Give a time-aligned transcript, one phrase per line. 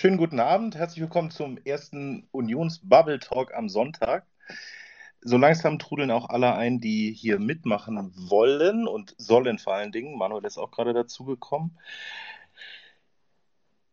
[0.00, 0.76] schönen guten Abend.
[0.76, 4.24] Herzlich willkommen zum ersten Unions-Bubble Talk am Sonntag.
[5.20, 10.16] So langsam trudeln auch alle ein, die hier mitmachen wollen und sollen vor allen Dingen.
[10.16, 11.78] Manuel ist auch gerade dazugekommen.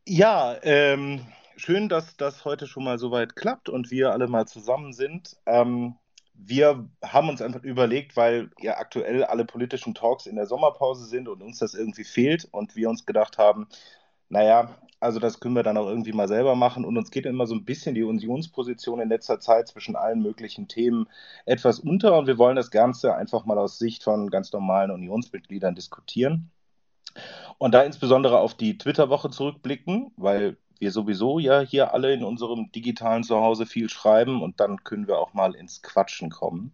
[0.08, 1.26] Ja, ähm,
[1.58, 5.36] schön, dass das heute schon mal so weit klappt und wir alle mal zusammen sind.
[5.46, 5.98] Ähm,
[6.36, 11.28] wir haben uns einfach überlegt, weil ja aktuell alle politischen Talks in der Sommerpause sind
[11.28, 13.68] und uns das irgendwie fehlt und wir uns gedacht haben,
[14.30, 17.46] naja, also das können wir dann auch irgendwie mal selber machen und uns geht immer
[17.46, 21.08] so ein bisschen die Unionsposition in letzter Zeit zwischen allen möglichen Themen
[21.46, 25.76] etwas unter und wir wollen das Ganze einfach mal aus Sicht von ganz normalen Unionsmitgliedern
[25.76, 26.50] diskutieren.
[27.58, 32.72] Und da insbesondere auf die Twitter-Woche zurückblicken, weil wir sowieso ja hier alle in unserem
[32.72, 36.72] digitalen Zuhause viel schreiben und dann können wir auch mal ins Quatschen kommen.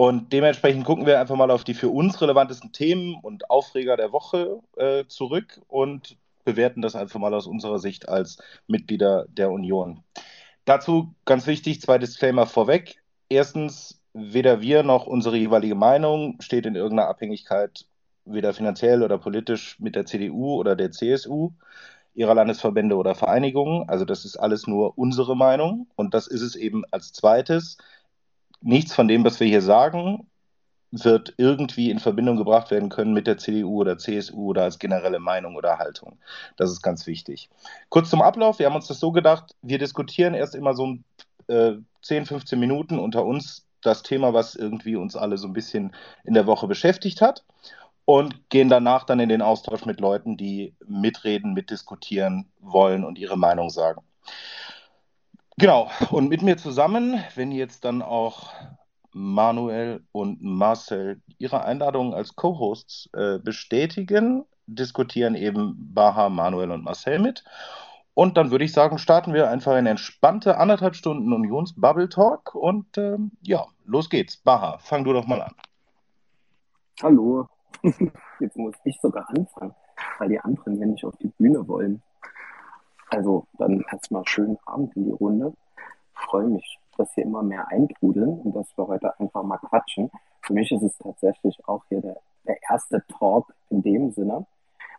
[0.00, 4.12] Und dementsprechend gucken wir einfach mal auf die für uns relevantesten Themen und Aufreger der
[4.12, 10.02] Woche äh, zurück und bewerten das einfach mal aus unserer Sicht als Mitglieder der Union.
[10.64, 13.02] Dazu ganz wichtig, zwei Disclaimer vorweg.
[13.28, 17.84] Erstens, weder wir noch unsere jeweilige Meinung steht in irgendeiner Abhängigkeit,
[18.24, 21.50] weder finanziell oder politisch mit der CDU oder der CSU
[22.14, 23.86] ihrer Landesverbände oder Vereinigungen.
[23.90, 25.88] Also das ist alles nur unsere Meinung.
[25.94, 27.76] Und das ist es eben als zweites.
[28.60, 30.26] Nichts von dem, was wir hier sagen,
[30.92, 35.20] wird irgendwie in Verbindung gebracht werden können mit der CDU oder CSU oder als generelle
[35.20, 36.18] Meinung oder Haltung.
[36.56, 37.48] Das ist ganz wichtig.
[37.88, 38.58] Kurz zum Ablauf.
[38.58, 40.96] Wir haben uns das so gedacht, wir diskutieren erst immer so
[41.46, 45.94] äh, 10, 15 Minuten unter uns das Thema, was irgendwie uns alle so ein bisschen
[46.24, 47.44] in der Woche beschäftigt hat
[48.04, 53.38] und gehen danach dann in den Austausch mit Leuten, die mitreden, mitdiskutieren wollen und ihre
[53.38, 54.02] Meinung sagen.
[55.60, 58.54] Genau, und mit mir zusammen, wenn jetzt dann auch
[59.12, 67.18] Manuel und Marcel ihre Einladung als Co-Hosts äh, bestätigen, diskutieren eben Baha, Manuel und Marcel
[67.18, 67.44] mit.
[68.14, 72.96] Und dann würde ich sagen, starten wir einfach in entspannte anderthalb Stunden Unions-Bubble Talk und
[72.96, 74.38] ähm, ja, los geht's.
[74.38, 75.54] Baha, fang du doch mal an.
[77.02, 77.48] Hallo,
[78.40, 79.74] Jetzt muss ich sogar anfangen,
[80.18, 82.02] weil die anderen ja nicht auf die Bühne wollen.
[83.10, 85.52] Also dann erstmal schönen Abend in die Runde.
[86.14, 90.10] Ich freue mich, dass hier immer mehr eintrudeln und dass wir heute einfach mal quatschen.
[90.42, 92.16] Für mich ist es tatsächlich auch hier der,
[92.46, 94.46] der erste Talk in dem Sinne.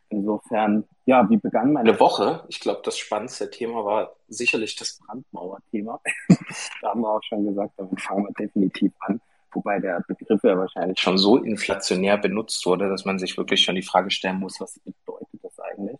[0.10, 2.44] Insofern, ja, wie begann meine Woche?
[2.50, 6.02] Ich glaube, das spannendste Thema war sicherlich das Brandmauer-Thema.
[6.82, 9.22] da haben wir auch schon gesagt, damit fangen wir definitiv an
[9.54, 13.76] wobei der Begriff ja wahrscheinlich schon so inflationär benutzt wurde, dass man sich wirklich schon
[13.76, 15.98] die Frage stellen muss, was bedeutet das eigentlich?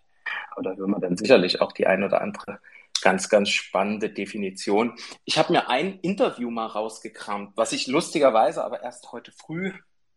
[0.52, 2.60] Aber da hören wir dann sicherlich auch die ein oder andere
[3.02, 4.94] ganz, ganz spannende Definition.
[5.26, 9.74] Ich habe mir ein Interview mal rausgekramt, was ich lustigerweise aber erst heute früh,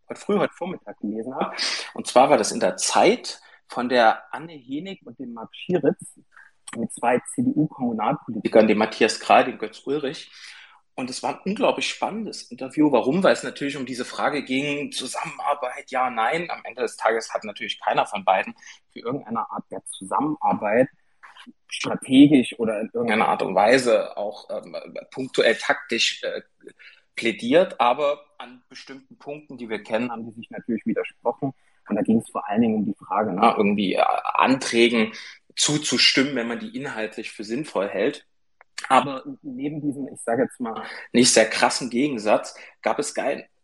[0.08, 1.56] heute früh, heute Vormittag gelesen habe.
[1.94, 6.20] Und zwar war das in der Zeit von der Anne Henig und dem Marc Schieritz
[6.76, 10.30] mit zwei CDU-Kommunalpolitikern, dem Matthias Kral, dem Götz Ulrich.
[10.96, 12.92] Und es war ein unglaublich spannendes Interview.
[12.92, 13.22] Warum?
[13.22, 16.48] Weil es natürlich um diese Frage ging, Zusammenarbeit, ja, nein.
[16.50, 18.54] Am Ende des Tages hat natürlich keiner von beiden
[18.92, 20.88] für irgendeine Art der Zusammenarbeit
[21.68, 24.76] strategisch oder in irgendeiner Art und Weise auch ähm,
[25.10, 26.42] punktuell taktisch äh,
[27.16, 27.80] plädiert.
[27.80, 31.52] Aber an bestimmten Punkten, die wir kennen, haben die sich natürlich widersprochen.
[31.88, 35.12] Und da ging es vor allen Dingen um die Frage, na, ne, irgendwie äh, Anträgen
[35.56, 38.26] zuzustimmen, wenn man die inhaltlich für sinnvoll hält.
[38.88, 43.14] Aber neben diesem, ich sage jetzt mal, nicht sehr krassen Gegensatz, gab es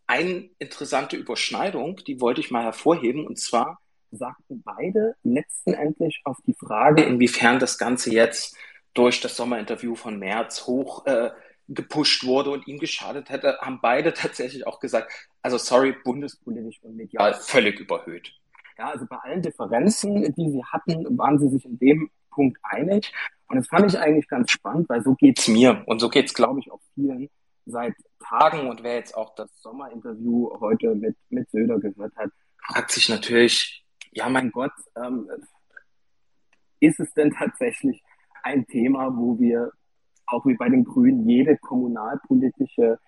[0.06, 3.26] eine interessante Überschneidung, die wollte ich mal hervorheben.
[3.26, 8.56] Und zwar sagten beide letztendlich auf die Frage, inwiefern das Ganze jetzt
[8.94, 11.31] durch das Sommerinterview von März hoch äh,
[11.69, 16.97] gepusht wurde und ihm geschadet hätte, haben beide tatsächlich auch gesagt, also sorry, bundespolitisch und
[16.97, 18.32] medial völlig überhöht.
[18.78, 23.12] Ja, also bei allen Differenzen, die sie hatten, waren sie sich in dem Punkt einig.
[23.48, 26.60] Und das fand ich eigentlich ganz spannend, weil so geht's mir und so geht's, glaube
[26.60, 27.28] ich, auch vielen
[27.66, 28.70] seit Tagen.
[28.70, 32.31] Und wer jetzt auch das Sommerinterview heute mit, mit Söder gehört hat,
[32.62, 35.28] fragt sich natürlich, ja, mein Gott, ähm,
[36.81, 38.02] ist es denn tatsächlich
[38.42, 39.72] ein Thema, wo wir
[40.26, 42.98] auch wie bei den Grünen jede kommunalpolitische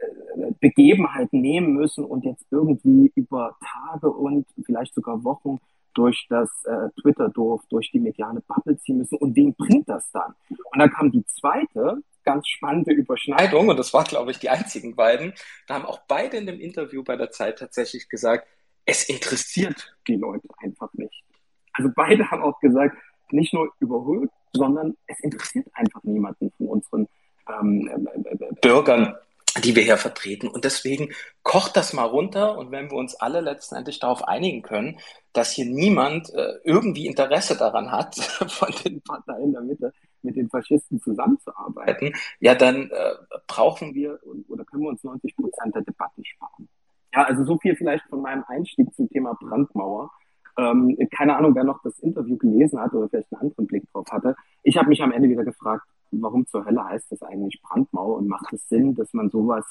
[0.00, 5.60] äh, Begebenheit nehmen müssen und jetzt irgendwie über Tage und vielleicht sogar Wochen
[5.94, 9.18] durch das äh, Twitter-Dorf, durch die mediale Bubble ziehen müssen.
[9.18, 10.34] Und wen bringt das dann?
[10.48, 14.94] Und dann kam die zweite ganz spannende Überschneidung, und das war, glaube ich, die einzigen
[14.94, 15.32] beiden.
[15.66, 18.46] Da haben auch beide in dem Interview bei der Zeit tatsächlich gesagt,
[18.84, 21.24] es interessiert die Leute einfach nicht.
[21.72, 22.96] Also beide haben auch gesagt,
[23.30, 27.08] nicht nur überholt, sondern es interessiert einfach niemanden von unseren
[27.48, 29.14] ähm, äh, äh, äh Bürgern,
[29.58, 30.48] die wir hier vertreten.
[30.48, 31.10] Und deswegen
[31.42, 34.98] kocht das mal runter und wenn wir uns alle letztendlich darauf einigen können,
[35.32, 38.14] dass hier niemand äh, irgendwie Interesse daran hat,
[38.48, 39.92] von den Parteien der Mitte
[40.22, 43.14] mit den Faschisten zusammenzuarbeiten, ja, dann äh,
[43.46, 44.18] brauchen wir
[44.48, 46.68] oder können wir uns 90 Prozent der Debatten sparen.
[47.12, 50.10] Ja, also so viel vielleicht von meinem Einstieg zum Thema Brandmauer.
[50.56, 54.06] Ähm, keine Ahnung, wer noch das Interview gelesen hat oder vielleicht einen anderen Blick drauf
[54.10, 54.36] hatte.
[54.62, 58.28] Ich habe mich am Ende wieder gefragt, warum zur Hölle heißt das eigentlich Brandmauer und
[58.28, 59.64] macht es Sinn, dass man sowas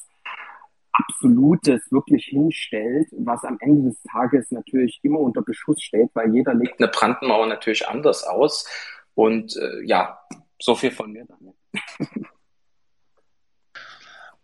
[0.92, 6.54] Absolutes wirklich hinstellt, was am Ende des Tages natürlich immer unter Beschuss steht, weil jeder
[6.54, 8.68] legt eine Brandmauer natürlich anders aus.
[9.14, 10.20] Und äh, ja,
[10.60, 11.54] so viel von mir dann.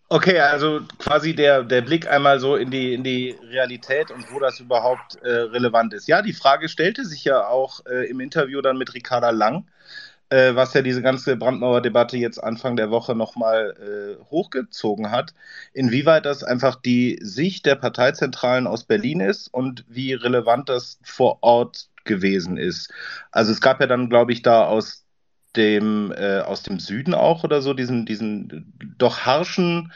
[0.08, 4.40] Okay, also quasi der, der Blick einmal so in die, in die Realität und wo
[4.40, 6.08] das überhaupt äh, relevant ist.
[6.08, 9.66] Ja, die Frage stellte sich ja auch äh, im Interview dann mit Ricarda Lang
[10.30, 13.76] äh, was ja diese ganze Brandmauer-Debatte jetzt Anfang der Woche nochmal
[14.20, 15.34] äh, hochgezogen hat,
[15.74, 21.40] inwieweit das einfach die Sicht der Parteizentralen aus Berlin ist und wie relevant das vor
[21.42, 22.92] Ort gewesen ist.
[23.32, 25.06] Also es gab ja dann, glaube ich, da aus
[25.56, 29.92] dem, äh, aus dem Süden auch oder so, diesen, diesen doch harschen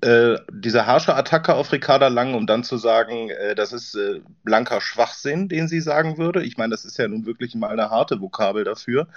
[0.00, 4.20] äh, diese harsche Attacke auf Ricarda Lang, um dann zu sagen, äh, das ist äh,
[4.44, 6.42] blanker Schwachsinn, den sie sagen würde.
[6.42, 9.08] Ich meine, das ist ja nun wirklich mal eine harte Vokabel dafür.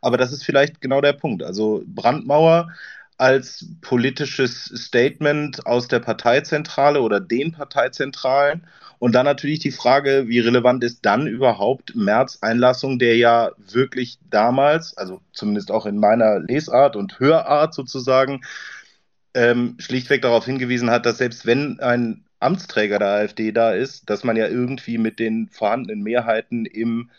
[0.00, 1.42] Aber das ist vielleicht genau der Punkt.
[1.42, 2.68] Also Brandmauer
[3.16, 8.66] als politisches Statement aus der Parteizentrale oder den Parteizentralen.
[8.98, 14.18] Und dann natürlich die Frage, wie relevant ist dann überhaupt Merz Einlassung, der ja wirklich
[14.30, 18.42] damals, also zumindest auch in meiner Lesart und Hörart sozusagen,
[19.34, 24.24] ähm, schlichtweg darauf hingewiesen hat, dass selbst wenn ein Amtsträger der AfD da ist, dass
[24.24, 27.10] man ja irgendwie mit den vorhandenen Mehrheiten im,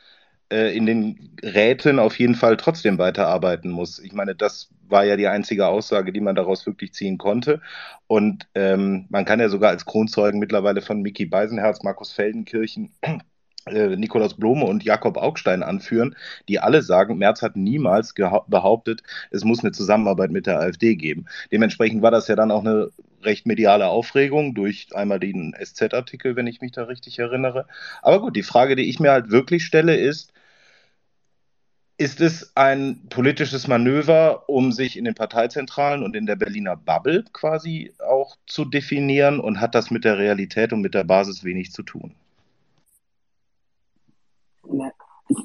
[0.52, 4.00] äh, in den Räten auf jeden Fall trotzdem weiterarbeiten muss.
[4.00, 7.62] Ich meine, das war ja die einzige Aussage, die man daraus wirklich ziehen konnte.
[8.08, 12.94] Und ähm, man kann ja sogar als Kronzeugen mittlerweile von Mickey Beisenherz, Markus Feldenkirchen
[13.68, 16.16] Nikolaus Blome und Jakob Augstein anführen,
[16.48, 19.02] die alle sagen, Merz hat niemals behauptet,
[19.32, 21.26] es muss eine Zusammenarbeit mit der AfD geben.
[21.52, 22.92] Dementsprechend war das ja dann auch eine
[23.24, 27.66] recht mediale Aufregung durch einmal den SZ-Artikel, wenn ich mich da richtig erinnere.
[28.04, 30.32] Aber gut, die Frage, die ich mir halt wirklich stelle, ist,
[31.98, 37.24] ist es ein politisches Manöver, um sich in den Parteizentralen und in der Berliner Bubble
[37.34, 41.72] quasi auch zu definieren und hat das mit der Realität und mit der Basis wenig
[41.72, 42.14] zu tun?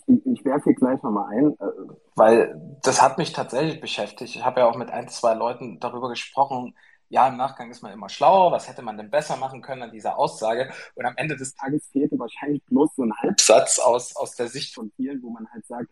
[0.07, 4.35] Ich, ich werfe hier gleich nochmal ein, äh, weil das hat mich tatsächlich beschäftigt.
[4.37, 6.75] Ich habe ja auch mit ein, zwei Leuten darüber gesprochen.
[7.09, 8.53] Ja, im Nachgang ist man immer schlauer.
[8.53, 10.71] Was hätte man denn besser machen können an dieser Aussage?
[10.95, 14.75] Und am Ende des Tages fehlte wahrscheinlich bloß so ein Halbsatz aus, aus der Sicht
[14.75, 15.91] von vielen, wo man halt sagt,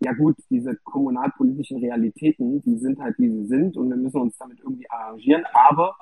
[0.00, 4.36] ja gut, diese kommunalpolitischen Realitäten, die sind halt, wie sie sind und wir müssen uns
[4.38, 5.94] damit irgendwie arrangieren, aber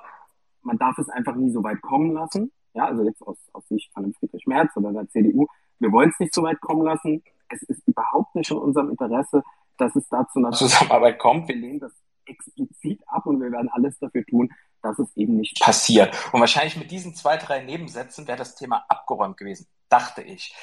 [0.62, 2.52] man darf es einfach nie so weit kommen lassen.
[2.74, 5.46] Ja, also jetzt aus, aus Sicht von Friedrich Merz oder der CDU,
[5.78, 7.22] wir wollen es nicht so weit kommen lassen.
[7.48, 9.42] Es ist überhaupt nicht in unserem Interesse,
[9.78, 11.48] dass es da zu einer Zusammenarbeit kommt.
[11.48, 11.92] Wir lehnen das
[12.26, 14.52] explizit ab und wir werden alles dafür tun,
[14.82, 16.14] dass es eben nicht passiert.
[16.32, 20.54] Und wahrscheinlich mit diesen zwei, drei Nebensätzen wäre das Thema abgeräumt gewesen, dachte ich.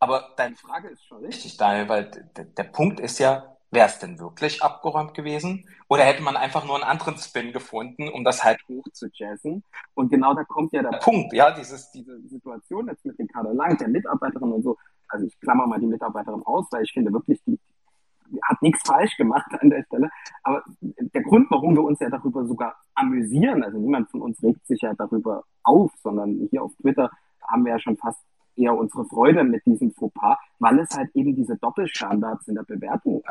[0.00, 4.18] Aber deine Frage ist schon richtig, Daniel, weil der Punkt ist ja, wäre es denn
[4.18, 5.66] wirklich abgeräumt gewesen?
[5.88, 9.64] Oder hätte man einfach nur einen anderen Spin gefunden, um das halt hoch zu jazzen?
[9.94, 13.54] Und genau da kommt ja der Punkt, ja, dieses, diese Situation jetzt mit den Kader
[13.54, 14.76] Lang, der Mitarbeiterin und so.
[15.08, 17.58] Also ich klammer mal die Mitarbeiterin aus, weil ich finde wirklich, die,
[18.30, 20.10] die hat nichts falsch gemacht an der Stelle.
[20.42, 24.66] Aber der Grund, warum wir uns ja darüber sogar amüsieren, also niemand von uns regt
[24.66, 27.10] sich ja darüber auf, sondern hier auf Twitter
[27.40, 28.20] haben wir ja schon fast
[28.54, 33.22] eher unsere Freude mit diesem Fauxpas, weil es halt eben diese Doppelstandards in der Bewertung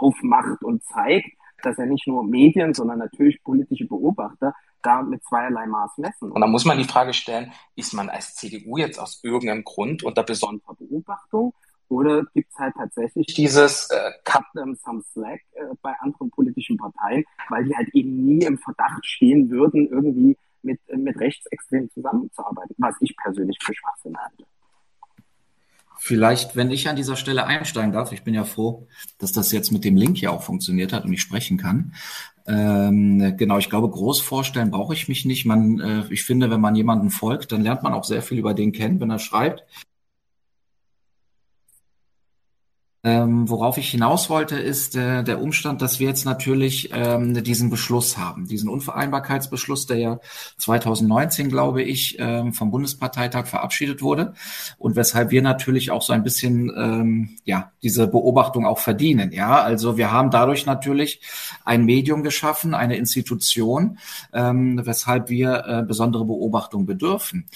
[0.00, 1.28] aufmacht und zeigt,
[1.62, 6.32] dass er nicht nur Medien, sondern natürlich politische Beobachter da mit zweierlei Maß messen.
[6.32, 10.02] Und da muss man die Frage stellen, ist man als CDU jetzt aus irgendeinem Grund
[10.02, 11.52] unter besonderer Beobachtung
[11.88, 16.76] oder gibt es halt tatsächlich dieses äh, Cut them some slack äh, bei anderen politischen
[16.76, 22.76] Parteien, weil die halt eben nie im Verdacht stehen würden, irgendwie mit, mit Rechtsextremen zusammenzuarbeiten,
[22.78, 24.44] was ich persönlich für Schwachsinn halte.
[26.02, 28.88] Vielleicht, wenn ich an dieser Stelle einsteigen darf, ich bin ja froh,
[29.18, 31.92] dass das jetzt mit dem Link ja auch funktioniert hat und ich sprechen kann.
[32.46, 35.44] Ähm, genau, ich glaube, groß vorstellen brauche ich mich nicht.
[35.44, 38.54] Man, äh, ich finde, wenn man jemanden folgt, dann lernt man auch sehr viel über
[38.54, 39.62] den kennen, wenn er schreibt.
[43.02, 47.70] Ähm, worauf ich hinaus wollte, ist äh, der Umstand, dass wir jetzt natürlich ähm, diesen
[47.70, 50.20] Beschluss haben, diesen Unvereinbarkeitsbeschluss, der ja
[50.58, 54.34] 2019, glaube ich, ähm, vom Bundesparteitag verabschiedet wurde
[54.76, 59.32] und weshalb wir natürlich auch so ein bisschen ähm, ja diese Beobachtung auch verdienen.
[59.32, 61.22] Ja, also wir haben dadurch natürlich
[61.64, 63.98] ein Medium geschaffen, eine Institution,
[64.34, 67.46] ähm, weshalb wir äh, besondere Beobachtung bedürfen.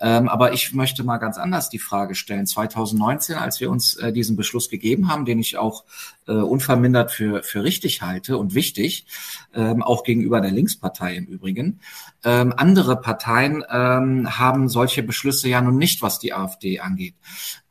[0.00, 2.46] Ähm, aber ich möchte mal ganz anders die Frage stellen.
[2.46, 5.84] 2019, als wir uns äh, diesen Beschluss gegeben gegeben haben, den ich auch
[6.26, 9.06] äh, unvermindert für, für richtig halte und wichtig,
[9.54, 11.80] ähm, auch gegenüber der Linkspartei im Übrigen.
[12.24, 17.14] Ähm, andere Parteien ähm, haben solche Beschlüsse ja nun nicht, was die AfD angeht.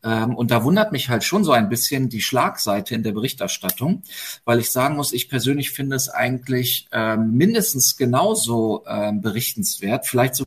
[0.04, 4.04] Ähm, und da wundert mich halt schon so ein bisschen die Schlagseite in der Berichterstattung,
[4.46, 10.36] weil ich sagen muss, ich persönlich finde es eigentlich ähm, mindestens genauso ähm, berichtenswert, vielleicht
[10.36, 10.44] so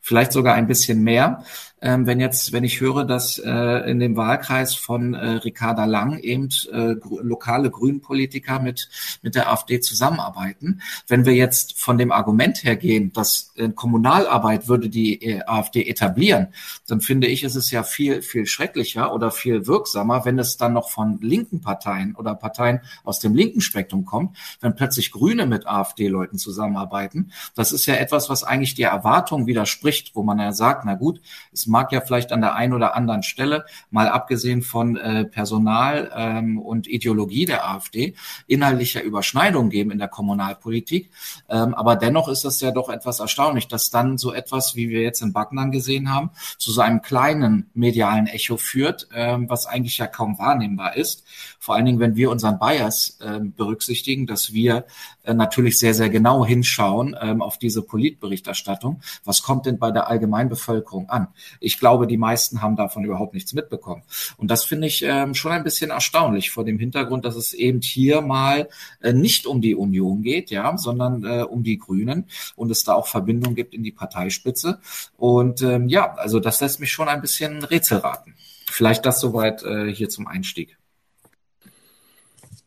[0.00, 1.42] vielleicht sogar ein bisschen mehr,
[1.86, 6.18] ähm, wenn jetzt, wenn ich höre, dass äh, in dem Wahlkreis von äh, Ricarda Lang
[6.18, 8.88] eben äh, gr lokale Grünenpolitiker mit
[9.22, 10.80] mit der AfD zusammenarbeiten.
[11.06, 15.88] Wenn wir jetzt von dem Argument her gehen, dass äh, Kommunalarbeit würde die äh, AfD
[15.88, 16.48] etablieren,
[16.88, 20.72] dann finde ich, ist es ja viel viel schrecklicher oder viel wirksamer, wenn es dann
[20.72, 25.68] noch von linken Parteien oder Parteien aus dem linken Spektrum kommt, wenn plötzlich Grüne mit
[25.68, 27.30] AfD-Leuten zusammenarbeiten.
[27.54, 31.20] Das ist ja etwas, was eigentlich der Erwartung widerspricht, wo man ja sagt, na gut,
[31.52, 36.10] es mag ja vielleicht an der einen oder anderen Stelle, mal abgesehen von äh, Personal
[36.16, 38.14] ähm, und Ideologie der AfD,
[38.46, 41.10] inhaltlicher Überschneidungen geben in der Kommunalpolitik.
[41.50, 45.02] Ähm, aber dennoch ist es ja doch etwas erstaunlich, dass dann so etwas, wie wir
[45.02, 49.98] jetzt in Backnern gesehen haben, zu so einem kleinen medialen Echo führt, ähm, was eigentlich
[49.98, 51.24] ja kaum wahrnehmbar ist.
[51.58, 54.86] Vor allen Dingen, wenn wir unseren Bias äh, berücksichtigen, dass wir
[55.24, 59.02] äh, natürlich sehr, sehr genau hinschauen ähm, auf diese Politberichterstattung.
[59.24, 61.28] Was kommt denn bei der Allgemeinbevölkerung an?
[61.60, 64.02] Ich glaube, die meisten haben davon überhaupt nichts mitbekommen.
[64.36, 67.80] Und das finde ich ähm, schon ein bisschen erstaunlich vor dem Hintergrund, dass es eben
[67.80, 68.68] hier mal
[69.00, 72.94] äh, nicht um die Union geht, ja, sondern äh, um die Grünen und es da
[72.94, 74.80] auch Verbindungen gibt in die Parteispitze.
[75.16, 78.34] Und ähm, ja, also das lässt mich schon ein bisschen Rätsel raten.
[78.70, 80.76] Vielleicht das soweit äh, hier zum Einstieg.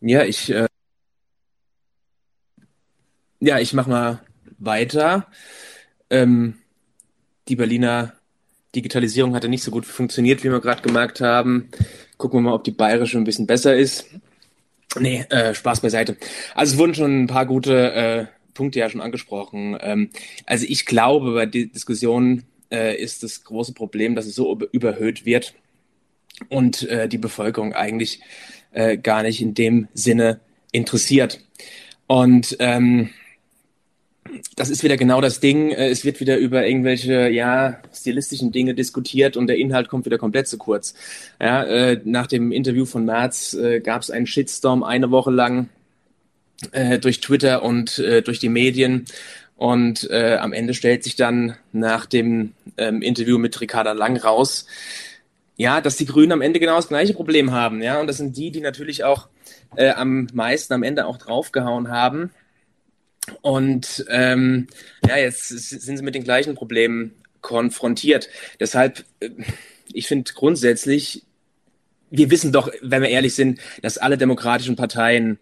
[0.01, 0.67] Ja, ich äh,
[3.41, 4.21] ja, ich mache mal
[4.57, 5.27] weiter.
[6.09, 6.57] Ähm,
[7.47, 8.13] die Berliner
[8.75, 11.69] Digitalisierung hatte nicht so gut funktioniert, wie wir gerade gemerkt haben.
[12.17, 14.05] Gucken wir mal, ob die bayerische ein bisschen besser ist.
[14.99, 16.17] Nee, äh, Spaß beiseite.
[16.55, 19.77] Also es wurden schon ein paar gute äh, Punkte ja schon angesprochen.
[19.81, 20.09] Ähm,
[20.45, 25.25] also ich glaube, bei der Diskussion äh, ist das große Problem, dass es so überhöht
[25.25, 25.53] wird
[26.49, 28.21] und äh, die Bevölkerung eigentlich
[28.71, 30.39] äh, gar nicht in dem Sinne
[30.71, 31.39] interessiert.
[32.07, 33.09] Und ähm,
[34.55, 35.71] das ist wieder genau das Ding.
[35.71, 40.17] Äh, es wird wieder über irgendwelche ja stilistischen Dinge diskutiert und der Inhalt kommt wieder
[40.17, 40.93] komplett zu kurz.
[41.41, 45.69] Ja, äh, nach dem Interview von März äh, gab es einen Shitstorm eine Woche lang
[46.71, 49.05] äh, durch Twitter und äh, durch die Medien.
[49.55, 54.65] Und äh, am Ende stellt sich dann nach dem ähm, Interview mit Ricarda Lang raus,
[55.57, 57.81] ja, dass die Grünen am Ende genau das gleiche Problem haben.
[57.81, 59.27] Ja, und das sind die, die natürlich auch
[59.77, 62.31] am meisten am Ende auch draufgehauen haben.
[63.41, 64.67] Und ähm,
[65.07, 68.29] ja, jetzt sind sie mit den gleichen Problemen konfrontiert.
[68.59, 69.29] Deshalb, äh,
[69.93, 71.23] ich finde grundsätzlich,
[72.11, 75.39] wir wissen doch, wenn wir ehrlich sind, dass alle demokratischen Parteien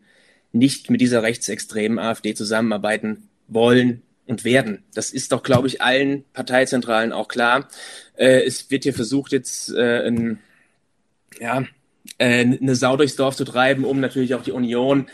[0.52, 4.84] nicht mit dieser rechtsextremen AfD zusammenarbeiten wollen und werden.
[4.94, 7.68] Das ist doch, glaube ich, allen Parteizentralen auch klar.
[8.16, 10.40] Äh, es wird hier versucht, jetzt äh, ein,
[11.40, 11.66] ja,
[12.18, 15.08] äh, eine Sau durchs Dorf zu treiben, um natürlich auch die Union ähm,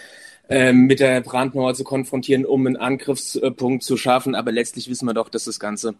[0.49, 4.35] mit der Brandmauer zu konfrontieren, um einen Angriffspunkt zu schaffen.
[4.35, 5.95] Aber letztlich wissen wir doch, dass das Ganze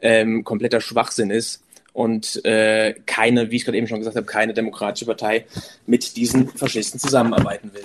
[0.00, 1.62] ähm, kompletter Schwachsinn ist
[1.96, 5.46] und äh, keine, wie ich gerade eben schon gesagt habe, keine demokratische Partei
[5.86, 7.84] mit diesen Faschisten zusammenarbeiten will.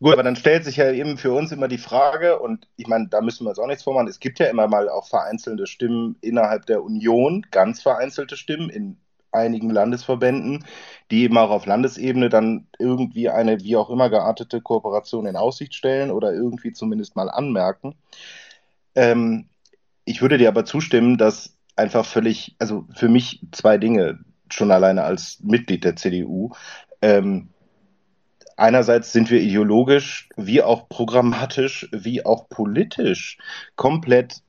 [0.00, 3.08] Gut, aber dann stellt sich ja eben für uns immer die Frage, und ich meine,
[3.08, 6.16] da müssen wir uns auch nichts vormachen, es gibt ja immer mal auch vereinzelte Stimmen
[6.20, 8.98] innerhalb der Union, ganz vereinzelte Stimmen in
[9.36, 10.64] einigen Landesverbänden,
[11.10, 15.74] die eben auch auf Landesebene dann irgendwie eine wie auch immer geartete Kooperation in Aussicht
[15.74, 17.94] stellen oder irgendwie zumindest mal anmerken.
[18.94, 19.48] Ähm,
[20.04, 24.18] ich würde dir aber zustimmen, dass einfach völlig, also für mich zwei Dinge
[24.50, 26.52] schon alleine als Mitglied der CDU.
[27.02, 27.48] Ähm,
[28.56, 33.38] einerseits sind wir ideologisch wie auch programmatisch wie auch politisch
[33.76, 34.42] komplett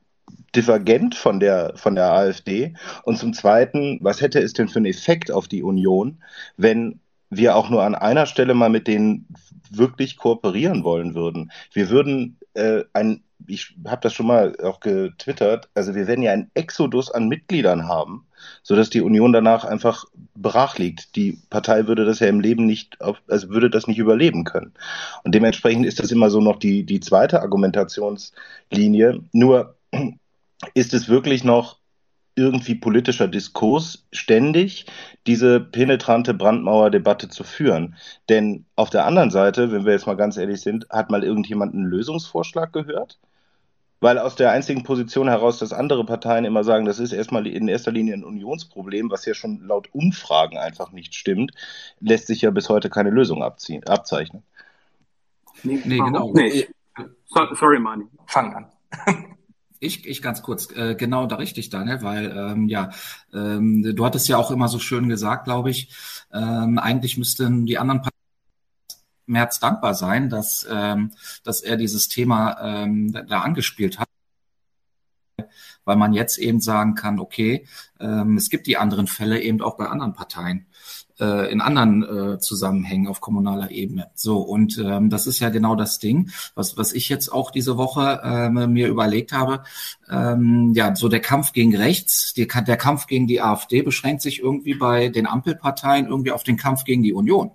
[0.54, 2.74] divergent von der, von der AfD?
[3.04, 6.22] Und zum Zweiten, was hätte es denn für einen Effekt auf die Union,
[6.56, 7.00] wenn
[7.30, 9.26] wir auch nur an einer Stelle mal mit denen
[9.70, 11.50] wirklich kooperieren wollen würden?
[11.72, 16.32] Wir würden äh, ein ich habe das schon mal auch getwittert, also wir werden ja
[16.32, 18.26] einen Exodus an Mitgliedern haben,
[18.62, 21.16] sodass die Union danach einfach brach liegt.
[21.16, 24.72] Die Partei würde das ja im Leben nicht, also würde das nicht überleben können.
[25.24, 29.20] Und dementsprechend ist das immer so noch die, die zweite Argumentationslinie.
[29.32, 29.76] Nur
[30.74, 31.78] ist es wirklich noch
[32.38, 34.86] irgendwie politischer Diskurs ständig
[35.26, 37.96] diese penetrante Brandmauerdebatte zu führen.
[38.28, 41.74] Denn auf der anderen Seite, wenn wir jetzt mal ganz ehrlich sind, hat mal irgendjemand
[41.74, 43.18] einen Lösungsvorschlag gehört?
[44.00, 47.66] Weil aus der einzigen Position heraus, dass andere Parteien immer sagen, das ist erstmal in
[47.66, 51.52] erster Linie ein Unionsproblem, was ja schon laut Umfragen einfach nicht stimmt,
[51.98, 54.44] lässt sich ja bis heute keine Lösung abziehen, abzeichnen.
[55.64, 56.32] Nee, nee genau.
[56.32, 56.70] Nicht.
[57.54, 58.04] sorry, Mani.
[58.26, 59.26] Fang an.
[59.80, 62.90] Ich, ich ganz kurz, äh, genau da richtig, Daniel, weil ähm, ja,
[63.32, 65.90] ähm, du hattest ja auch immer so schön gesagt, glaube ich,
[66.32, 68.18] ähm, eigentlich müssten die anderen Parteien
[69.26, 71.12] Merz dankbar sein, dass, ähm,
[71.44, 74.08] dass er dieses Thema ähm, da angespielt hat.
[75.84, 77.66] Weil man jetzt eben sagen kann, okay,
[78.00, 80.66] ähm, es gibt die anderen Fälle eben auch bei anderen Parteien
[81.20, 84.10] äh, in anderen äh, Zusammenhängen auf kommunaler Ebene.
[84.14, 87.76] So, und ähm, das ist ja genau das Ding, was, was ich jetzt auch diese
[87.76, 89.62] Woche ähm, mir überlegt habe.
[90.10, 94.40] Ähm, ja, so der Kampf gegen rechts, die, der Kampf gegen die AfD beschränkt sich
[94.40, 97.50] irgendwie bei den Ampelparteien irgendwie auf den Kampf gegen die Union.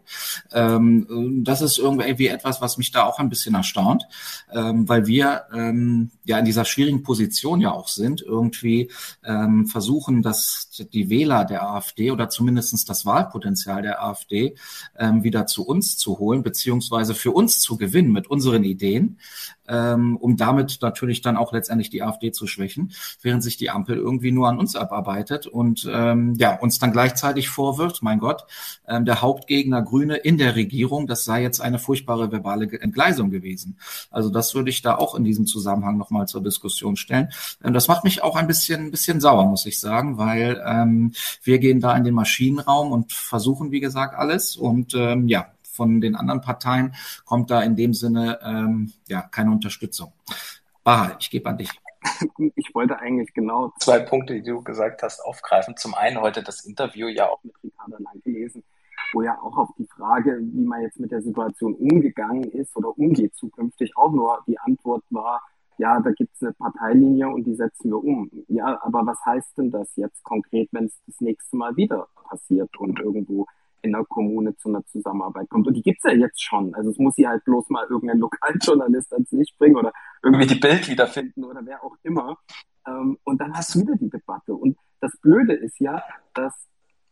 [0.52, 4.08] Ähm, das ist irgendwie etwas, was mich da auch ein bisschen erstaunt,
[4.52, 8.92] ähm, weil wir ähm, ja in dieser schwierigen Position ja auch sind, irgendwie
[9.24, 14.56] ähm, versuchen, dass die Wähler der AfD oder zumindestens das Wahlpotenzial Potenzial der AfD
[14.98, 19.20] ähm, wieder zu uns zu holen, beziehungsweise für uns zu gewinnen mit unseren Ideen
[19.68, 22.92] ähm, um damit natürlich dann auch letztendlich die AfD zu schwächen,
[23.22, 27.50] während sich die Ampel irgendwie nur an uns abarbeitet und ähm, ja uns dann gleichzeitig
[27.50, 28.46] vorwirft, mein Gott,
[28.88, 33.78] ähm, der Hauptgegner Grüne in der Regierung, das sei jetzt eine furchtbare verbale Entgleisung gewesen.
[34.12, 37.30] Also das würde ich da auch in diesem Zusammenhang nochmal zur Diskussion stellen.
[37.64, 41.60] Ähm, das macht mich auch ein bisschen, bisschen sauer, muss ich sagen, weil ähm, wir
[41.60, 46.16] gehen da in den Maschinenraum und versuchen, wie gesagt, alles und ähm, ja, von den
[46.16, 46.94] anderen Parteien
[47.26, 50.14] kommt da in dem Sinne ähm, ja keine Unterstützung.
[50.84, 51.70] Baha, ich gebe an dich.
[52.56, 55.78] Ich wollte eigentlich genau zwei Punkte, die du gesagt hast, aufgreifen.
[55.78, 58.62] Zum einen heute das Interview ja auch mit Ricardo Lang gelesen,
[59.14, 62.98] wo ja auch auf die Frage, wie man jetzt mit der Situation umgegangen ist oder
[62.98, 65.42] umgeht zukünftig, auch nur die Antwort war,
[65.78, 68.30] ja, da gibt es eine Parteilinie und die setzen wir um.
[68.48, 72.76] Ja, aber was heißt denn das jetzt konkret, wenn es das nächste Mal wieder passiert
[72.78, 73.46] und irgendwo
[73.84, 75.68] in der Kommune zu einer Zusammenarbeit kommt.
[75.68, 76.74] Und die gibt's ja jetzt schon.
[76.74, 79.92] Also es muss sie halt bloß mal irgendein Lokaljournalist ans Licht bringen oder
[80.24, 82.38] irgendwie die Bild wiederfinden oder wer auch immer.
[82.88, 84.56] Ähm, und dann hast du wieder die Debatte.
[84.56, 86.02] Und das Blöde ist ja,
[86.34, 86.54] dass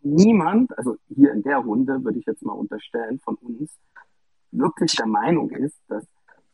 [0.01, 3.77] niemand, also hier in der Runde würde ich jetzt mal unterstellen von uns,
[4.51, 6.05] wirklich der Meinung ist, dass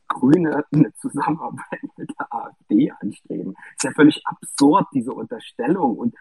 [0.08, 3.54] Grüne eine Zusammenarbeit mit der AfD anstreben.
[3.76, 5.96] ist ja völlig absurd, diese Unterstellung.
[5.98, 6.14] Und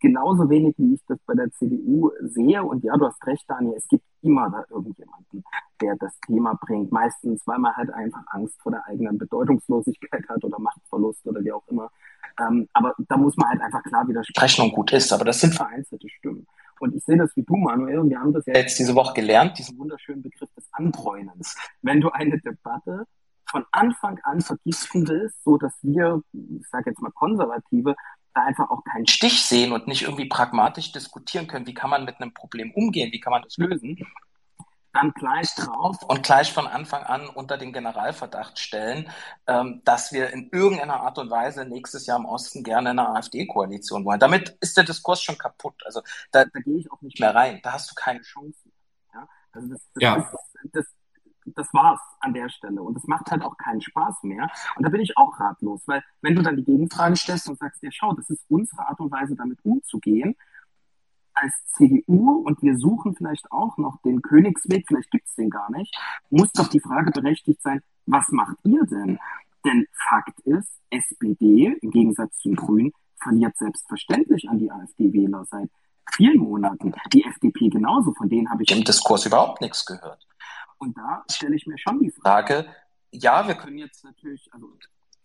[0.00, 3.74] genauso wenig, wie ich das bei der CDU sehe, und ja, du hast recht, Daniel,
[3.76, 5.44] es gibt immer da irgendjemanden,
[5.80, 6.92] der das Thema bringt.
[6.92, 11.52] Meistens, weil man halt einfach Angst vor der eigenen Bedeutungslosigkeit hat oder Machtverlust oder wie
[11.52, 11.90] auch immer.
[12.40, 15.12] Ähm, aber da muss man halt einfach klar widersprechen und gut ist.
[15.12, 16.46] Aber das sind vereinzelte Stimmen.
[16.80, 19.14] Und ich sehe das wie du, Manuel, und wir haben das ja jetzt diese Woche
[19.14, 21.56] gelernt, diesen wunderschönen Begriff des Anbräunens.
[21.82, 23.04] Wenn du eine Debatte
[23.48, 27.94] von Anfang an vergiften willst, so dass wir, ich sage jetzt mal Konservative,
[28.34, 32.04] da einfach auch keinen Stich sehen und nicht irgendwie pragmatisch diskutieren können, wie kann man
[32.04, 33.98] mit einem Problem umgehen, wie kann man das lösen,
[34.96, 39.08] dann gleich drauf und gleich von Anfang an unter den Generalverdacht stellen,
[39.46, 44.04] ähm, dass wir in irgendeiner Art und Weise nächstes Jahr im Osten gerne eine AfD-Koalition
[44.04, 44.20] wollen.
[44.20, 45.74] Damit ist der Diskurs schon kaputt.
[45.84, 46.00] Also
[46.32, 47.60] da, da gehe ich auch nicht mehr rein.
[47.62, 48.58] Da hast du keine Chance.
[49.12, 49.28] Ja?
[49.52, 50.16] Also das, das, ja.
[50.16, 50.86] das, das,
[51.44, 52.82] das war's an der Stelle.
[52.82, 54.48] Und das macht halt auch keinen Spaß mehr.
[54.76, 57.82] Und da bin ich auch ratlos, weil wenn du dann die Gegenfrage stellst und sagst,
[57.82, 60.36] ja schau, das ist unsere Art und Weise, damit umzugehen,
[61.36, 65.94] als CDU und wir suchen vielleicht auch noch den Königsweg, vielleicht gibt's den gar nicht,
[66.30, 69.18] muss doch die Frage berechtigt sein, was macht ihr denn?
[69.64, 75.70] Denn Fakt ist, SPD im Gegensatz zu den Grünen verliert selbstverständlich an die AfD-Wähler seit
[76.12, 76.94] vielen Monaten.
[77.12, 80.26] Die FDP genauso, von denen habe ich im Diskurs überhaupt nichts gehört.
[80.78, 82.66] Und da stelle ich mir schon die Frage,
[83.10, 84.70] ja, wir können jetzt natürlich, also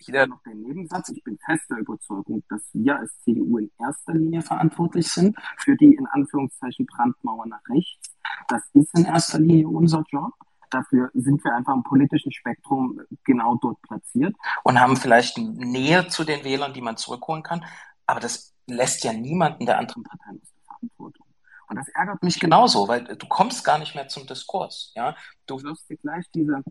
[0.02, 1.10] hier noch den Nebensatz.
[1.10, 5.94] Ich bin fester Überzeugung, dass wir als CDU in erster Linie verantwortlich sind für die
[5.94, 8.16] in Anführungszeichen Brandmauer nach rechts.
[8.48, 10.34] Das ist in erster Linie unser Job.
[10.70, 16.24] Dafür sind wir einfach im politischen Spektrum genau dort platziert und haben vielleicht Nähe zu
[16.24, 17.66] den Wählern, die man zurückholen kann.
[18.06, 21.26] Aber das lässt ja niemanden der anderen Parteien aus der Verantwortung.
[21.68, 24.92] Und das ärgert mich genauso, weil du kommst gar nicht mehr zum Diskurs.
[24.96, 26.62] Ja, du wirst dir gleich diese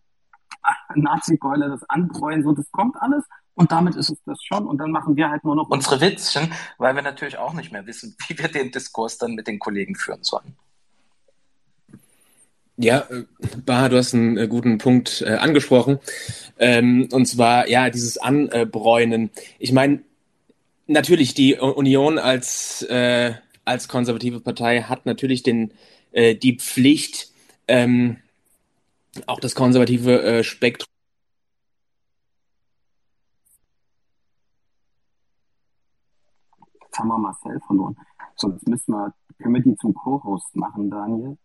[0.95, 4.91] Nazi-Keule, das Anbräuen, so, das kommt alles und damit ist es das schon und dann
[4.91, 8.39] machen wir halt nur noch unsere Witzchen, weil wir natürlich auch nicht mehr wissen, wie
[8.39, 10.57] wir den Diskurs dann mit den Kollegen führen sollen.
[12.83, 13.25] Ja, äh,
[13.67, 15.99] Baha, du hast einen äh, guten Punkt äh, angesprochen.
[16.59, 19.29] Ähm, und zwar, ja, dieses Anbräunen.
[19.59, 20.01] Ich meine,
[20.87, 23.35] natürlich, die Union als, äh,
[23.67, 25.75] als konservative Partei hat natürlich den,
[26.13, 27.31] äh, die Pflicht,
[27.69, 28.17] ähm,
[29.27, 30.87] auch das konservative äh, Spektrum
[36.83, 37.97] Jetzt haben wir Marcel verloren.
[38.35, 41.39] Sonst müssen wir, können wir die zum Co-Host machen, Daniel?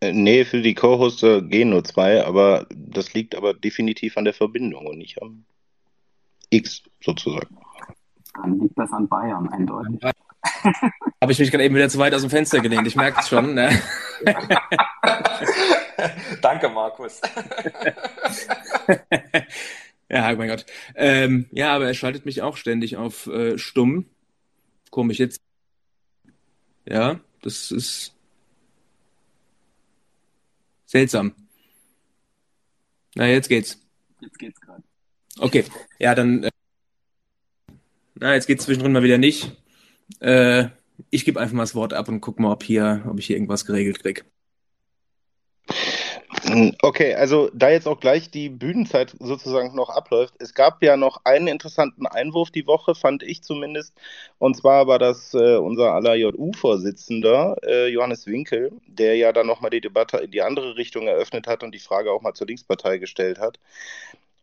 [0.00, 4.34] Äh, nee, für die Co-Hosts gehen nur zwei, aber das liegt aber definitiv an der
[4.34, 5.44] Verbindung und nicht am
[6.48, 7.56] X sozusagen.
[8.34, 10.00] Dann liegt das an Bayern, eindeutig.
[11.20, 13.28] Habe ich mich gerade eben wieder zu weit aus dem Fenster gelehnt, ich merke es
[13.28, 13.54] schon.
[13.54, 13.70] Ne?
[16.40, 17.20] Danke, Markus.
[20.08, 20.66] ja, oh mein Gott.
[20.94, 24.06] Ähm, ja, aber er schaltet mich auch ständig auf äh, stumm.
[24.90, 25.40] Komisch jetzt.
[26.84, 28.14] Ja, das ist
[30.92, 31.34] Seltsam.
[33.14, 33.80] Na, jetzt geht's.
[34.20, 34.82] Jetzt geht's gerade.
[35.38, 35.64] Okay,
[35.98, 36.44] ja, dann.
[36.44, 36.50] Äh,
[38.16, 39.56] na, jetzt geht's zwischendrin mal wieder nicht.
[40.20, 40.68] Äh,
[41.10, 43.36] ich gebe einfach mal das Wort ab und guck mal, ob hier, ob ich hier
[43.36, 44.24] irgendwas geregelt krieg.
[46.44, 50.96] Hm, okay, also da jetzt auch gleich die Bühnenzeit sozusagen noch abläuft, es gab ja
[50.96, 53.94] noch einen interessanten Einwurf die Woche, fand ich zumindest,
[54.38, 59.70] und zwar war das äh, unser aller JU-Vorsitzender, äh, Johannes Winkel, der ja dann nochmal
[59.70, 62.98] die Debatte in die andere Richtung eröffnet hat und die Frage auch mal zur Linkspartei
[62.98, 63.60] gestellt hat.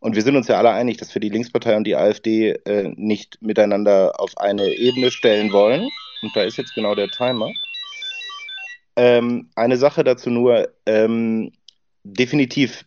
[0.00, 2.92] Und wir sind uns ja alle einig, dass wir die Linkspartei und die AfD äh,
[2.96, 5.88] nicht miteinander auf eine Ebene stellen wollen.
[6.22, 7.50] Und da ist jetzt genau der Timer.
[8.96, 11.52] Ähm, eine Sache dazu nur, ähm,
[12.02, 12.84] definitiv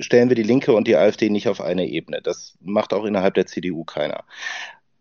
[0.00, 2.20] stellen wir die Linke und die AfD nicht auf eine Ebene.
[2.22, 4.24] Das macht auch innerhalb der CDU keiner.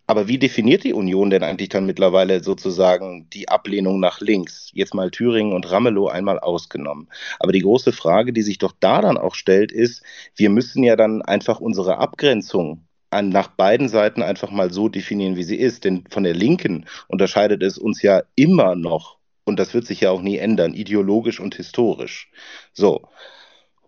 [0.08, 4.72] Aber wie definiert die Union denn eigentlich dann mittlerweile sozusagen die Ablehnung nach links?
[4.74, 7.10] Jetzt mal Thüringen und Ramelow einmal ausgenommen.
[7.40, 10.04] Aber die große Frage, die sich doch da dann auch stellt, ist,
[10.36, 15.36] wir müssen ja dann einfach unsere Abgrenzung an, nach beiden Seiten einfach mal so definieren,
[15.36, 15.84] wie sie ist.
[15.84, 20.12] Denn von der Linken unterscheidet es uns ja immer noch, und das wird sich ja
[20.12, 22.32] auch nie ändern, ideologisch und historisch.
[22.74, 23.10] So.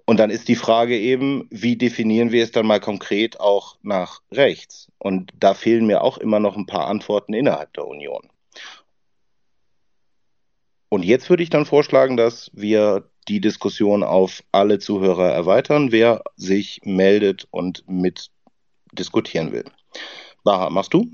[0.10, 4.24] Und dann ist die Frage eben, wie definieren wir es dann mal konkret auch nach
[4.32, 4.92] rechts?
[4.98, 8.28] Und da fehlen mir auch immer noch ein paar Antworten innerhalb der Union.
[10.90, 16.24] Und jetzt würde ich dann vorschlagen, dass wir die Diskussion auf alle Zuhörer erweitern, wer
[16.36, 18.32] sich meldet und mit
[18.92, 19.66] diskutieren will.
[20.44, 21.06] Baha, machst du?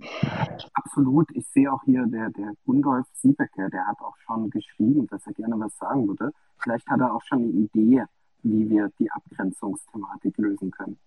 [0.73, 1.27] Absolut.
[1.34, 5.34] Ich sehe auch hier, der, der Gundolf Siebecker, der hat auch schon geschrieben, dass er
[5.34, 6.31] gerne was sagen würde.
[6.60, 8.05] Vielleicht hat er auch schon eine Idee,
[8.43, 11.00] wie wir die Abgrenzungsthematik lösen können.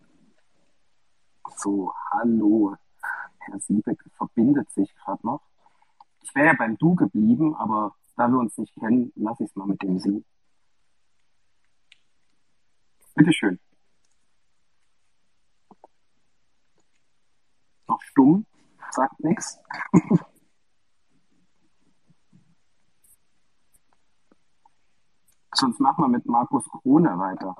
[1.57, 2.77] So, hallo.
[3.39, 5.43] Herr Siebeck verbindet sich gerade noch.
[6.23, 9.57] Ich wäre ja beim Du geblieben, aber da wir uns nicht kennen, lasse ich es
[9.57, 10.25] mal mit dem Sie.
[13.15, 13.59] Bitteschön.
[17.87, 18.47] Noch stumm,
[18.91, 19.59] sagt nichts.
[25.61, 27.57] Sonst machen wir mit Markus Krone weiter.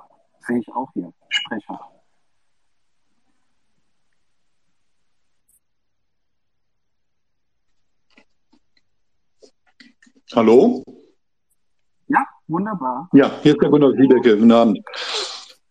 [0.47, 1.79] Sehe ich auch hier, Sprecher.
[10.33, 10.83] Hallo?
[12.07, 13.09] Ja, wunderbar.
[13.11, 14.37] Ja, hier ist der Gunnar Wiedecke.
[14.37, 14.79] Guten Abend.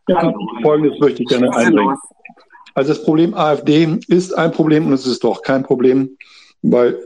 [0.08, 0.34] Ja, Hallo.
[0.62, 1.96] Folgendes möchte ich gerne einbringen.
[2.74, 6.18] Also das Problem AfD ist ein Problem und es ist doch kein Problem,
[6.60, 6.98] weil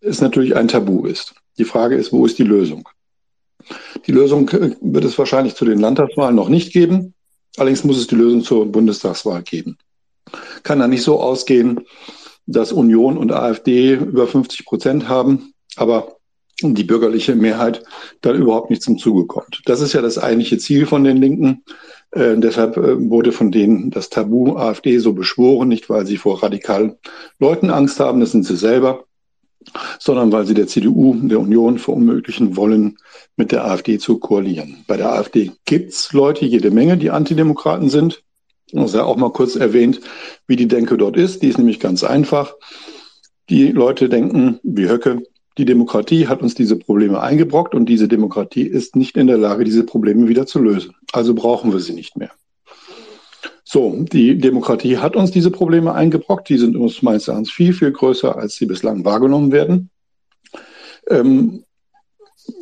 [0.00, 1.34] es natürlich ein Tabu ist.
[1.56, 2.88] Die Frage ist, wo ist die Lösung?
[4.06, 4.50] Die Lösung
[4.80, 7.14] wird es wahrscheinlich zu den Landtagswahlen noch nicht geben.
[7.56, 9.78] Allerdings muss es die Lösung zur Bundestagswahl geben.
[10.62, 11.80] Kann da nicht so ausgehen,
[12.46, 16.16] dass Union und AfD über 50 Prozent haben, aber
[16.60, 17.84] die bürgerliche Mehrheit
[18.20, 19.62] dann überhaupt nicht zum Zuge kommt.
[19.66, 21.62] Das ist ja das eigentliche Ziel von den Linken.
[22.10, 26.42] Äh, deshalb äh, wurde von denen das Tabu AfD so beschworen, nicht weil sie vor
[26.42, 26.96] radikalen
[27.38, 29.04] Leuten Angst haben, das sind sie selber,
[29.98, 32.98] sondern weil sie der CDU, der Union verunmöglichen wollen,
[33.36, 34.84] mit der AfD zu koalieren.
[34.86, 38.22] Bei der AfD gibt's Leute, jede Menge, die Antidemokraten sind.
[38.72, 40.00] Das sei auch mal kurz erwähnt,
[40.46, 41.42] wie die Denke dort ist.
[41.42, 42.54] Die ist nämlich ganz einfach.
[43.48, 45.22] Die Leute denken, wie Höcke,
[45.56, 49.64] die Demokratie hat uns diese Probleme eingebrockt und diese Demokratie ist nicht in der Lage,
[49.64, 50.94] diese Probleme wieder zu lösen.
[51.12, 52.30] Also brauchen wir sie nicht mehr.
[53.70, 56.48] So, die Demokratie hat uns diese Probleme eingebrockt.
[56.48, 59.90] Die sind uns meines Erachtens viel, viel größer, als sie bislang wahrgenommen werden.
[61.10, 61.64] Ähm,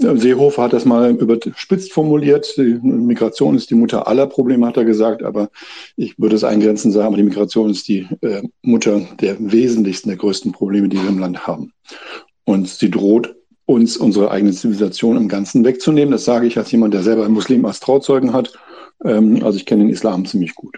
[0.00, 2.52] Seehofer hat das mal überspitzt formuliert.
[2.56, 5.22] Die Migration ist die Mutter aller Probleme, hat er gesagt.
[5.22, 5.48] Aber
[5.94, 10.50] ich würde es eingrenzen sagen, die Migration ist die äh, Mutter der wesentlichsten, der größten
[10.50, 11.72] Probleme, die wir im Land haben.
[12.46, 16.10] Und sie droht uns unsere eigene Zivilisation im Ganzen wegzunehmen.
[16.10, 18.54] Das sage ich als jemand, der selber einen Muslim als Trauzeugen hat.
[19.04, 20.76] Ähm, also ich kenne den Islam ziemlich gut.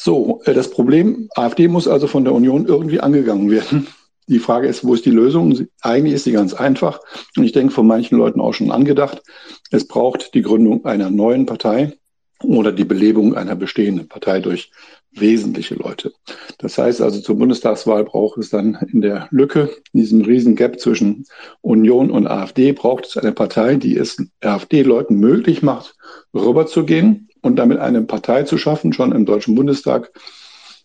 [0.00, 3.88] So, äh, das Problem, AfD muss also von der Union irgendwie angegangen werden.
[4.28, 5.58] Die Frage ist, wo ist die Lösung?
[5.80, 7.00] Eigentlich ist sie ganz einfach
[7.34, 9.22] und ich denke von manchen Leuten auch schon angedacht.
[9.70, 11.96] Es braucht die Gründung einer neuen Partei
[12.42, 14.70] oder die Belebung einer bestehenden Partei durch
[15.12, 16.12] wesentliche Leute.
[16.58, 20.78] Das heißt also, zur Bundestagswahl braucht es dann in der Lücke, in diesem riesen Gap
[20.80, 21.24] zwischen
[21.60, 25.96] Union und AfD, braucht es eine Partei, die es AfD-Leuten möglich macht,
[26.34, 30.10] rüberzugehen und damit eine Partei zu schaffen, schon im Deutschen Bundestag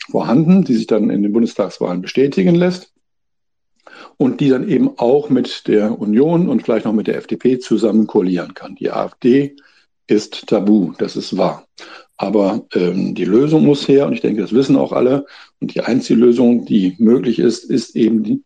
[0.10, 2.94] vorhanden, die sich dann in den Bundestagswahlen bestätigen lässt
[4.18, 8.08] und die dann eben auch mit der Union und vielleicht noch mit der FDP zusammen
[8.08, 8.76] koalieren kann.
[8.76, 9.56] Die AfD
[10.08, 11.66] ist tabu, das ist wahr.
[12.18, 15.26] Aber ähm, die Lösung muss her und ich denke, das wissen auch alle.
[15.60, 18.44] Und die einzige Lösung, die möglich ist, ist eben die,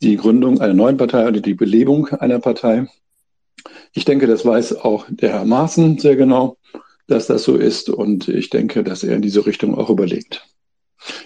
[0.00, 2.86] die Gründung einer neuen Partei oder die Belebung einer Partei.
[3.92, 6.56] Ich denke, das weiß auch der Herr Maaßen sehr genau,
[7.06, 7.90] dass das so ist.
[7.90, 10.46] Und ich denke, dass er in diese Richtung auch überlegt.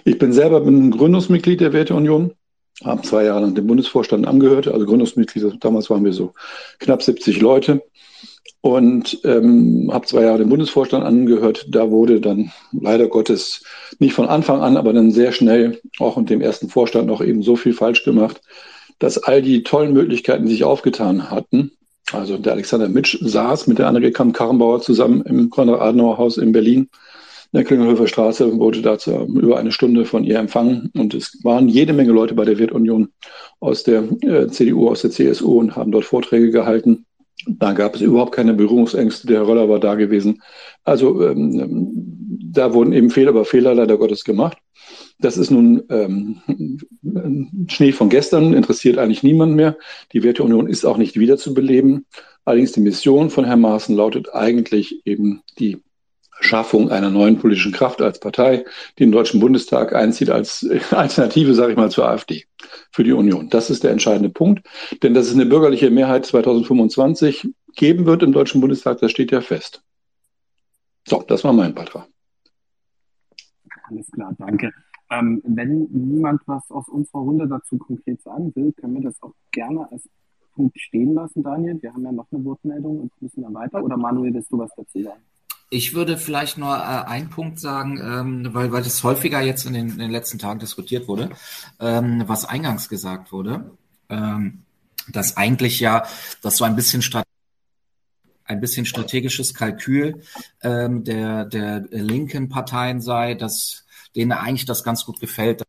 [0.05, 2.33] Ich bin selber ein Gründungsmitglied der Werteunion
[2.85, 5.57] haben zwei Jahre lang den Bundesvorstand angehört, also Gründungsmitglieder.
[5.61, 6.35] Damals waren wir so
[6.79, 7.83] knapp 70 Leute
[8.67, 11.67] und ähm, habe zwei Jahre den Bundesvorstand angehört.
[11.71, 13.63] Da wurde dann leider Gottes
[13.99, 17.43] nicht von Anfang an, aber dann sehr schnell auch mit dem ersten Vorstand noch eben
[17.43, 18.41] so viel falsch gemacht,
[18.99, 21.73] dass all die tollen Möglichkeiten sich aufgetan hatten.
[22.13, 26.89] Also der Alexander Mitsch saß mit der Annegret Kamm-Karrenbauer zusammen im Konrad-Adenauer-Haus in Berlin
[27.57, 31.95] der Klingelhöfer Straße wurde dazu über eine Stunde von ihr empfangen und es waren jede
[31.95, 33.09] Menge Leute bei der Wertunion
[33.61, 37.06] aus der äh, CDU, aus der CSU und haben dort Vorträge gehalten.
[37.47, 39.27] Da gab es überhaupt keine Berührungsängste.
[39.27, 40.43] Der Röller war da gewesen.
[40.85, 42.03] Also ähm,
[42.53, 44.59] da wurden eben Fehler über Fehler leider Gottes gemacht.
[45.19, 46.41] Das ist nun ähm,
[47.69, 49.79] Schnee von gestern, interessiert eigentlich niemand mehr.
[50.13, 52.07] Die Werteunion ist auch nicht wiederzubeleben.
[52.45, 55.79] Allerdings die Mission von Herrn Maaßen lautet eigentlich eben die
[56.41, 58.65] Schaffung einer neuen politischen Kraft als Partei,
[58.99, 62.45] die den Deutschen Bundestag einzieht als Alternative, sage ich mal, zur AfD
[62.91, 63.49] für die Union.
[63.49, 64.67] Das ist der entscheidende Punkt.
[65.03, 69.41] Denn dass es eine bürgerliche Mehrheit 2025 geben wird im Deutschen Bundestag, das steht ja
[69.41, 69.83] fest.
[71.07, 72.09] So, das war mein Beitrag.
[73.85, 74.73] Alles klar, danke.
[75.11, 79.33] Ähm, wenn niemand was aus unserer Runde dazu konkret sagen will, können wir das auch
[79.53, 80.09] gerne als
[80.53, 81.81] Punkt stehen lassen, Daniel.
[81.81, 83.85] Wir haben ja noch eine Wortmeldung und müssen dann weiter.
[83.85, 85.23] Oder Manuel, willst du was dazu sagen?
[85.69, 89.73] Ich würde vielleicht nur äh, einen Punkt sagen, ähm, weil, weil das häufiger jetzt in
[89.73, 91.31] den, in den letzten Tagen diskutiert wurde,
[91.81, 93.71] ähm, was eingangs gesagt wurde,
[94.09, 94.63] ähm,
[95.09, 96.07] dass eigentlich ja,
[96.43, 97.03] dass so ein bisschen
[98.45, 100.23] ein bisschen strategisches Kalkül
[100.63, 105.63] ähm, der, der linken Parteien sei, dass denen eigentlich das ganz gut gefällt,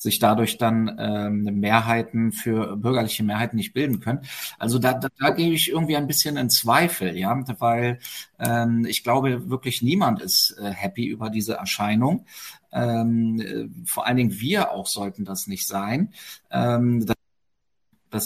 [0.00, 4.20] sich dadurch dann ähm, Mehrheiten für bürgerliche Mehrheiten nicht bilden können.
[4.58, 7.98] Also da, da, da gebe ich irgendwie ein bisschen in Zweifel, ja, weil
[8.38, 12.24] ähm, ich glaube wirklich niemand ist äh, happy über diese Erscheinung.
[12.72, 16.14] Ähm, äh, vor allen Dingen wir auch sollten das nicht sein.
[16.50, 17.16] Ähm, das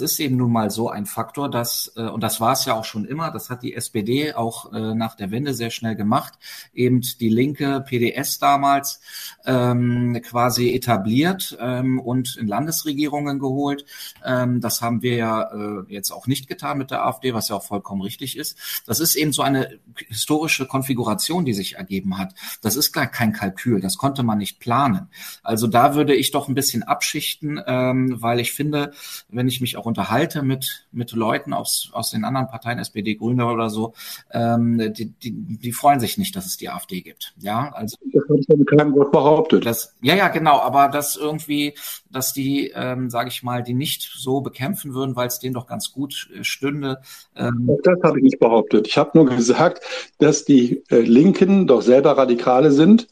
[0.00, 2.84] ist eben nun mal so ein Faktor, dass, äh, und das war es ja auch
[2.84, 6.34] schon immer, das hat die SPD auch äh, nach der Wende sehr schnell gemacht,
[6.72, 9.00] eben die linke PDS damals
[9.44, 13.84] ähm, quasi etabliert ähm, und in Landesregierungen geholt.
[14.24, 17.56] Ähm, das haben wir ja äh, jetzt auch nicht getan mit der AfD, was ja
[17.56, 18.56] auch vollkommen richtig ist.
[18.86, 22.34] Das ist eben so eine historische Konfiguration, die sich ergeben hat.
[22.62, 25.08] Das ist gar kein Kalkül, das konnte man nicht planen.
[25.42, 28.92] Also da würde ich doch ein bisschen abschichten, ähm, weil ich finde,
[29.28, 33.14] wenn ich mich mich auch unterhalte mit, mit Leuten aus, aus den anderen Parteien, SPD,
[33.14, 33.94] Grüne oder so,
[34.32, 37.34] ähm, die, die, die freuen sich nicht, dass es die AfD gibt.
[37.38, 37.96] Ja, also.
[38.12, 39.66] Das habe ich ja mit keinem Wort behauptet.
[39.66, 41.74] Das, ja, ja, genau, aber das irgendwie,
[42.10, 45.66] dass die, ähm, sage ich mal, die nicht so bekämpfen würden, weil es denen doch
[45.66, 47.00] ganz gut äh, stünde.
[47.36, 48.86] Ähm, das habe ich nicht behauptet.
[48.86, 49.82] Ich habe nur gesagt,
[50.18, 53.08] dass die äh, Linken doch selber Radikale sind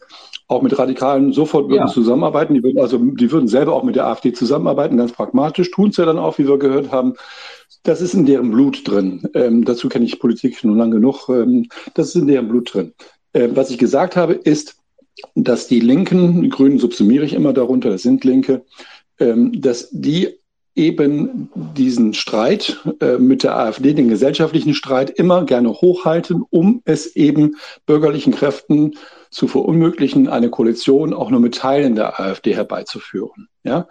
[0.52, 1.92] auch mit Radikalen sofort würden ja.
[1.92, 2.54] zusammenarbeiten.
[2.54, 5.96] Die würden also, die würden selber auch mit der AfD zusammenarbeiten, ganz pragmatisch, tun es
[5.96, 7.14] ja dann auch, wie wir gehört haben.
[7.82, 9.28] Das ist in deren Blut drin.
[9.34, 11.28] Ähm, dazu kenne ich Politik schon lang genug.
[11.28, 12.92] Ähm, das ist in deren Blut drin.
[13.34, 14.76] Ähm, was ich gesagt habe, ist,
[15.34, 18.64] dass die Linken, die Grünen subsumiere ich immer darunter, das sind Linke,
[19.18, 20.38] ähm, dass die
[20.74, 27.14] eben diesen Streit äh, mit der AfD, den gesellschaftlichen Streit, immer gerne hochhalten, um es
[27.14, 28.94] eben bürgerlichen Kräften
[29.32, 33.48] zu verunmöglichen, eine Koalition auch nur mit Teilen der AfD herbeizuführen.
[33.64, 33.88] Ja?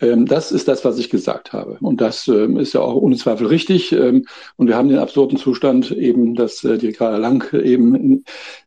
[0.00, 1.78] Ähm, das ist das, was ich gesagt habe.
[1.80, 3.92] Und das ähm, ist ja auch ohne Zweifel richtig.
[3.92, 4.26] Ähm,
[4.56, 8.24] und wir haben den absurden Zustand eben, dass äh, die Ricarda Lang eben in,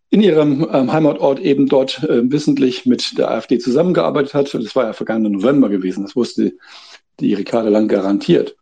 [0.09, 4.53] in ihrem Heimatort eben dort äh, wissentlich mit der AfD zusammengearbeitet hat.
[4.53, 6.03] Das war ja vergangenen November gewesen.
[6.03, 6.53] Das wusste
[7.19, 8.55] die Ricarda Lang garantiert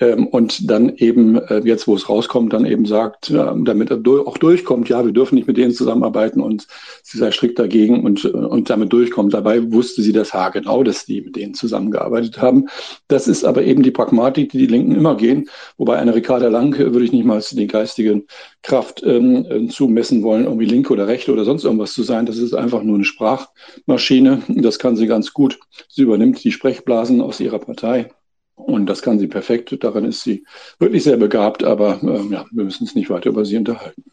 [0.00, 4.00] ähm, und dann eben äh, jetzt, wo es rauskommt, dann eben sagt, äh, damit er
[4.26, 6.66] auch durchkommt, ja, wir dürfen nicht mit denen zusammenarbeiten und
[7.02, 9.32] sie sei strikt dagegen und, und damit durchkommt.
[9.34, 12.66] Dabei wusste sie das haargenau, dass die mit denen zusammengearbeitet haben.
[13.06, 16.74] Das ist aber eben die Pragmatik, die die Linken immer gehen, wobei eine Ricarda Lang
[16.74, 18.24] äh, würde ich nicht mal die geistige
[18.62, 22.26] Kraft ähm, äh, zumessen wollen, irgendwie linke oder rechte oder sonst irgendwas zu sein.
[22.26, 24.42] Das ist einfach nur eine Sprachmaschine.
[24.48, 25.58] Das kann sie ganz gut.
[25.88, 28.10] Sie übernimmt die Sprechblasen aus ihrer Partei
[28.54, 29.76] und das kann sie perfekt.
[29.82, 30.44] Daran ist sie
[30.78, 34.04] wirklich sehr begabt, aber ähm, ja, wir müssen uns nicht weiter über sie unterhalten.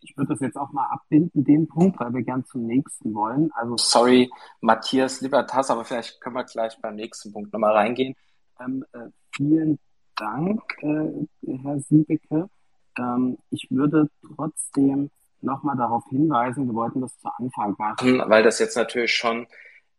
[0.00, 3.50] Ich würde das jetzt auch mal abbinden, den Punkt, weil wir gern zum nächsten wollen.
[3.54, 8.14] Also sorry, Matthias Libertas, aber vielleicht können wir gleich beim nächsten Punkt nochmal reingehen.
[8.60, 9.78] Ähm, äh, vielen
[10.16, 12.50] Dank, äh, Herr Siebeke.
[12.98, 18.22] Ähm, ich würde trotzdem nochmal darauf hinweisen, wir wollten das zu Anfang machen.
[18.26, 19.46] Weil das jetzt natürlich schon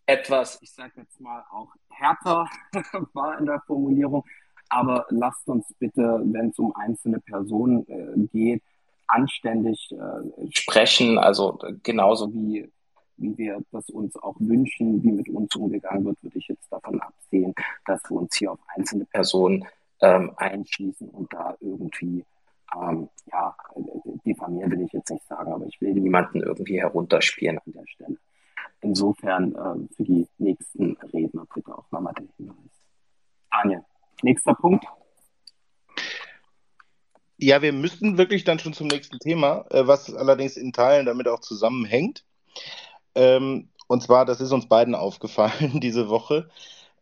[0.05, 2.47] etwas, ich sage jetzt mal auch härter
[3.13, 4.23] war in der Formulierung.
[4.69, 8.63] Aber lasst uns bitte, wenn es um einzelne Personen äh, geht,
[9.07, 11.17] anständig äh, sprechen.
[11.17, 12.71] Also genauso wie,
[13.17, 16.99] wie wir das uns auch wünschen, wie mit uns umgegangen wird, würde ich jetzt davon
[17.01, 17.53] absehen,
[17.85, 19.65] dass wir uns hier auf einzelne Personen
[20.01, 22.25] ähm, einschließen und da irgendwie
[22.75, 23.55] ähm, ja,
[24.25, 28.17] diffamieren will ich jetzt nicht sagen, aber ich will niemanden irgendwie herunterspielen an der Stelle.
[28.83, 32.85] Insofern äh, für die nächsten Redner bitte auch nochmal den Hinweis.
[33.49, 33.85] Daniel,
[34.21, 34.85] nächster Punkt.
[37.37, 41.29] Ja, wir müssten wirklich dann schon zum nächsten Thema, äh, was allerdings in Teilen damit
[41.29, 42.25] auch zusammenhängt.
[43.15, 46.49] Ähm, und zwar, das ist uns beiden aufgefallen diese Woche.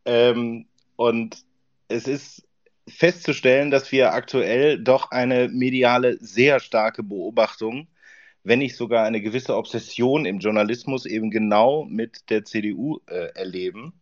[0.06, 0.68] Ähm,
[0.98, 1.44] und
[1.88, 2.48] es ist
[2.88, 7.88] festzustellen, dass wir aktuell doch eine mediale sehr starke Beobachtung
[8.44, 13.94] wenn nicht sogar eine gewisse Obsession im Journalismus eben genau mit der CDU äh, erleben.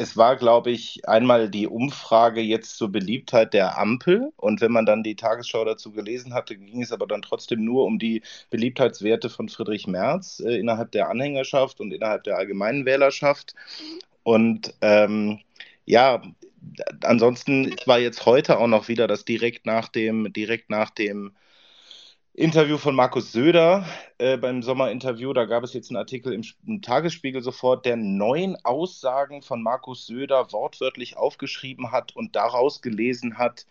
[0.00, 4.32] Es war, glaube ich, einmal die Umfrage jetzt zur Beliebtheit der Ampel.
[4.36, 7.84] Und wenn man dann die Tagesschau dazu gelesen hatte, ging es aber dann trotzdem nur
[7.84, 13.56] um die Beliebtheitswerte von Friedrich Merz äh, innerhalb der Anhängerschaft und innerhalb der allgemeinen Wählerschaft.
[14.22, 15.40] Und ähm,
[15.84, 16.22] ja,
[17.02, 21.32] ansonsten war jetzt heute auch noch wieder das direkt nach dem, direkt nach dem
[22.38, 23.84] Interview von Markus Söder
[24.18, 25.32] äh, beim Sommerinterview.
[25.32, 30.06] Da gab es jetzt einen Artikel im, im, Tagesspiegel sofort, der neun Aussagen von Markus
[30.06, 33.66] Söder wortwörtlich aufgeschrieben hat und daraus gelesen hat,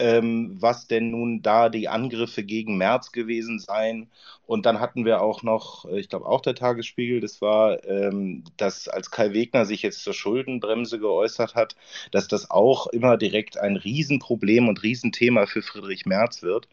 [0.00, 4.10] ähm, was denn nun da die Angriffe gegen Merz gewesen seien.
[4.46, 8.42] Und dann hatten wir auch noch, äh, ich glaube auch der Tagesspiegel, das war, ähm,
[8.56, 11.76] dass als Kai Wegner sich jetzt zur Schuldenbremse geäußert hat,
[12.10, 16.66] dass das auch immer direkt ein Riesenproblem und Riesenthema für Friedrich Merz wird.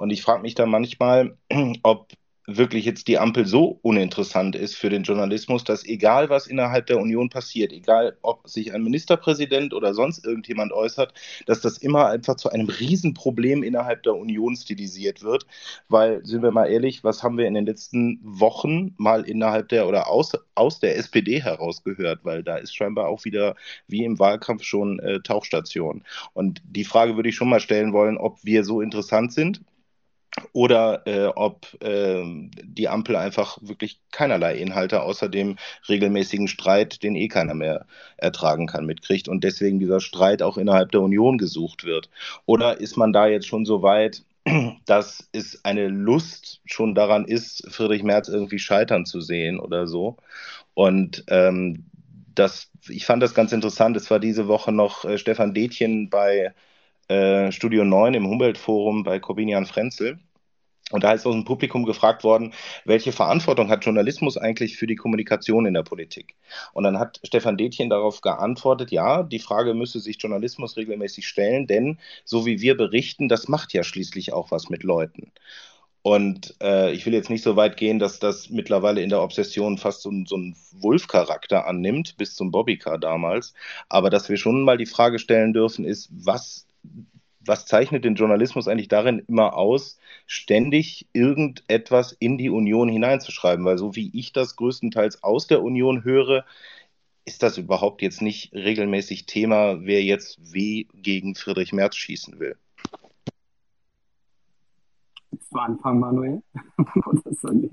[0.00, 1.36] Und ich frage mich dann manchmal,
[1.82, 2.08] ob
[2.46, 6.98] wirklich jetzt die Ampel so uninteressant ist für den Journalismus, dass egal was innerhalb der
[6.98, 11.12] Union passiert, egal ob sich ein Ministerpräsident oder sonst irgendjemand äußert,
[11.44, 15.46] dass das immer einfach zu einem Riesenproblem innerhalb der Union stilisiert wird.
[15.90, 19.86] Weil, sind wir mal ehrlich, was haben wir in den letzten Wochen mal innerhalb der
[19.86, 22.20] oder aus, aus der SPD herausgehört?
[22.22, 23.54] Weil da ist scheinbar auch wieder
[23.86, 26.04] wie im Wahlkampf schon äh, Tauchstation.
[26.32, 29.60] Und die Frage würde ich schon mal stellen wollen, ob wir so interessant sind
[30.52, 32.22] oder äh, ob äh,
[32.62, 35.56] die Ampel einfach wirklich keinerlei Inhalte außer dem
[35.88, 40.92] regelmäßigen Streit, den eh keiner mehr ertragen kann, mitkriegt und deswegen dieser Streit auch innerhalb
[40.92, 42.10] der Union gesucht wird.
[42.46, 44.22] Oder ist man da jetzt schon so weit,
[44.86, 50.16] dass es eine Lust schon daran ist, Friedrich Merz irgendwie scheitern zu sehen oder so?
[50.74, 51.84] Und ähm,
[52.34, 53.96] das, ich fand das ganz interessant.
[53.96, 56.54] Es war diese Woche noch äh, Stefan Detjen bei
[57.10, 60.20] äh, Studio 9 im Humboldt-Forum bei Corbinian Frenzel.
[60.90, 62.52] Und da ist aus dem Publikum gefragt worden,
[62.84, 66.34] welche Verantwortung hat Journalismus eigentlich für die Kommunikation in der Politik?
[66.72, 71.66] Und dann hat Stefan Detjen darauf geantwortet, ja, die Frage müsse sich Journalismus regelmäßig stellen,
[71.66, 75.30] denn so wie wir berichten, das macht ja schließlich auch was mit Leuten.
[76.02, 79.78] Und äh, ich will jetzt nicht so weit gehen, dass das mittlerweile in der Obsession
[79.78, 83.52] fast so, so einen Wolf-Charakter annimmt, bis zum Bobbycar damals.
[83.88, 86.66] Aber dass wir schon mal die Frage stellen dürfen, ist, was
[87.44, 93.64] was zeichnet den Journalismus eigentlich darin immer aus, ständig irgendetwas in die Union hineinzuschreiben?
[93.64, 96.44] Weil so wie ich das größtenteils aus der Union höre,
[97.24, 102.56] ist das überhaupt jetzt nicht regelmäßig Thema, wer jetzt wie gegen Friedrich Merz schießen will.
[105.30, 106.42] Willst du anfangen, Manuel?
[107.06, 107.70] Oder?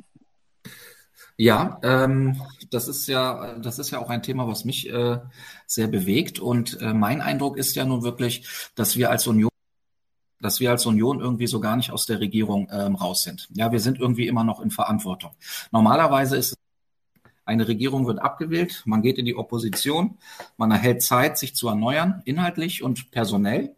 [1.38, 2.42] Ja, ähm,
[2.72, 5.20] das ist ja, das ist ja auch ein Thema, was mich äh,
[5.66, 6.40] sehr bewegt.
[6.40, 9.50] Und äh, mein Eindruck ist ja nun wirklich, dass wir als Union
[10.40, 13.50] dass wir als Union irgendwie so gar nicht aus der Regierung ähm, raus sind.
[13.56, 15.32] Ja, wir sind irgendwie immer noch in Verantwortung.
[15.72, 16.56] Normalerweise ist
[17.46, 20.18] eine Regierung wird abgewählt, man geht in die Opposition,
[20.58, 23.76] man erhält Zeit, sich zu erneuern, inhaltlich und personell.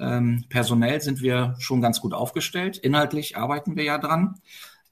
[0.00, 2.76] Ähm, personell sind wir schon ganz gut aufgestellt.
[2.76, 4.40] Inhaltlich arbeiten wir ja dran.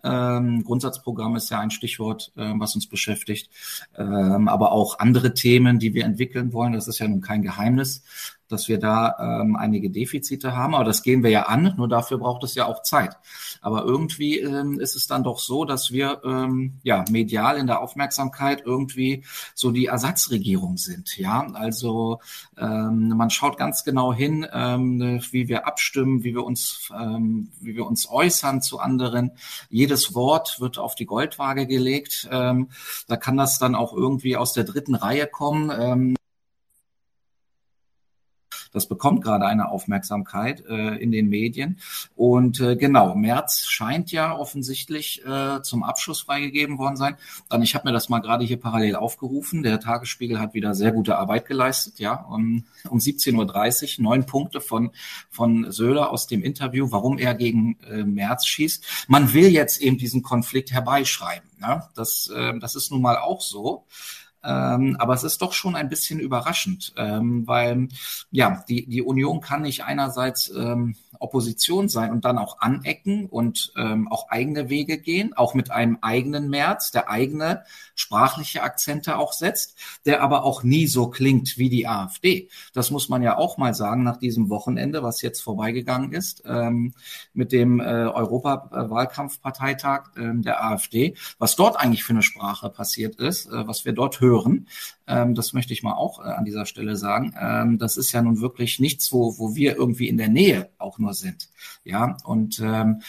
[0.05, 3.51] Ähm, Grundsatzprogramm ist ja ein Stichwort, äh, was uns beschäftigt.
[3.97, 6.73] Ähm, aber auch andere Themen, die wir entwickeln wollen.
[6.73, 8.03] Das ist ja nun kein Geheimnis
[8.53, 10.75] dass wir da ähm, einige Defizite haben.
[10.75, 13.17] Aber das gehen wir ja an, nur dafür braucht es ja auch Zeit.
[13.61, 17.81] Aber irgendwie ähm, ist es dann doch so, dass wir ähm, ja medial in der
[17.81, 19.25] Aufmerksamkeit irgendwie
[19.55, 21.17] so die Ersatzregierung sind.
[21.17, 22.21] Ja, also
[22.59, 27.75] ähm, man schaut ganz genau hin, ähm, wie wir abstimmen, wie wir uns, ähm, wie
[27.75, 29.33] wir uns äußern zu anderen.
[29.71, 32.29] Jedes Wort wird auf die Goldwaage gelegt.
[32.31, 32.69] Ähm,
[33.07, 35.71] da kann das dann auch irgendwie aus der dritten Reihe kommen.
[35.79, 36.17] Ähm,
[38.73, 41.79] das bekommt gerade eine Aufmerksamkeit äh, in den Medien.
[42.17, 47.17] Und äh, genau, März scheint ja offensichtlich äh, zum Abschluss freigegeben worden sein.
[47.49, 49.63] Dann, ich habe mir das mal gerade hier parallel aufgerufen.
[49.63, 51.99] Der Tagesspiegel hat wieder sehr gute Arbeit geleistet.
[51.99, 54.91] Ja, um, um 17.30 Uhr neun Punkte von
[55.31, 59.07] von Söder aus dem Interview, warum er gegen äh, März schießt.
[59.09, 61.49] Man will jetzt eben diesen Konflikt herbeischreiben.
[61.59, 61.83] Ne?
[61.95, 63.85] Das, äh, das ist nun mal auch so.
[64.45, 67.89] Ähm, aber es ist doch schon ein bisschen überraschend, ähm, weil
[68.31, 73.73] ja, die, die Union kann nicht einerseits ähm, Opposition sein und dann auch anecken und
[73.77, 77.65] ähm, auch eigene Wege gehen, auch mit einem eigenen März, der eigene
[77.95, 82.49] sprachliche Akzente auch setzt, der aber auch nie so klingt wie die AfD.
[82.73, 86.95] Das muss man ja auch mal sagen nach diesem Wochenende, was jetzt vorbeigegangen ist, ähm,
[87.33, 93.47] mit dem äh, Europawahlkampfparteitag äh, der AfD, was dort eigentlich für eine Sprache passiert ist,
[93.47, 94.67] äh, was wir dort hören.
[95.07, 97.35] Ähm, das möchte ich mal auch äh, an dieser Stelle sagen.
[97.41, 100.99] Ähm, das ist ja nun wirklich nichts, wo, wo wir irgendwie in der Nähe auch
[100.99, 101.49] nur sind.
[101.85, 103.03] Ja, und ähm,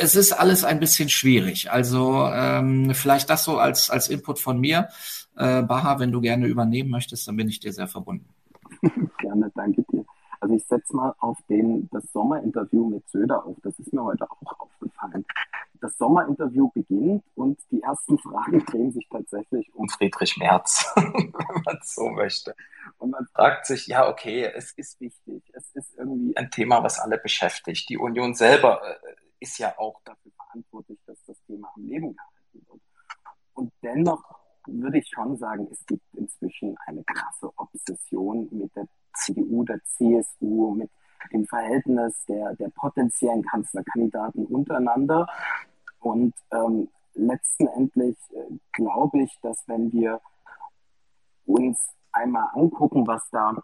[0.00, 1.70] es ist alles ein bisschen schwierig.
[1.70, 4.88] Also ähm, vielleicht das so als, als Input von mir.
[5.36, 8.28] Äh, Baha, wenn du gerne übernehmen möchtest, dann bin ich dir sehr verbunden.
[9.18, 10.04] gerne, danke dir.
[10.40, 13.56] Also ich setze mal auf den, das Sommerinterview mit Söder auf.
[13.62, 15.24] Das ist mir heute auch aufgefallen.
[15.80, 21.78] Das Sommerinterview beginnt und die ersten Fragen drehen sich tatsächlich um Friedrich Merz, wenn man
[21.82, 22.54] so möchte.
[22.98, 25.42] Und man fragt sich, ja, okay, es ist wichtig.
[25.52, 27.88] Es ist irgendwie ein Thema, was alle beschäftigt.
[27.88, 32.66] Die Union selber äh, ist ja auch dafür verantwortlich, dass das Thema am Leben gehalten
[32.68, 32.82] wird.
[33.54, 34.22] Und dennoch
[34.66, 40.74] würde ich schon sagen, es gibt inzwischen eine krasse Obsession mit der CDU, der CSU,
[40.74, 40.90] mit
[41.32, 45.26] dem Verhältnis der, der potenziellen Kanzlerkandidaten untereinander.
[46.00, 50.20] Und ähm, letztendlich äh, glaube ich, dass wenn wir
[51.46, 51.78] uns
[52.12, 53.54] einmal angucken, was da,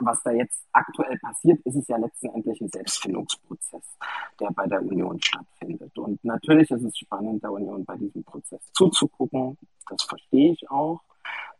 [0.00, 3.96] was da jetzt aktuell passiert, ist es ja letztendlich ein Selbstfindungsprozess,
[4.40, 5.96] der bei der Union stattfindet.
[5.98, 9.56] Und natürlich ist es spannend, der Union bei diesem Prozess zuzugucken.
[9.88, 11.00] Das verstehe ich auch.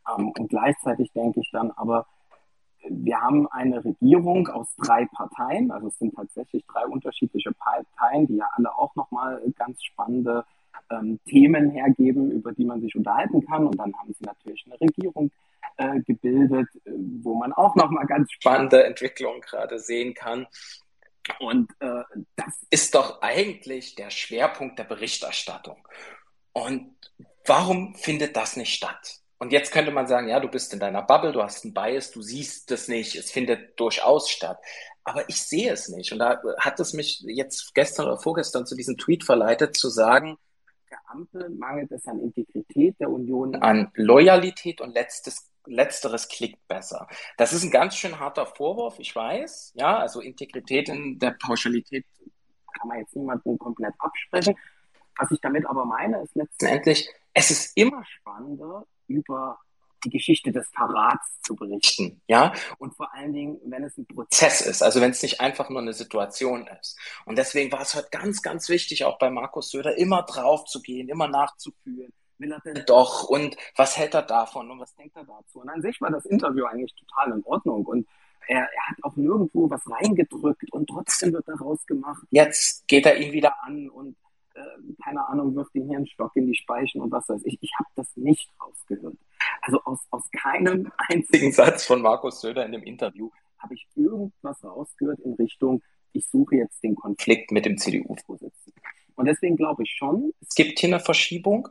[0.08, 2.06] Ähm, und gleichzeitig denke ich dann aber,
[2.88, 8.36] wir haben eine Regierung aus drei Parteien, also es sind tatsächlich drei unterschiedliche Parteien, die
[8.36, 10.44] ja alle auch nochmal ganz spannende
[10.90, 13.66] ähm, Themen hergeben, über die man sich unterhalten kann.
[13.66, 15.30] Und dann haben sie natürlich eine Regierung
[15.76, 20.46] äh, gebildet, wo man auch nochmal ganz spannende Entwicklungen gerade sehen kann.
[21.40, 22.02] Und äh,
[22.36, 25.88] das ist doch eigentlich der Schwerpunkt der Berichterstattung.
[26.52, 26.94] Und
[27.46, 29.23] warum findet das nicht statt?
[29.44, 32.10] Und jetzt könnte man sagen, ja, du bist in deiner Bubble, du hast einen Bias,
[32.10, 34.58] du siehst es nicht, es findet durchaus statt.
[35.04, 36.12] Aber ich sehe es nicht.
[36.12, 40.38] Und da hat es mich jetzt gestern oder vorgestern zu diesem Tweet verleitet, zu sagen,
[40.90, 47.06] der Ampel mangelt es an Integrität der Union, an Loyalität und letztes, letzteres klickt besser.
[47.36, 49.74] Das ist ein ganz schön harter Vorwurf, ich weiß.
[49.74, 52.06] Ja, also Integrität in der Pauschalität
[52.80, 54.56] kann man jetzt niemanden komplett absprechen.
[55.18, 59.58] Was ich damit aber meine, ist letztendlich, es ist immer spannender, über
[60.04, 64.60] die Geschichte des Verrats zu berichten, ja, und vor allen Dingen, wenn es ein Prozess
[64.60, 66.98] ist, also wenn es nicht einfach nur eine Situation ist.
[67.24, 70.82] Und deswegen war es heute ganz, ganz wichtig, auch bei Markus Söder immer drauf zu
[70.82, 72.12] gehen, immer nachzufühlen.
[72.38, 73.24] Will er denn doch?
[73.24, 74.70] Und was hält er davon?
[74.70, 75.60] Und was denkt er dazu?
[75.60, 77.86] Und an sich war das Interview eigentlich total in Ordnung.
[77.86, 78.08] Und
[78.48, 82.22] er, er hat auch nirgendwo was reingedrückt und trotzdem wird daraus gemacht.
[82.30, 84.16] Jetzt geht er ihn wieder an und
[84.54, 84.60] äh,
[85.02, 87.58] keine Ahnung, wirft den Hirnstock in die Speichen und was weiß ich.
[87.60, 89.16] Ich habe das nicht rausgehört.
[89.62, 94.62] Also aus, aus keinem einzigen Satz von Markus Söder in dem Interview habe ich irgendwas
[94.62, 95.82] rausgehört in Richtung,
[96.12, 98.80] ich suche jetzt den Konflikt mit dem CDU-Vorsitzenden.
[99.16, 101.68] Und deswegen glaube ich schon, es gibt hier eine Verschiebung.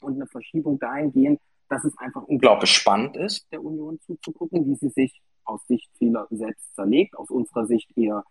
[0.00, 4.90] und eine Verschiebung dahingehend, dass es einfach unglaublich spannend ist, der Union zuzugucken, wie sie
[4.90, 8.24] sich aus Sicht vieler selbst zerlegt, aus unserer Sicht eher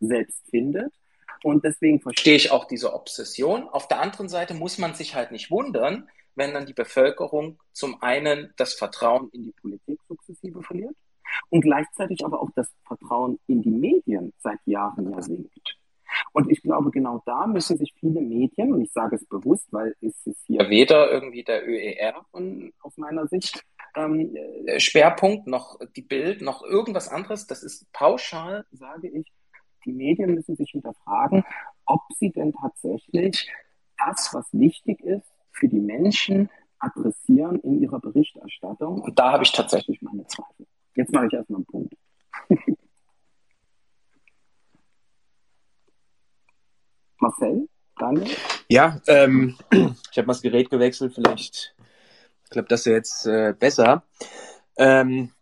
[0.00, 0.92] selbst findet.
[1.42, 3.68] Und deswegen verstehe ich auch diese Obsession.
[3.68, 8.02] Auf der anderen Seite muss man sich halt nicht wundern, wenn dann die Bevölkerung zum
[8.02, 10.96] einen das Vertrauen in die Politik sukzessive verliert
[11.48, 15.76] und gleichzeitig aber auch das Vertrauen in die Medien seit Jahren ja sinkt.
[16.32, 19.94] Und ich glaube, genau da müssen sich viele Medien, und ich sage es bewusst, weil
[20.00, 23.64] es ist hier weder irgendwie der ÖER von, aus meiner Sicht
[23.94, 24.36] ähm,
[24.78, 27.46] Schwerpunkt, noch die Bild, noch irgendwas anderes.
[27.46, 29.26] Das ist pauschal, sage ich,
[29.84, 31.44] die Medien müssen sich hinterfragen,
[31.86, 33.50] ob sie denn tatsächlich
[33.98, 39.00] das, was wichtig ist, für die Menschen adressieren in ihrer Berichterstattung.
[39.02, 40.66] Und da habe ich tatsächlich meine Zweifel.
[40.94, 41.94] Jetzt mache ich erstmal einen Punkt.
[47.18, 47.68] Marcel,
[47.98, 48.34] Daniel?
[48.68, 51.74] Ja, ähm, ich habe mal das Gerät gewechselt, vielleicht
[52.48, 54.04] klappt das jetzt äh, besser.
[54.76, 55.32] Ähm,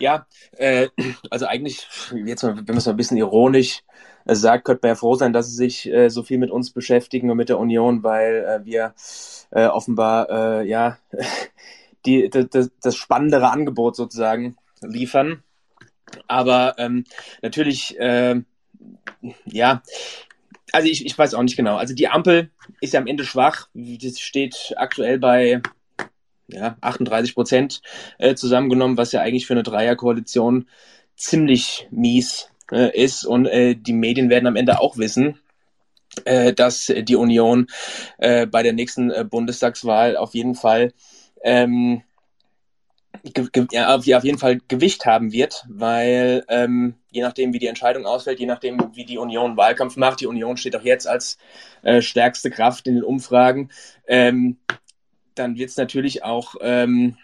[0.00, 0.26] ja,
[0.56, 0.88] äh,
[1.30, 1.86] also eigentlich,
[2.24, 3.82] jetzt mal, wenn man es mal ein bisschen ironisch
[4.24, 6.70] äh, sagt, könnte man ja froh sein, dass sie sich äh, so viel mit uns
[6.72, 8.94] beschäftigen und mit der Union, weil äh, wir
[9.50, 10.98] äh, offenbar äh, ja
[12.06, 15.42] die, das, das spannendere Angebot sozusagen liefern.
[16.26, 17.04] Aber ähm,
[17.42, 18.40] natürlich, äh,
[19.44, 19.82] ja,
[20.72, 21.76] also ich, ich weiß auch nicht genau.
[21.76, 23.68] Also die Ampel ist ja am Ende schwach.
[23.74, 25.60] Das steht aktuell bei
[26.52, 27.82] ja, 38 Prozent
[28.18, 30.66] äh, zusammengenommen, was ja eigentlich für eine Dreierkoalition
[31.16, 33.24] ziemlich mies äh, ist.
[33.24, 35.38] Und äh, die Medien werden am Ende auch wissen,
[36.24, 37.66] äh, dass die Union
[38.18, 40.92] äh, bei der nächsten äh, Bundestagswahl auf jeden Fall
[41.42, 42.02] ähm,
[43.72, 48.40] ja, auf jeden Fall Gewicht haben wird, weil ähm, je nachdem, wie die Entscheidung ausfällt,
[48.40, 51.38] je nachdem, wie die Union Wahlkampf macht, die Union steht auch jetzt als
[51.82, 53.70] äh, stärkste Kraft in den Umfragen,
[54.06, 54.58] ähm,
[55.34, 57.16] dann wird es natürlich auch ähm,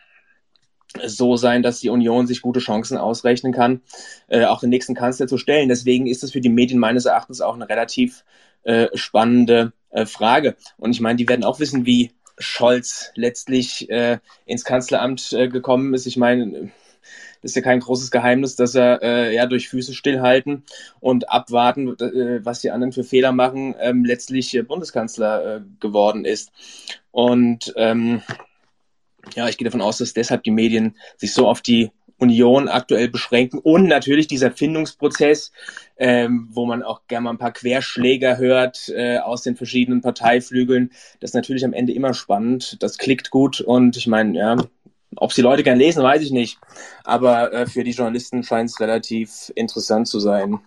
[1.05, 3.83] so sein, dass die Union sich gute Chancen ausrechnen kann,
[4.29, 5.69] äh, auch den nächsten Kanzler zu stellen.
[5.69, 8.25] Deswegen ist es für die Medien meines Erachtens auch eine relativ
[8.63, 10.57] äh, spannende äh, Frage.
[10.77, 15.95] Und ich meine, die werden auch wissen, wie Scholz letztlich äh, ins Kanzleramt äh, gekommen
[15.95, 16.07] ist.
[16.07, 16.71] Ich meine,
[17.47, 20.65] ist ja kein großes Geheimnis, dass er äh, ja durch Füße stillhalten
[21.01, 26.25] und abwarten, äh, was die anderen für Fehler machen, ähm, letztlich äh, Bundeskanzler äh, geworden
[26.25, 26.53] ist.
[27.11, 28.23] Und ähm,
[29.35, 33.09] ja, ich gehe davon aus, dass deshalb die Medien sich so auf die Union aktuell
[33.09, 35.53] beschränken und natürlich dieser Findungsprozess,
[35.99, 40.91] ähm, wo man auch gerne mal ein paar Querschläger hört äh, aus den verschiedenen Parteiflügeln.
[41.21, 42.83] Das ist natürlich am Ende immer spannend.
[42.83, 44.57] Das klickt gut und ich meine, ja,
[45.15, 46.59] ob die Leute gern lesen, weiß ich nicht.
[47.05, 50.61] Aber äh, für die Journalisten scheint es relativ interessant zu sein.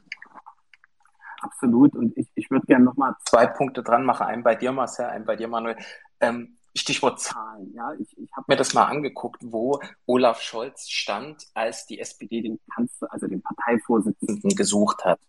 [1.42, 1.96] Absolut.
[1.96, 4.28] Und ich, ich würde gerne nochmal zwei Punkte dran machen.
[4.28, 5.78] Einen bei dir, Marcel, einen bei dir, Manuel.
[6.20, 7.74] Ähm, Stichwort Zahlen.
[7.74, 12.42] Ja, ich, ich habe mir das mal angeguckt, wo Olaf Scholz stand, als die SPD
[12.42, 15.20] den Kanzler, also den Parteivorsitzenden gesucht hat.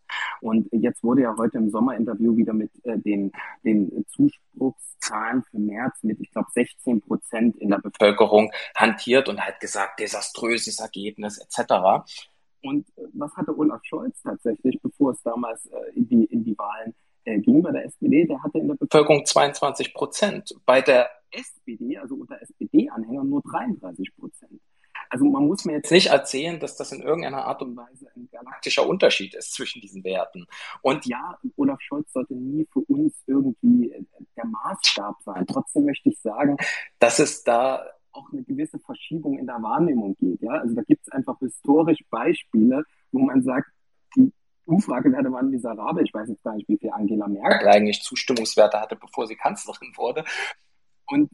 [0.41, 3.33] Und jetzt wurde ja heute im Sommerinterview wieder mit äh, den,
[3.65, 9.61] den Zuspruchszahlen für März mit, ich glaube, 16 Prozent in der Bevölkerung hantiert und hat
[9.61, 12.05] gesagt, desaströses Ergebnis etc.
[12.63, 16.59] Und äh, was hatte Olaf Scholz tatsächlich, bevor es damals äh, in, die, in die
[16.59, 18.27] Wahlen äh, ging bei der SPD?
[18.27, 20.55] Der hatte in der Bevölkerung 22 Prozent.
[20.65, 24.61] Bei der SPD, also unter SPD-Anhängern, nur 33 Prozent.
[25.09, 28.29] Also man muss mir jetzt nicht erzählen, dass das in irgendeiner Art und Weise ein
[28.31, 30.47] galaktischer Unterschied ist zwischen diesen Werten.
[30.83, 33.93] Und ja, Olaf Scholz sollte nie für uns irgendwie
[34.37, 35.47] der Maßstab sein.
[35.49, 36.57] Trotzdem möchte ich sagen,
[37.01, 40.43] dass es da auch eine gewisse Verschiebung in der Wahrnehmung geht.
[40.43, 40.53] Ja?
[40.53, 43.69] Also da gibt es einfach historisch Beispiele, wo man sagt,
[44.71, 46.05] Umfragewerte waren miserabel.
[46.05, 49.93] Ich weiß jetzt gar nicht, wie viel Angela Merkel eigentlich Zustimmungswerte hatte, bevor sie Kanzlerin
[49.97, 50.25] wurde.
[51.07, 51.31] Und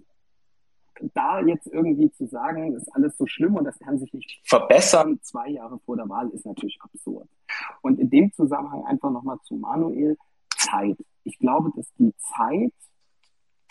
[1.15, 4.41] da jetzt irgendwie zu sagen, das ist alles so schlimm und das kann sich nicht
[4.45, 7.29] verbessern, zwei Jahre vor der Wahl, ist natürlich absurd.
[7.83, 10.17] Und in dem Zusammenhang einfach nochmal zu Manuel,
[10.57, 10.97] Zeit.
[11.25, 12.73] Ich glaube, dass die Zeit,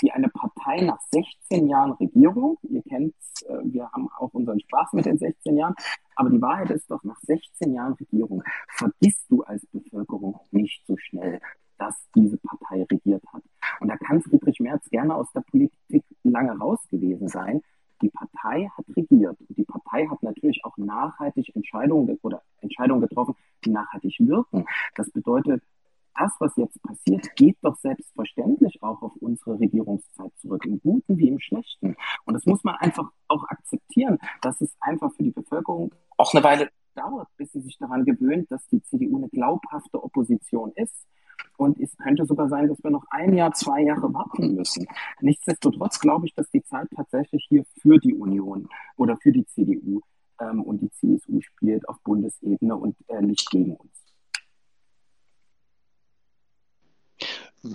[0.01, 3.15] die eine Partei nach 16 Jahren Regierung, ihr kennt,
[3.47, 5.75] äh, wir haben auch unseren Spaß mit den 16 Jahren,
[6.15, 10.95] aber die Wahrheit ist doch, nach 16 Jahren Regierung vergisst du als Bevölkerung nicht so
[10.97, 11.41] schnell,
[11.77, 13.43] dass diese Partei regiert hat.
[13.79, 17.61] Und da kann Friedrich Merz gerne aus der Politik lange raus gewesen sein.
[18.01, 19.37] Die Partei hat regiert.
[19.41, 24.65] Und die Partei hat natürlich auch nachhaltig Entscheidungen oder Entscheidungen getroffen, die nachhaltig wirken.
[24.95, 25.63] Das bedeutet,
[26.17, 31.27] das, was jetzt passiert, geht doch selbstverständlich auch auf unsere Regierungszeit zurück, im Guten wie
[31.27, 31.95] im Schlechten.
[32.25, 36.43] Und das muss man einfach auch akzeptieren, dass es einfach für die Bevölkerung auch eine
[36.43, 41.05] Weile dauert, bis sie sich daran gewöhnt, dass die CDU eine glaubhafte Opposition ist
[41.57, 44.87] Und es könnte sogar sein, dass wir noch ein Jahr, zwei Jahre warten müssen.
[45.21, 50.01] Nichtsdestotrotz glaube ich, dass die Zeit tatsächlich hier für die Union oder für die CDU
[50.39, 54.04] ähm, und die CSU spielt auf Bundesebene und äh, nicht gegen uns.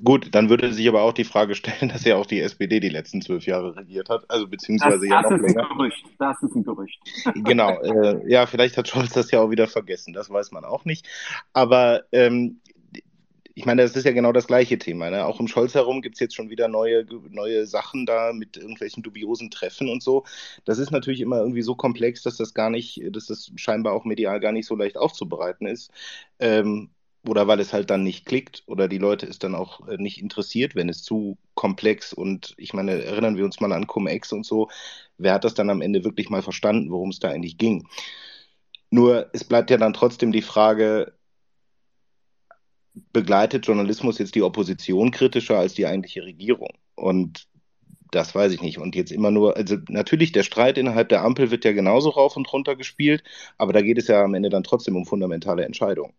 [0.05, 2.89] Gut, dann würde sich aber auch die Frage stellen, dass ja auch die SPD die
[2.89, 5.71] letzten zwölf Jahre regiert hat, also beziehungsweise das, ja das noch ist länger.
[5.71, 6.05] Ein Gerücht.
[6.19, 7.01] Das ist ein Gerücht.
[7.35, 10.85] Genau, äh, ja, vielleicht hat Scholz das ja auch wieder vergessen, das weiß man auch
[10.85, 11.09] nicht.
[11.53, 12.61] Aber ähm,
[13.55, 15.11] ich meine, das ist ja genau das gleiche Thema.
[15.11, 15.27] Ne?
[15.27, 19.03] Auch um Scholz herum gibt es jetzt schon wieder neue, neue Sachen da mit irgendwelchen
[19.03, 20.25] dubiosen Treffen und so.
[20.65, 24.05] Das ist natürlich immer irgendwie so komplex, dass das gar nicht, dass das scheinbar auch
[24.05, 25.91] medial gar nicht so leicht aufzubereiten ist.
[26.39, 26.91] Ähm,
[27.27, 30.21] oder weil es halt dann nicht klickt oder die Leute es dann auch äh, nicht
[30.21, 34.47] interessiert, wenn es zu komplex und ich meine, erinnern wir uns mal an Cum-Ex und
[34.47, 34.69] so,
[35.19, 37.87] wer hat das dann am Ende wirklich mal verstanden, worum es da eigentlich ging?
[38.91, 41.13] Nur es bleibt ja dann trotzdem die Frage,
[43.13, 46.71] begleitet Journalismus jetzt die Opposition kritischer als die eigentliche Regierung?
[46.97, 47.49] Und
[48.11, 48.79] das weiß ich nicht.
[48.79, 52.37] Und jetzt immer nur, also natürlich, der Streit innerhalb der Ampel wird ja genauso rauf
[52.37, 53.23] und runter gespielt,
[53.57, 56.13] aber da geht es ja am Ende dann trotzdem um fundamentale Entscheidungen.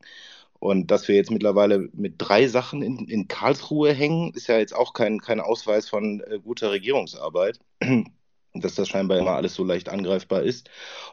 [0.62, 4.76] Und dass wir jetzt mittlerweile mit drei Sachen in, in Karlsruhe hängen, ist ja jetzt
[4.76, 7.60] auch kein, kein Ausweis von äh, guter Regierungsarbeit
[8.54, 10.70] dass das scheinbar immer alles so leicht angreifbar ist.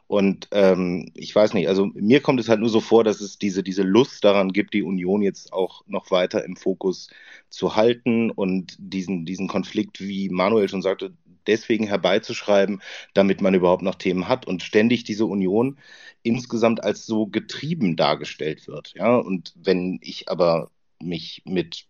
[0.06, 3.38] Und ähm, ich weiß nicht, also mir kommt es halt nur so vor, dass es
[3.38, 7.10] diese, diese Lust daran gibt, die Union jetzt auch noch weiter im Fokus
[7.48, 11.12] zu halten und diesen, diesen Konflikt, wie Manuel schon sagte,
[11.48, 12.80] deswegen herbeizuschreiben,
[13.14, 15.78] damit man überhaupt noch Themen hat und ständig diese Union
[16.22, 18.92] insgesamt als so getrieben dargestellt wird.
[18.94, 20.70] Ja, und wenn ich aber
[21.00, 21.86] mich mit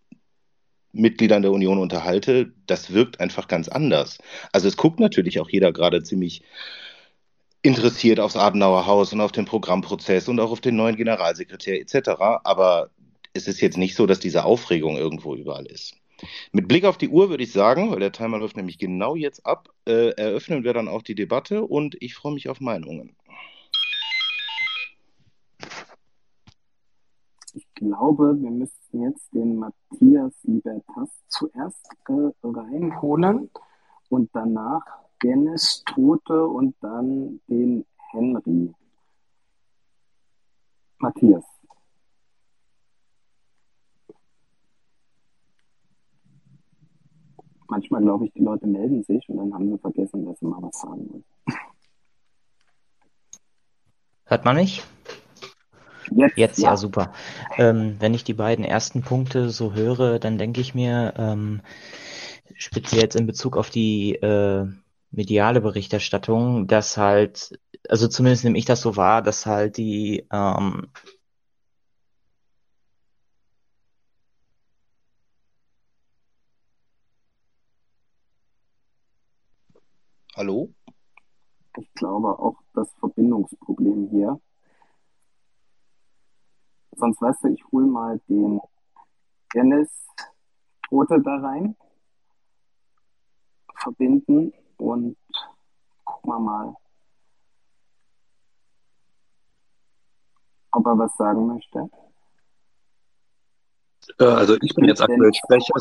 [0.92, 4.18] Mitgliedern der Union unterhalte, das wirkt einfach ganz anders.
[4.52, 6.42] Also es guckt natürlich auch jeder gerade ziemlich
[7.62, 12.40] interessiert aufs Adenauer Haus und auf den Programmprozess und auch auf den neuen Generalsekretär etc.
[12.44, 12.90] Aber
[13.32, 15.94] es ist jetzt nicht so, dass diese Aufregung irgendwo überall ist.
[16.52, 19.46] Mit Blick auf die Uhr würde ich sagen, weil der Timer läuft nämlich genau jetzt
[19.46, 23.16] ab, äh, eröffnen wir dann auch die Debatte und ich freue mich auf Meinungen.
[27.54, 33.50] Ich glaube, wir müssten jetzt den Matthias Libertas zuerst äh, reinholen
[34.10, 34.82] und danach
[35.22, 38.72] Dennis Tote und dann den Henry.
[40.98, 41.57] Matthias.
[47.68, 50.62] Manchmal glaube ich, die Leute melden sich und dann haben sie vergessen, dass sie mal
[50.62, 51.24] was sagen wollen.
[54.24, 54.82] Hört man mich?
[56.10, 57.12] Jetzt, Jetzt ja, super.
[57.58, 61.60] Ähm, wenn ich die beiden ersten Punkte so höre, dann denke ich mir, ähm,
[62.54, 64.66] speziell jetzt in Bezug auf die äh,
[65.10, 67.58] mediale Berichterstattung, dass halt,
[67.88, 70.88] also zumindest nehme ich das so wahr, dass halt die ähm,
[80.38, 80.72] Hallo?
[81.78, 84.40] Ich glaube auch das Verbindungsproblem hier.
[86.92, 88.60] Sonst weißt du, ich hole mal den
[89.54, 89.88] Dennis
[90.90, 91.76] Rote da rein,
[93.74, 95.16] verbinden und
[96.04, 96.74] gucken wir mal,
[100.72, 101.88] ob er was sagen möchte.
[104.18, 105.74] Äh, also ich bin jetzt aktuell Sprecher.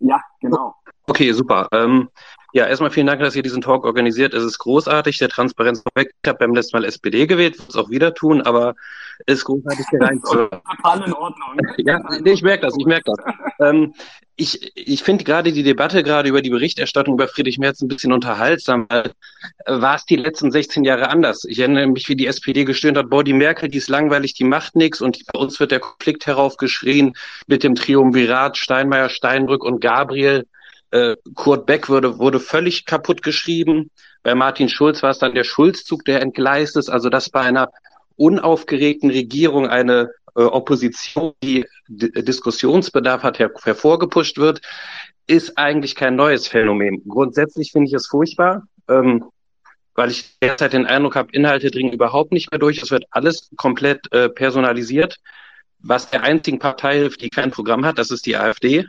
[0.00, 0.74] Ja, genau.
[1.06, 1.68] Okay, super.
[1.72, 2.08] Ähm,
[2.54, 4.32] ja, erstmal vielen Dank, dass ihr diesen Talk organisiert.
[4.32, 6.14] Es ist großartig, der Transparenz weg.
[6.22, 8.76] Ich habe beim letzten Mal SPD gewählt, würde es auch wieder tun, aber
[9.26, 9.84] es ist großartig.
[9.90, 11.58] Total in Ordnung.
[11.78, 13.34] ja, nee, ich merke das, ich merke das.
[13.58, 13.92] Ähm,
[14.36, 18.12] ich ich finde gerade die Debatte gerade über die Berichterstattung über Friedrich Merz ein bisschen
[18.12, 18.86] unterhaltsam.
[18.88, 19.12] Weil,
[19.64, 21.44] äh, war es die letzten 16 Jahre anders?
[21.44, 24.44] Ich erinnere mich, wie die SPD gestöhnt hat, boah, die Merkel, die ist langweilig, die
[24.44, 27.14] macht nichts und bei uns wird der Konflikt heraufgeschrien
[27.48, 30.46] mit dem Triumvirat Steinmeier, Steinbrück und Gabriel
[30.94, 33.90] äh, Kurt Beck wurde, wurde völlig kaputt geschrieben.
[34.22, 36.88] Bei Martin Schulz war es dann der Schulzzug, der entgleist ist.
[36.88, 37.70] Also dass bei einer
[38.16, 44.60] unaufgeregten Regierung eine äh, Opposition, die D Diskussionsbedarf hat, her hervorgepusht wird,
[45.26, 47.02] ist eigentlich kein neues Phänomen.
[47.08, 49.24] Grundsätzlich finde ich es furchtbar, ähm,
[49.96, 52.80] weil ich derzeit den Eindruck habe, Inhalte dringen überhaupt nicht mehr durch.
[52.80, 55.16] Es wird alles komplett äh, personalisiert.
[55.80, 58.86] Was der einzigen Partei hilft, die kein Programm hat, das ist die AfD.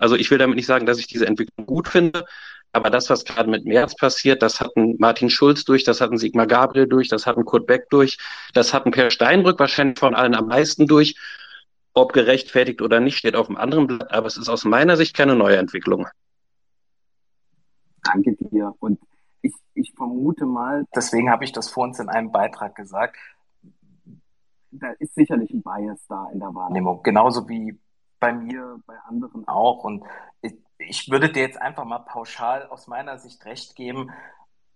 [0.00, 2.24] Also ich will damit nicht sagen, dass ich diese Entwicklung gut finde,
[2.72, 6.46] aber das, was gerade mit März passiert, das hatten Martin Schulz durch, das hatten Sigmar
[6.46, 8.18] Gabriel durch, das hatten Kurt Beck durch,
[8.52, 11.16] das hatten Per Steinbrück wahrscheinlich von allen am meisten durch.
[11.94, 15.16] Ob gerechtfertigt oder nicht, steht auf dem anderen Blatt, aber es ist aus meiner Sicht
[15.16, 16.06] keine neue Entwicklung.
[18.04, 18.74] Danke dir.
[18.80, 19.00] Und
[19.40, 23.16] ich, ich vermute mal, deswegen habe ich das vor uns in einem Beitrag gesagt,
[24.70, 27.02] da ist sicherlich ein Bias da in der Wahrnehmung.
[27.02, 27.78] Genauso wie
[28.18, 29.84] bei mir, bei anderen auch.
[29.84, 30.04] Und
[30.42, 34.10] ich, ich würde dir jetzt einfach mal pauschal aus meiner Sicht recht geben.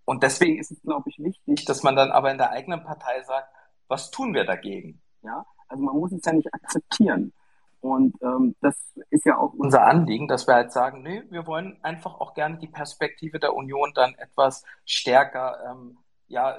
[0.04, 3.22] Und deswegen ist es, glaube ich, wichtig, dass man dann aber in der eigenen Partei
[3.22, 3.48] sagt,
[3.88, 5.00] was tun wir dagegen?
[5.22, 7.32] Ja, also man muss es ja nicht akzeptieren.
[7.80, 8.76] Und ähm, das
[9.08, 12.58] ist ja auch unser Anliegen, dass wir halt sagen, nee, wir wollen einfach auch gerne
[12.58, 15.96] die Perspektive der Union dann etwas stärker ähm,
[16.28, 16.58] ja,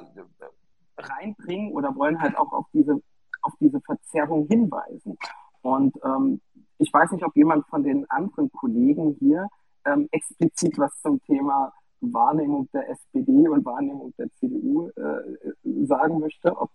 [0.97, 3.01] reinbringen oder wollen halt auch auf diese,
[3.43, 5.17] auf diese Verzerrung hinweisen.
[5.61, 6.41] Und ähm,
[6.81, 9.47] ich weiß nicht, ob jemand von den anderen Kollegen hier
[9.85, 11.71] ähm, explizit was zum Thema
[12.01, 16.71] Wahrnehmung der SPD und Wahrnehmung der CDU äh, sagen möchte, ob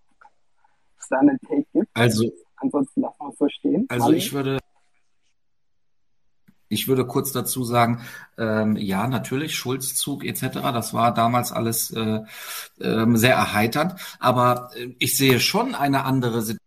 [0.99, 1.89] es da einen Take gibt.
[1.95, 3.87] Also, ansonsten lassen wir es so stehen.
[3.89, 4.59] Also ich würde
[6.69, 8.01] ich würde kurz dazu sagen,
[8.39, 12.23] ähm, ja, natürlich, Schulzzug etc., das war damals alles äh,
[12.81, 16.66] äh, sehr erheiternd, aber äh, ich sehe schon eine andere Situation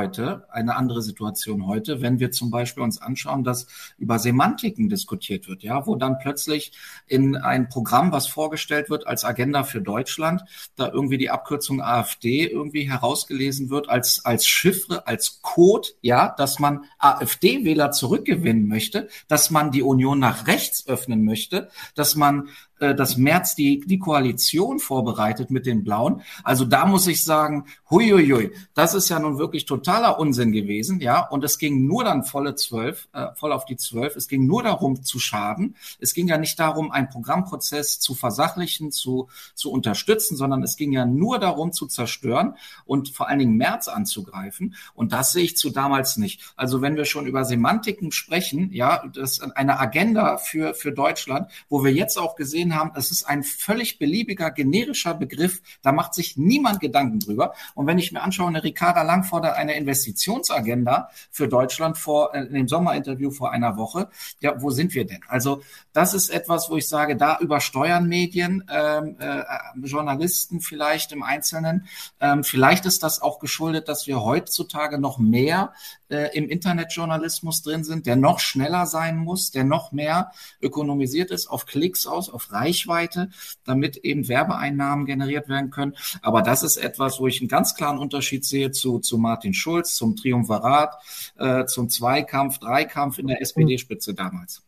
[0.00, 3.66] heute, eine andere Situation heute, wenn wir zum Beispiel uns anschauen, dass
[3.98, 6.72] über Semantiken diskutiert wird, ja, wo dann plötzlich
[7.06, 10.42] in ein Programm, was vorgestellt wird als Agenda für Deutschland,
[10.74, 16.58] da irgendwie die Abkürzung AfD irgendwie herausgelesen wird als, als Chiffre, als Code, ja, dass
[16.58, 22.48] man AfD-Wähler zurückgewinnen möchte, dass man die Union nach rechts öffnen möchte, dass man
[22.80, 26.22] äh, dass März die, die Koalition vorbereitet mit den Blauen.
[26.42, 31.26] Also da muss ich sagen, huiuiui, das ist ja nun wirklich totaler Unsinn gewesen, ja.
[31.28, 34.16] Und es ging nur dann volle zwölf, äh, voll auf die zwölf.
[34.16, 35.76] Es ging nur darum zu schaden.
[35.98, 40.92] Es ging ja nicht darum, einen Programmprozess zu versachlichen, zu, zu unterstützen, sondern es ging
[40.92, 42.54] ja nur darum zu zerstören
[42.86, 44.74] und vor allen Dingen März anzugreifen.
[44.94, 46.52] Und das sehe ich zu damals nicht.
[46.56, 51.50] Also wenn wir schon über Semantiken sprechen, ja, das ist eine Agenda für, für Deutschland,
[51.68, 55.60] wo wir jetzt auch gesehen gesehen haben, es ist ein völlig beliebiger, generischer Begriff.
[55.82, 57.54] Da macht sich niemand Gedanken drüber.
[57.74, 62.44] Und wenn ich mir anschaue, eine Ricarda Lang fordert eine Investitionsagenda für Deutschland vor, äh,
[62.44, 64.08] in dem Sommerinterview vor einer Woche.
[64.40, 65.20] Ja, wo sind wir denn?
[65.28, 65.62] Also,
[65.92, 69.42] das ist etwas, wo ich sage, da übersteuern Medien, ähm, äh,
[69.82, 71.86] Journalisten vielleicht im Einzelnen.
[72.20, 75.72] Ähm, vielleicht ist das auch geschuldet, dass wir heutzutage noch mehr
[76.10, 81.48] äh, im Internetjournalismus drin sind, der noch schneller sein muss, der noch mehr ökonomisiert ist,
[81.48, 83.30] auf Klicks aus, auf Reichweite,
[83.64, 85.96] damit eben Werbeeinnahmen generiert werden können.
[86.22, 89.94] Aber das ist etwas, wo ich einen ganz klaren Unterschied sehe zu, zu Martin Schulz,
[89.94, 90.94] zum Triumvirat,
[91.38, 94.62] äh, zum Zweikampf, Dreikampf in der SPD-Spitze damals.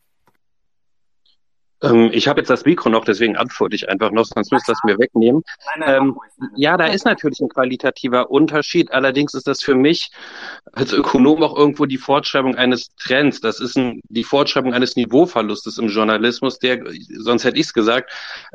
[1.82, 4.72] Ähm, ich habe jetzt das Mikro noch, deswegen antworte ich einfach noch, sonst müsst ihr
[4.72, 5.42] das mir wegnehmen.
[5.84, 6.18] Ähm,
[6.54, 8.92] ja, da ist natürlich ein qualitativer Unterschied.
[8.92, 10.10] Allerdings ist das für mich
[10.72, 13.40] als Ökonom auch irgendwo die Fortschreibung eines Trends.
[13.40, 16.82] Das ist ein, die Fortschreibung eines Niveauverlustes im Journalismus, der,
[17.18, 18.10] sonst hätte ich es gesagt,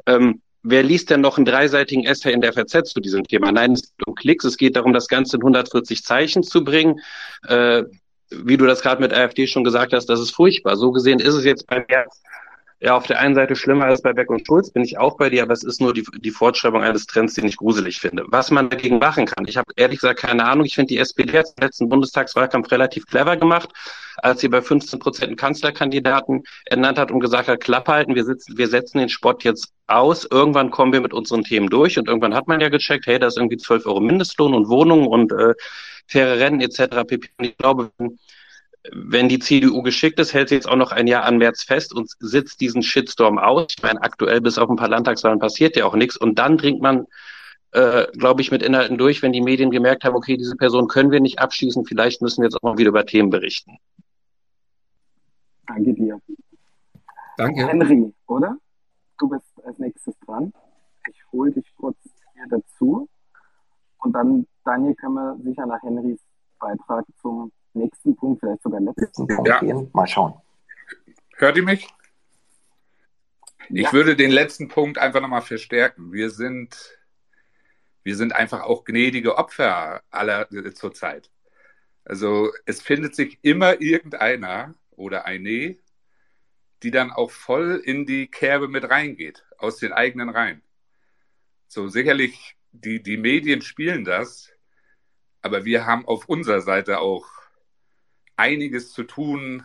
[0.06, 3.54] ähm, Wer liest denn noch einen dreiseitigen Essay in der FZ zu diesem Thema?
[3.54, 7.00] Nein, es geht um Klicks, es geht darum, das Ganze in 140 Zeichen zu bringen.
[7.48, 7.84] Äh,
[8.32, 10.76] wie du das gerade mit AfD schon gesagt hast, das ist furchtbar.
[10.76, 12.06] So gesehen ist es jetzt bei mir
[12.80, 15.30] ja, auf der einen Seite schlimmer als bei Beck und Schulz, bin ich auch bei
[15.30, 18.26] dir, aber es ist nur die, die Fortschreibung eines Trends, den ich gruselig finde.
[18.28, 20.66] Was man dagegen machen kann, ich habe ehrlich gesagt keine Ahnung.
[20.66, 23.70] Ich finde, die SPD hat im letzten Bundestagswahlkampf relativ clever gemacht,
[24.18, 28.58] als sie bei 15 Prozent Kanzlerkandidaten ernannt hat und gesagt hat, Klappe halten, wir, sitzen,
[28.58, 32.36] wir setzen den Sport jetzt aus, irgendwann kommen wir mit unseren Themen durch und irgendwann
[32.36, 35.56] hat man ja gecheckt, hey, da ist irgendwie 12 Euro Mindestlohn und Wohnungen und äh,
[36.06, 37.06] faire Rennen etc.
[37.08, 37.30] pp.
[37.38, 37.92] Und ich glaube,
[38.94, 42.10] die CDU geschickt ist, hält sie jetzt auch noch ein Jahr an März fest und
[42.20, 43.68] sitzt diesen Shitstorm aus.
[43.76, 46.18] Ich meine, aktuell bis auf ein paar Landtagswahlen passiert ja auch nichts.
[46.18, 47.08] Und dann dringt man,
[47.72, 51.12] äh, glaube ich, mit Inhalten durch, wenn die Medien gemerkt haben, okay, diese Person können
[51.12, 53.78] wir nicht abschließen, vielleicht müssen wir jetzt auch mal wieder über Themen berichten.
[55.68, 56.22] Danke dir.
[57.38, 57.68] Danke.
[57.68, 58.58] Henry, oder?
[59.20, 60.54] Du bist als nächstes dran.
[61.10, 61.98] Ich hole dich kurz
[62.34, 63.10] hier dazu.
[64.00, 66.20] Und dann, Daniel, können wir sicher nach Henrys
[66.60, 69.60] Beitrag zum nächsten Punkt, vielleicht sogar letzten Punkt ja.
[69.60, 69.90] gehen.
[69.94, 70.34] Mal schauen.
[71.36, 71.88] Hört ihr mich?
[73.70, 73.94] Ich ja.
[73.94, 76.12] würde den letzten Punkt einfach nochmal verstärken.
[76.14, 76.98] Wir sind,
[78.04, 81.30] wir sind einfach auch gnädige Opfer aller äh, zurzeit.
[82.06, 85.78] Also es findet sich immer irgendeiner oder eine,
[86.84, 90.62] die dann auch voll in die Kerbe mit reingeht, aus den eigenen Reihen.
[91.68, 94.50] So sicherlich, die, die Medien spielen das,
[95.42, 97.26] aber wir haben auf unserer Seite auch
[98.38, 99.64] einiges zu tun,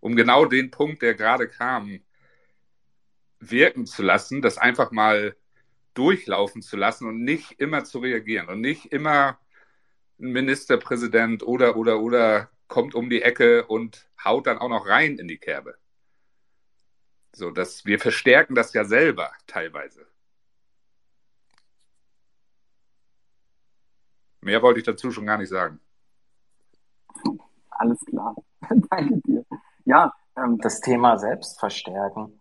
[0.00, 2.00] um genau den Punkt, der gerade kam,
[3.40, 5.36] wirken zu lassen, das einfach mal
[5.94, 9.38] durchlaufen zu lassen und nicht immer zu reagieren und nicht immer
[10.18, 15.18] ein Ministerpräsident oder oder oder kommt um die Ecke und haut dann auch noch rein
[15.18, 15.76] in die Kerbe.
[17.32, 20.06] So, dass wir verstärken das ja selber teilweise.
[24.40, 25.80] Mehr wollte ich dazu schon gar nicht sagen.
[27.74, 28.34] Alles klar.
[28.90, 29.44] Danke dir.
[29.84, 32.40] Ja, ähm, das Thema Selbstverstärken.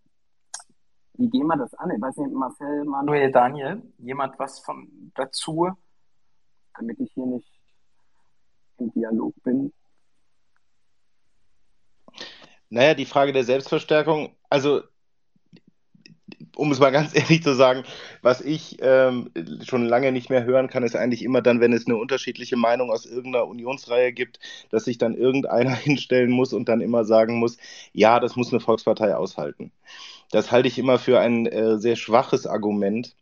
[1.15, 1.91] Wie gehen wir das an?
[1.91, 5.69] Ich weiß nicht, Marcel, Manuel, Daniel, jemand was von dazu,
[6.75, 7.47] damit ich hier nicht
[8.77, 9.73] im Dialog bin?
[12.69, 14.81] Naja, die Frage der Selbstverstärkung, also
[16.55, 17.83] um es mal ganz ehrlich zu sagen,
[18.21, 19.31] was ich ähm,
[19.63, 22.91] schon lange nicht mehr hören kann, ist eigentlich immer dann, wenn es eine unterschiedliche Meinung
[22.91, 24.39] aus irgendeiner Unionsreihe gibt,
[24.69, 27.57] dass sich dann irgendeiner hinstellen muss und dann immer sagen muss,
[27.93, 29.71] ja, das muss eine Volkspartei aushalten.
[30.31, 33.15] Das halte ich immer für ein äh, sehr schwaches Argument,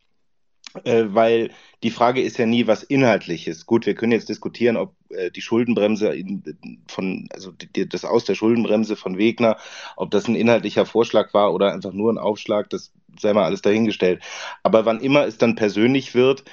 [0.84, 1.51] äh, weil
[1.84, 3.65] die Frage ist ja nie was Inhaltliches.
[3.65, 6.43] Gut, wir können jetzt diskutieren, ob äh, die Schuldenbremse in,
[6.88, 9.57] von, also die, das Aus der Schuldenbremse von Wegner,
[9.95, 13.61] ob das ein inhaltlicher Vorschlag war oder einfach nur ein Aufschlag, das sei mal alles
[13.61, 14.22] dahingestellt.
[14.63, 16.43] Aber wann immer es dann persönlich wird,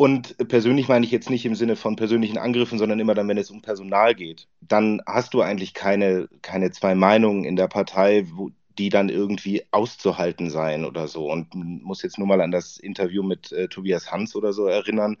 [0.00, 3.36] und persönlich meine ich jetzt nicht im Sinne von persönlichen Angriffen, sondern immer dann, wenn
[3.36, 8.24] es um Personal geht, dann hast du eigentlich keine, keine zwei Meinungen in der Partei,
[8.32, 8.50] wo,
[8.80, 11.30] die dann irgendwie auszuhalten seien oder so.
[11.30, 15.18] Und muss jetzt nur mal an das Interview mit äh, Tobias Hans oder so erinnern,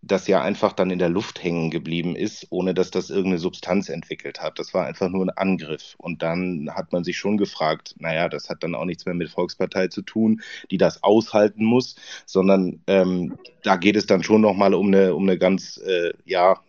[0.00, 3.88] das ja einfach dann in der Luft hängen geblieben ist, ohne dass das irgendeine Substanz
[3.88, 4.60] entwickelt hat.
[4.60, 5.96] Das war einfach nur ein Angriff.
[5.98, 9.28] Und dann hat man sich schon gefragt, naja, das hat dann auch nichts mehr mit
[9.28, 10.40] Volkspartei zu tun,
[10.70, 15.24] die das aushalten muss, sondern ähm, da geht es dann schon nochmal um eine, um
[15.24, 16.60] eine ganz, äh, ja,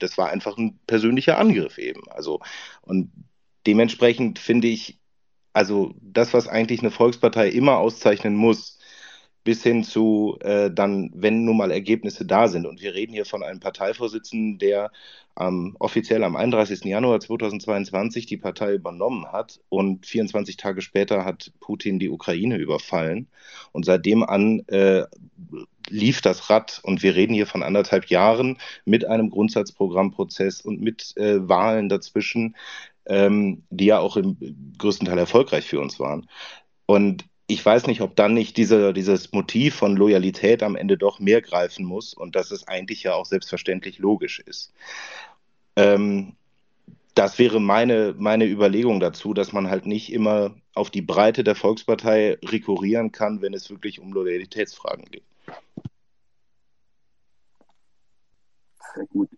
[0.00, 2.02] das war einfach ein persönlicher Angriff eben.
[2.10, 2.40] Also,
[2.82, 3.12] und
[3.64, 4.97] dementsprechend finde ich,
[5.58, 8.78] also das, was eigentlich eine Volkspartei immer auszeichnen muss,
[9.42, 12.64] bis hin zu äh, dann, wenn nun mal Ergebnisse da sind.
[12.64, 14.92] Und wir reden hier von einem Parteivorsitzenden, der
[15.36, 16.84] ähm, offiziell am 31.
[16.84, 23.26] Januar 2022 die Partei übernommen hat und 24 Tage später hat Putin die Ukraine überfallen.
[23.72, 25.06] Und seitdem an äh,
[25.88, 31.16] lief das Rad und wir reden hier von anderthalb Jahren mit einem Grundsatzprogrammprozess und mit
[31.16, 32.54] äh, Wahlen dazwischen,
[33.08, 34.36] ähm, die ja auch im
[34.78, 36.28] größten Teil erfolgreich für uns waren.
[36.86, 41.18] Und ich weiß nicht, ob dann nicht diese, dieses Motiv von Loyalität am Ende doch
[41.18, 44.72] mehr greifen muss und dass es eigentlich ja auch selbstverständlich logisch ist.
[45.74, 46.36] Ähm,
[47.14, 51.56] das wäre meine, meine Überlegung dazu, dass man halt nicht immer auf die Breite der
[51.56, 55.24] Volkspartei rekurrieren kann, wenn es wirklich um Loyalitätsfragen geht.
[58.94, 59.30] Sehr gut.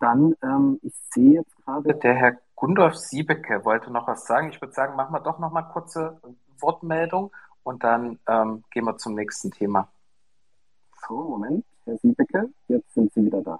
[0.00, 4.50] Dann, ähm, ich sehe jetzt gerade, der Herr Gundolf Siebeke wollte noch was sagen.
[4.50, 6.20] Ich würde sagen, machen wir doch noch mal kurze
[6.60, 9.88] Wortmeldung und dann ähm, gehen wir zum nächsten Thema.
[11.06, 13.58] So, Moment, Herr Siebeke, jetzt sind Sie wieder da.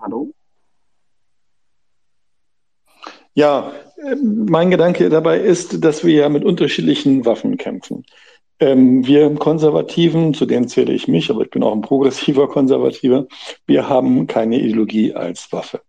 [0.00, 0.32] Hallo?
[3.34, 3.72] Ja,
[4.22, 8.04] mein Gedanke dabei ist, dass wir ja mit unterschiedlichen Waffen kämpfen.
[8.60, 13.26] Ähm, wir Konservativen, zu denen zähle ich mich, aber ich bin auch ein progressiver Konservativer,
[13.66, 15.80] wir haben keine Ideologie als Waffe.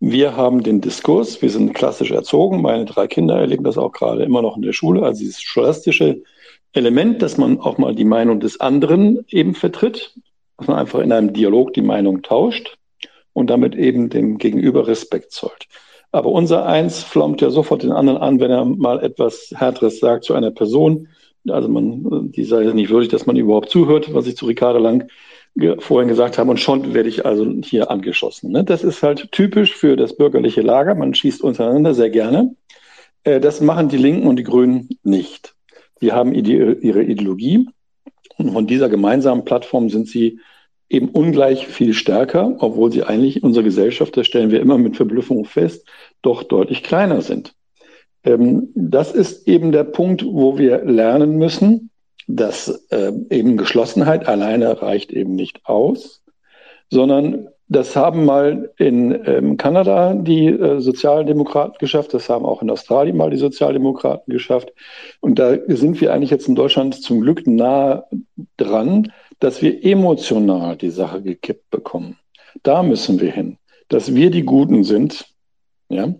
[0.00, 4.22] Wir haben den Diskurs, wir sind klassisch erzogen, meine drei Kinder erleben das auch gerade
[4.22, 6.22] immer noch in der Schule, also dieses scholastische
[6.72, 10.14] Element, dass man auch mal die Meinung des anderen eben vertritt,
[10.56, 12.78] dass man einfach in einem Dialog die Meinung tauscht
[13.32, 15.66] und damit eben dem Gegenüber Respekt zollt.
[16.12, 20.24] Aber unser Eins flammt ja sofort den anderen an, wenn er mal etwas Härteres sagt
[20.24, 21.08] zu einer Person,
[21.50, 25.08] also man, die sei nicht würdig, dass man überhaupt zuhört, was ich zu Ricardo Lang
[25.78, 26.50] vorhin gesagt habe.
[26.50, 28.52] Und schon werde ich also hier angeschossen.
[28.52, 28.64] Ne?
[28.64, 30.94] Das ist halt typisch für das bürgerliche Lager.
[30.94, 32.54] Man schießt untereinander sehr gerne.
[33.24, 35.54] Äh, das machen die Linken und die Grünen nicht.
[36.00, 37.68] Die haben ihre Ideologie.
[38.36, 40.38] Und von dieser gemeinsamen Plattform sind sie
[40.88, 44.96] eben ungleich viel stärker, obwohl sie eigentlich in unserer Gesellschaft, das stellen wir immer mit
[44.96, 45.86] Verblüffung fest,
[46.22, 47.54] doch deutlich kleiner sind.
[48.24, 51.90] Ähm, das ist eben der Punkt, wo wir lernen müssen,
[52.26, 56.22] dass äh, eben Geschlossenheit alleine reicht eben nicht aus,
[56.90, 62.70] sondern das haben mal in ähm, Kanada die äh, Sozialdemokraten geschafft, das haben auch in
[62.70, 64.72] Australien mal die Sozialdemokraten geschafft.
[65.20, 68.04] Und da sind wir eigentlich jetzt in Deutschland zum Glück nah
[68.56, 72.16] dran, dass wir emotional die Sache gekippt bekommen.
[72.62, 73.58] Da müssen wir hin,
[73.88, 75.26] dass wir die Guten sind,
[75.90, 76.14] ja,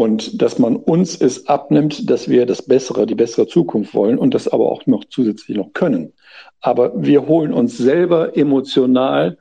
[0.00, 4.32] und dass man uns es abnimmt, dass wir das Bessere, die bessere Zukunft wollen und
[4.32, 6.14] das aber auch noch zusätzlich noch können.
[6.62, 9.36] Aber wir holen uns selber emotional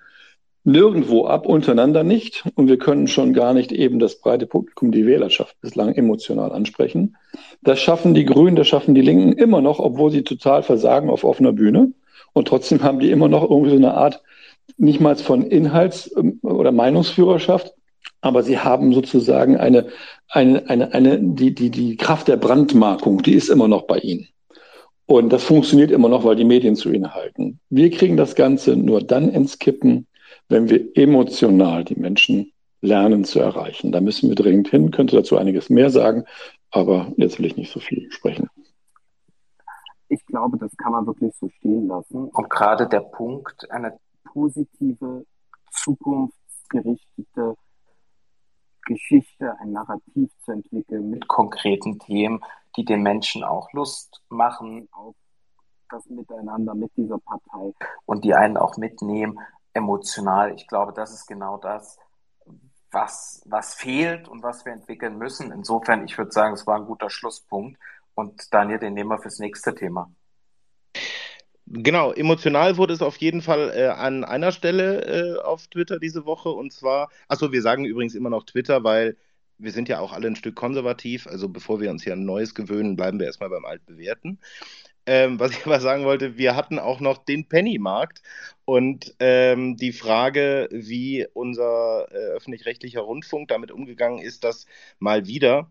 [0.66, 2.44] nirgendwo ab, untereinander nicht.
[2.56, 7.16] Und wir können schon gar nicht eben das breite Publikum, die Wählerschaft bislang emotional ansprechen.
[7.62, 11.24] Das schaffen die Grünen, das schaffen die Linken immer noch, obwohl sie total versagen auf
[11.24, 11.94] offener Bühne.
[12.34, 14.22] Und trotzdem haben die immer noch irgendwie so eine Art,
[14.78, 17.74] nicht mal von Inhalts- oder Meinungsführerschaft,
[18.22, 19.88] aber sie haben sozusagen eine,
[20.28, 24.28] eine, eine, eine, die, die, die Kraft der Brandmarkung, die ist immer noch bei ihnen.
[25.06, 27.60] Und das funktioniert immer noch, weil die Medien zu ihnen halten.
[27.70, 30.06] Wir kriegen das Ganze nur dann ins Kippen,
[30.50, 32.52] wenn wir emotional die Menschen
[32.82, 33.92] lernen zu erreichen.
[33.92, 36.26] Da müssen wir dringend hin, könnte dazu einiges mehr sagen,
[36.72, 38.50] aber jetzt will ich nicht so viel sprechen.
[40.10, 42.26] Ich glaube, das kann man wirklich so stehen lassen.
[42.26, 45.26] Und gerade der Punkt, eine positive,
[45.72, 47.56] zukunftsgerichtete
[48.90, 52.42] Geschichte, ein Narrativ zu entwickeln mit konkreten Themen,
[52.76, 55.16] die den Menschen auch Lust machen auf
[55.92, 57.74] das Miteinander mit dieser Partei
[58.06, 59.40] und die einen auch mitnehmen,
[59.74, 60.54] emotional.
[60.56, 61.98] Ich glaube, das ist genau das,
[62.92, 65.52] was, was fehlt und was wir entwickeln müssen.
[65.52, 67.80] Insofern, ich würde sagen, es war ein guter Schlusspunkt.
[68.16, 70.12] Und Daniel, den nehmen wir fürs nächste Thema.
[71.72, 76.26] Genau, emotional wurde es auf jeden Fall äh, an einer Stelle äh, auf Twitter diese
[76.26, 79.18] Woche und zwar, achso, wir sagen übrigens immer noch Twitter, weil
[79.60, 82.56] wir sind ja auch alle ein Stück konservativ, also bevor wir uns hier an Neues
[82.56, 84.40] gewöhnen, bleiben wir erstmal beim Altbewährten.
[85.06, 88.24] Ähm, was ich aber sagen wollte, wir hatten auch noch den Pennymarkt
[88.66, 94.66] und ähm, die Frage, wie unser äh, öffentlich-rechtlicher Rundfunk damit umgegangen ist, dass
[95.00, 95.70] mal wieder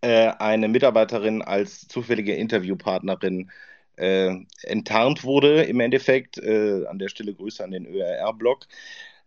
[0.00, 3.50] äh, eine Mitarbeiterin als zufällige Interviewpartnerin
[3.98, 6.38] äh, enttarnt wurde im Endeffekt.
[6.38, 8.66] Äh, an der Stelle Grüße an den ÖRR-Blog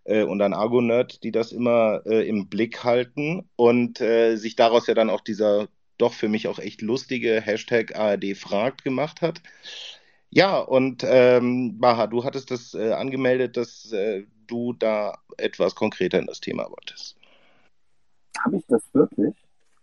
[0.05, 4.87] äh, und an Argonerd, die das immer äh, im Blick halten und äh, sich daraus
[4.87, 5.67] ja dann auch dieser
[5.97, 9.41] doch für mich auch echt lustige Hashtag ARD fragt gemacht hat.
[10.31, 13.93] Ja, und ähm, Baha, du hattest das äh, angemeldet, dass
[14.47, 17.17] du da etwas konkreter in das Thema wolltest.
[18.43, 19.35] Habe ich das wirklich?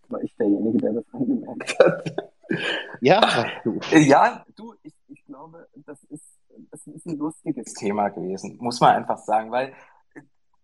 [0.09, 2.33] War ich derjenige, der das angemerkt hat?
[3.01, 3.79] Ja, du.
[3.93, 6.25] Ja, du, ich, ich glaube, das ist,
[6.71, 9.75] das ist ein lustiges Thema gewesen, muss man einfach sagen, weil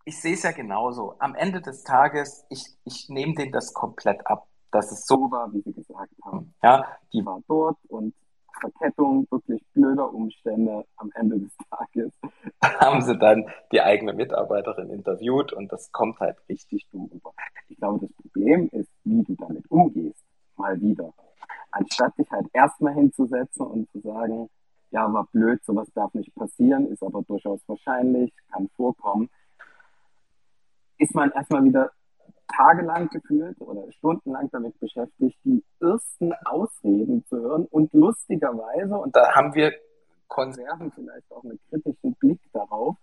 [0.05, 1.15] ich sehe es ja genauso.
[1.19, 5.51] Am Ende des Tages, ich, ich nehme denen das komplett ab, dass es so war,
[5.53, 6.53] wie sie gesagt haben.
[6.61, 8.13] Ja, die war dort und
[8.59, 12.13] Verkettung wirklich blöder Umstände am Ende des Tages
[12.79, 17.33] haben sie dann die eigene Mitarbeiterin interviewt und das kommt halt richtig dumm rüber.
[17.67, 20.23] Ich glaube, das Problem ist, wie du damit umgehst.
[20.55, 21.13] Mal wieder.
[21.75, 24.49] Anstatt dich halt erstmal hinzusetzen und zu sagen,
[24.91, 29.29] ja, war blöd, sowas darf nicht passieren, ist aber durchaus wahrscheinlich, kann vorkommen,
[30.97, 31.91] ist man erstmal wieder
[32.47, 39.35] tagelang gefühlt oder stundenlang damit beschäftigt, die ersten Ausreden zu hören und lustigerweise, und da
[39.35, 39.73] haben wir
[40.29, 42.95] Konserven vielleicht auch einen kritischen Blick darauf,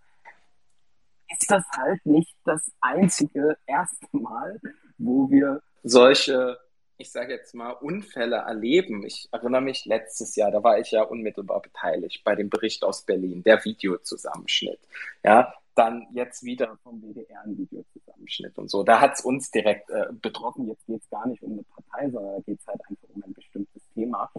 [1.31, 4.59] ist das halt nicht das einzige erste Mal,
[4.97, 6.57] wo wir solche,
[6.97, 9.05] ich sage jetzt mal, Unfälle erleben.
[9.05, 13.03] Ich erinnere mich letztes Jahr, da war ich ja unmittelbar beteiligt bei dem Bericht aus
[13.03, 14.79] Berlin, der Videozusammenschnitt.
[15.23, 18.83] Ja, dann jetzt wieder vom WDR ein Videozusammenschnitt und so.
[18.83, 20.67] Da hat es uns direkt äh, betroffen.
[20.67, 23.23] Jetzt geht es gar nicht um eine Partei, sondern da geht es halt einfach um
[23.23, 24.31] ein bestimmtes Thema.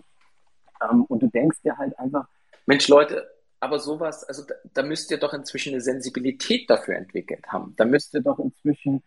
[0.82, 2.28] Ähm, und du denkst dir halt einfach,
[2.66, 3.28] Mensch, Leute,
[3.60, 7.74] aber sowas, also da, da müsst ihr doch inzwischen eine Sensibilität dafür entwickelt haben.
[7.76, 9.02] Da müsst ihr doch inzwischen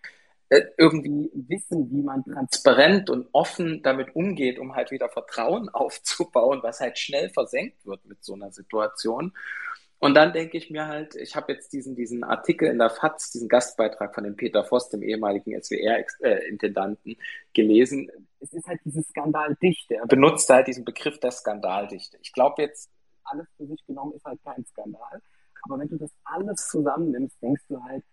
[0.50, 6.80] irgendwie wissen, wie man transparent und offen damit umgeht, um halt wieder Vertrauen aufzubauen, was
[6.80, 9.34] halt schnell versenkt wird mit so einer Situation.
[10.00, 13.32] Und dann denke ich mir halt, ich habe jetzt diesen, diesen Artikel in der FAZ,
[13.32, 17.18] diesen Gastbeitrag von dem Peter Voss, dem ehemaligen SWR-Intendanten,
[17.54, 18.12] gelesen.
[18.40, 19.96] Es ist halt diese Skandaldichte.
[19.96, 22.18] Er benutzt halt diesen Begriff der Skandaldichte.
[22.22, 22.92] Ich glaube jetzt,
[23.24, 25.22] alles für sich genommen ist halt kein Skandal.
[25.64, 28.04] Aber wenn du das alles zusammennimmst, denkst du halt,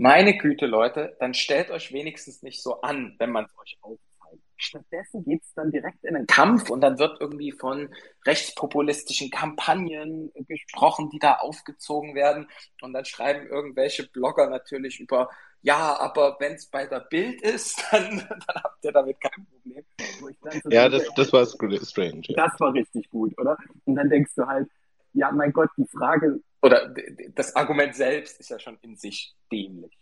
[0.00, 4.42] meine Güte, Leute, dann stellt euch wenigstens nicht so an, wenn man es euch aufzeigt.
[4.56, 7.94] Stattdessen geht es dann direkt in einen Kampf und dann wird irgendwie von
[8.26, 12.48] rechtspopulistischen Kampagnen gesprochen, die da aufgezogen werden.
[12.80, 15.28] Und dann schreiben irgendwelche Blogger natürlich über,
[15.60, 19.84] ja, aber wenn es bei der Bild ist, dann, dann habt ihr damit kein Problem.
[20.70, 22.22] Ja, das, das war strange.
[22.24, 22.48] Ja.
[22.48, 23.58] Das war richtig gut, oder?
[23.84, 24.68] Und dann denkst du halt,
[25.12, 26.94] ja, mein Gott, die Frage oder
[27.34, 29.96] das Argument selbst ist ja schon in sich dämlich.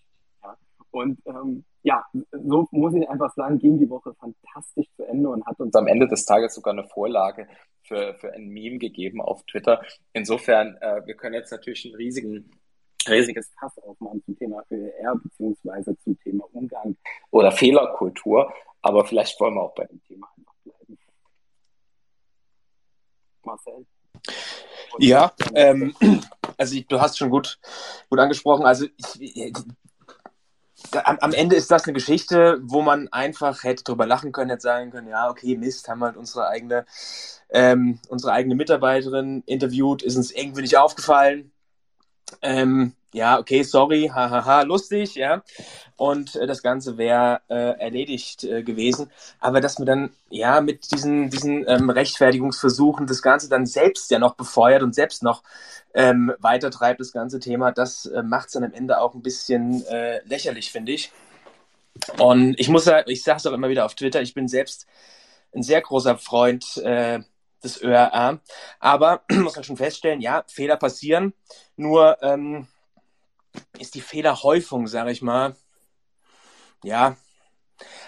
[0.91, 5.45] Und ähm, ja, so muss ich einfach sagen, ging die Woche fantastisch zu Ende und
[5.47, 7.47] hat uns am Ende des Tages sogar eine Vorlage
[7.83, 9.83] für, für ein Meme gegeben auf Twitter.
[10.13, 12.51] Insofern, äh, wir können jetzt natürlich ein riesigen,
[13.07, 16.97] riesiges Fass aufmachen zum Thema ÖR beziehungsweise zum Thema Umgang
[17.31, 18.53] oder Fehlerkultur.
[18.81, 20.99] Aber vielleicht wollen wir auch bei dem Thema einfach bleiben.
[23.45, 23.87] Marcel?
[24.99, 25.95] Ja, ähm,
[26.57, 27.59] also ich, du hast schon gut,
[28.11, 28.67] gut angesprochen.
[28.67, 28.87] Also
[29.21, 29.53] ich,
[31.05, 34.63] am, am, Ende ist das eine Geschichte, wo man einfach hätte drüber lachen können, hätte
[34.63, 36.87] sagen können, ja, okay, Mist, haben halt unsere eigene,
[37.51, 41.53] ähm, unsere eigene Mitarbeiterin interviewt, ist uns irgendwie nicht aufgefallen.
[42.43, 45.43] Ähm, ja, okay, sorry, hahaha, lustig, ja.
[45.97, 49.11] Und äh, das Ganze wäre äh, erledigt äh, gewesen.
[49.41, 54.19] Aber dass man dann, ja, mit diesen, diesen ähm, Rechtfertigungsversuchen das Ganze dann selbst ja
[54.19, 55.43] noch befeuert und selbst noch
[55.95, 59.85] ähm, weitertreibt, das ganze Thema, das äh, macht es dann am Ende auch ein bisschen
[59.87, 61.11] äh, lächerlich, finde ich.
[62.19, 64.87] Und ich muss ich sage es auch immer wieder auf Twitter, ich bin selbst
[65.55, 67.21] ein sehr großer Freund äh,
[67.63, 68.41] des ÖRA.
[68.81, 71.35] Aber muss man schon feststellen, ja, Fehler passieren.
[71.77, 72.69] Nur ähm,
[73.79, 75.57] ist die Fehlerhäufung, sage ich mal,
[76.85, 77.17] ja,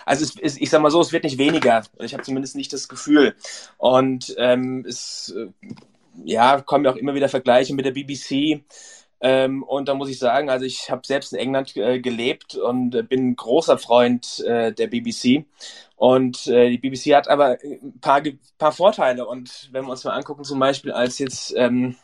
[0.04, 1.82] also es, es, ich sag mal so, es wird nicht weniger.
[1.98, 3.36] Ich habe zumindest nicht das Gefühl.
[3.78, 5.48] Und ähm, es äh,
[6.24, 8.64] ja, kommen ja auch immer wieder Vergleiche mit der BBC.
[9.22, 12.94] Ähm, und da muss ich sagen, also ich habe selbst in England äh, gelebt und
[12.94, 15.44] äh, bin ein großer Freund äh, der BBC.
[15.96, 18.22] Und äh, die BBC hat aber ein paar,
[18.56, 19.26] paar Vorteile.
[19.26, 21.96] Und wenn wir uns mal angucken, zum Beispiel, als jetzt ähm,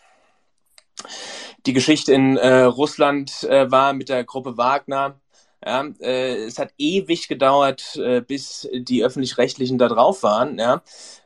[1.64, 5.20] die Geschichte in äh, Russland äh, war mit der Gruppe Wagner.
[5.64, 10.58] Ja, äh, es hat ewig gedauert, äh, bis die öffentlich-rechtlichen da drauf waren.
[10.58, 10.82] Ja.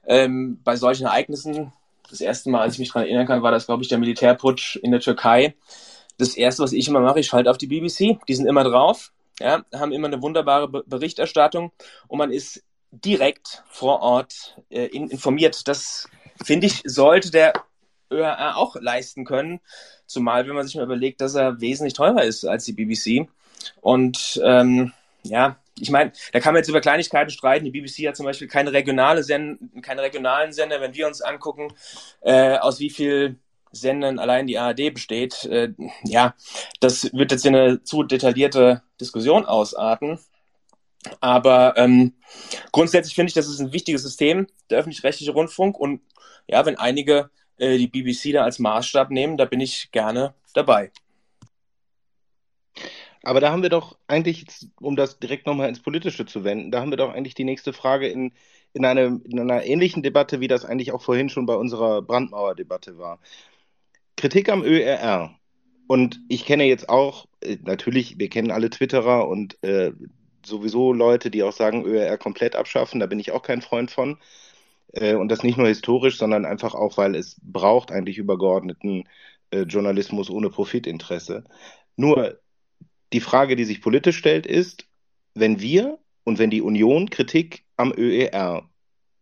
[0.06, 1.72] Ähm, bei solchen Ereignissen,
[2.10, 4.76] das erste Mal, als ich mich daran erinnern kann, war das, glaube ich, der Militärputsch
[4.76, 5.54] in der Türkei.
[6.18, 8.18] Das erste, was ich immer mache, ich schalte auf die BBC.
[8.28, 11.72] Die sind immer drauf, ja, haben immer eine wunderbare Be Berichterstattung
[12.08, 15.66] und man ist direkt vor Ort äh, in, informiert.
[15.68, 16.08] Das
[16.42, 17.52] finde ich, sollte der
[18.10, 19.60] ÖRR auch leisten können.
[20.06, 23.28] Zumal, wenn man sich mal überlegt, dass er wesentlich teurer ist als die BBC.
[23.80, 24.92] Und ähm,
[25.22, 27.64] ja, ich meine, da kann man jetzt über Kleinigkeiten streiten.
[27.64, 30.80] Die BBC hat zum Beispiel keine, regionale Sen keine regionalen Sender.
[30.80, 31.72] Wenn wir uns angucken,
[32.20, 33.38] äh, aus wie viel
[33.72, 35.72] Sendern allein die ARD besteht, äh,
[36.04, 36.34] ja,
[36.80, 40.18] das wird jetzt in eine zu detaillierte Diskussion ausarten.
[41.20, 42.14] Aber ähm,
[42.72, 45.78] grundsätzlich finde ich, das ist ein wichtiges System, der öffentlich-rechtliche Rundfunk.
[45.78, 46.02] Und
[46.46, 50.92] ja, wenn einige äh, die BBC da als Maßstab nehmen, da bin ich gerne dabei.
[53.22, 54.46] Aber da haben wir doch eigentlich,
[54.80, 57.72] um das direkt nochmal ins Politische zu wenden, da haben wir doch eigentlich die nächste
[57.72, 58.32] Frage in,
[58.72, 62.98] in, eine, in einer ähnlichen Debatte, wie das eigentlich auch vorhin schon bei unserer Brandmauer-Debatte
[62.98, 63.20] war.
[64.16, 65.34] Kritik am ÖRR.
[65.86, 69.92] Und ich kenne jetzt auch, äh, natürlich, wir kennen alle Twitterer und äh,
[70.44, 74.18] sowieso Leute, die auch sagen, ÖRR komplett abschaffen, da bin ich auch kein Freund von.
[74.92, 79.08] Äh, und das nicht nur historisch, sondern einfach auch, weil es braucht eigentlich übergeordneten
[79.50, 81.44] äh, Journalismus ohne Profitinteresse.
[81.96, 82.40] Nur
[83.12, 84.86] die Frage, die sich politisch stellt, ist,
[85.34, 88.68] wenn wir und wenn die Union Kritik am ÖER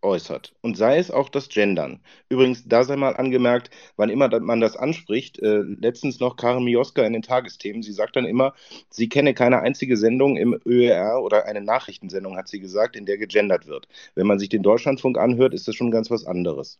[0.02, 0.54] äußert.
[0.60, 2.00] Und sei es auch das Gendern.
[2.28, 7.04] Übrigens, da sei mal angemerkt, wann immer man das anspricht, äh, letztens noch Karin Mioska
[7.04, 8.54] in den Tagesthemen, sie sagt dann immer,
[8.90, 13.18] sie kenne keine einzige Sendung im ÖR oder eine Nachrichtensendung, hat sie gesagt, in der
[13.18, 13.88] gegendert wird.
[14.14, 16.78] Wenn man sich den Deutschlandfunk anhört, ist das schon ganz was anderes.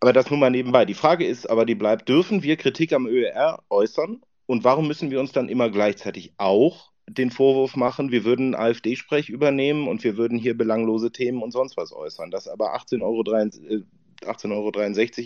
[0.00, 0.84] Aber das nur mal nebenbei.
[0.84, 4.20] Die Frage ist aber, die bleibt, dürfen wir Kritik am ÖR äußern?
[4.46, 9.28] Und warum müssen wir uns dann immer gleichzeitig auch den Vorwurf machen, wir würden AfD-Sprech
[9.28, 12.30] übernehmen und wir würden hier belanglose Themen und sonst was äußern.
[12.30, 13.84] Dass aber 18,63 Euro,
[14.26, 14.72] 18 Euro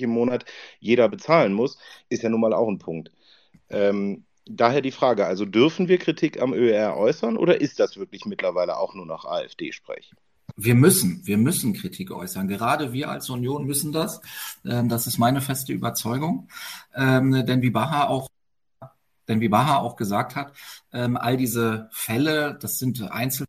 [0.05, 0.45] im Monat
[0.81, 3.12] jeder bezahlen muss, ist ja nun mal auch ein Punkt.
[3.71, 8.25] Ähm, daher die Frage, also dürfen wir Kritik am ÖR äußern oder ist das wirklich
[8.25, 10.12] mittlerweile auch nur noch AfD-Sprech?
[10.57, 12.49] Wir müssen, wir müssen Kritik äußern.
[12.49, 14.21] Gerade wir als Union müssen das.
[14.64, 16.49] Ähm, das ist meine feste Überzeugung.
[16.97, 18.29] Ähm, denn wie Baha auch
[19.29, 20.53] denn wie Baha auch gesagt hat,
[20.93, 23.47] ähm, all diese Fälle, das sind Einzel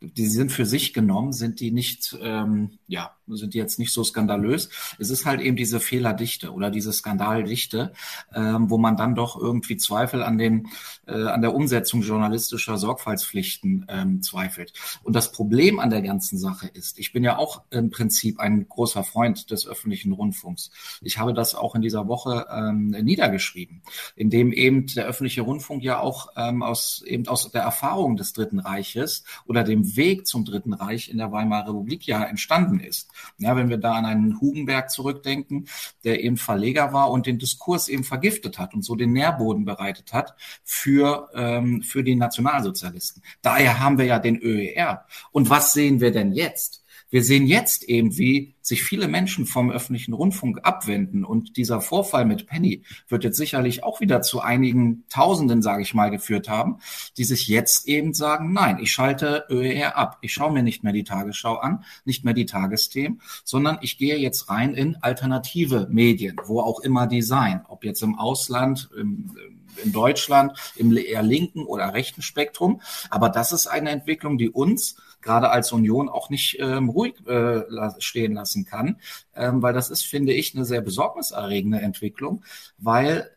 [0.00, 4.02] die sind für sich genommen, sind die nicht, ähm, ja, sind die jetzt nicht so
[4.02, 4.70] skandalös.
[4.98, 7.92] Es ist halt eben diese Fehlerdichte oder diese Skandaldichte,
[8.34, 10.68] ähm, wo man dann doch irgendwie Zweifel an den,
[11.06, 14.72] äh, an der Umsetzung journalistischer Sorgfaltspflichten ähm, zweifelt.
[15.02, 18.68] Und das Problem an der ganzen Sache ist, ich bin ja auch im Prinzip ein
[18.68, 20.70] großer Freund des öffentlichen Rundfunks.
[21.02, 23.82] Ich habe das auch in dieser Woche ähm, niedergeschrieben,
[24.16, 28.32] in dem eben der öffentliche Rundfunk ja auch ähm, aus eben aus der Erfahrung des
[28.32, 33.10] Dritten Reiches oder dem Weg zum Dritten Reich in der Weimarer Republik ja entstanden ist.
[33.38, 35.68] Ja, wenn wir da an einen Hugenberg zurückdenken,
[36.04, 40.12] der eben Verleger war und den Diskurs eben vergiftet hat und so den Nährboden bereitet
[40.12, 40.34] hat
[40.64, 43.22] für, ähm, für die Nationalsozialisten.
[43.42, 45.06] Daher haben wir ja den ÖER.
[45.32, 46.79] Und was sehen wir denn jetzt?
[47.10, 51.24] Wir sehen jetzt eben, wie sich viele Menschen vom öffentlichen Rundfunk abwenden.
[51.24, 55.92] Und dieser Vorfall mit Penny wird jetzt sicherlich auch wieder zu einigen Tausenden, sage ich
[55.92, 56.78] mal, geführt haben,
[57.16, 60.18] die sich jetzt eben sagen, nein, ich schalte ÖER ab.
[60.20, 64.16] Ich schaue mir nicht mehr die Tagesschau an, nicht mehr die Tagesthemen, sondern ich gehe
[64.16, 67.62] jetzt rein in alternative Medien, wo auch immer die sein.
[67.68, 69.36] Ob jetzt im Ausland, im,
[69.82, 72.80] in Deutschland im eher linken oder rechten Spektrum.
[73.10, 77.62] Aber das ist eine Entwicklung, die uns gerade als Union auch nicht ähm, ruhig äh,
[77.98, 78.96] stehen lassen kann,
[79.34, 82.42] ähm, weil das ist, finde ich, eine sehr besorgniserregende Entwicklung,
[82.78, 83.30] weil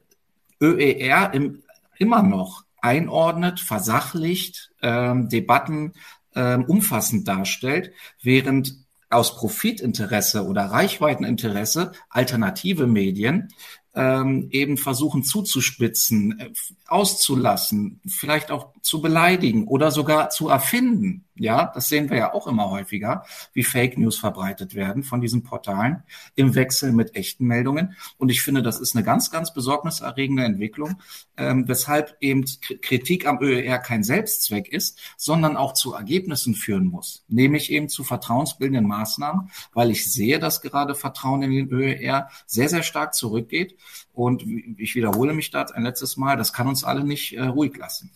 [0.62, 1.64] ÖER im,
[1.98, 5.94] immer noch einordnet, versachlicht, ähm, Debatten
[6.36, 7.92] ähm, umfassend darstellt,
[8.22, 8.76] während
[9.10, 13.50] aus Profitinteresse oder Reichweiteninteresse alternative Medien
[13.96, 16.50] ähm, eben versuchen zuzuspitzen, äh,
[16.88, 21.26] auszulassen, vielleicht auch zu beleidigen oder sogar zu erfinden.
[21.36, 25.42] Ja, das sehen wir ja auch immer häufiger, wie Fake News verbreitet werden von diesen
[25.42, 26.04] Portalen
[26.36, 27.96] im Wechsel mit echten Meldungen.
[28.18, 31.02] Und ich finde, das ist eine ganz, ganz besorgniserregende Entwicklung,
[31.36, 32.46] ähm, weshalb eben
[32.82, 38.04] Kritik am ÖER kein Selbstzweck ist, sondern auch zu Ergebnissen führen muss, nämlich eben zu
[38.04, 43.76] vertrauensbildenden Maßnahmen, weil ich sehe, dass gerade Vertrauen in den ÖER sehr, sehr stark zurückgeht.
[44.14, 44.44] Und
[44.78, 48.12] ich wiederhole mich da ein letztes Mal, das kann uns alle nicht äh, ruhig lassen.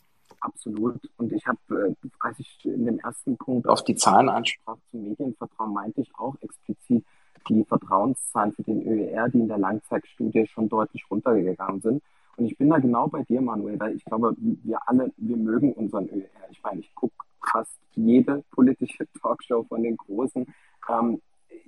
[0.48, 1.02] Absolut.
[1.18, 5.03] Und ich habe, äh, als ich in dem ersten Punkt auf die Zahlen ansprach zum
[5.03, 7.03] Medienvertrauen, meinte ich auch explizit
[7.49, 12.03] die Vertrauenszahlen für den ÖER, die in der Langzeitstudie schon deutlich runtergegangen sind.
[12.38, 15.74] Und ich bin da genau bei dir, Manuel, weil ich glaube, wir alle, wir mögen
[15.74, 16.49] unseren ÖER.
[16.49, 20.45] Ich meine, ich gucke fast jede politische Talkshow von den Großen.
[20.90, 21.22] Ähm,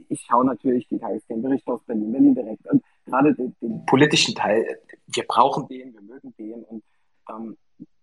[0.08, 2.82] ich schaue natürlich die Tagesthemenberichte aus Berlin, Berlin direkt an.
[3.06, 6.64] Gerade den, den, politischen Teil, wir brauchen den, wir mögen den.
[6.64, 6.84] Und
[7.30, 7.58] ähm,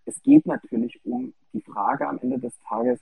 [0.06, 3.00] es geht natürlich um die Frage am Ende des Tages,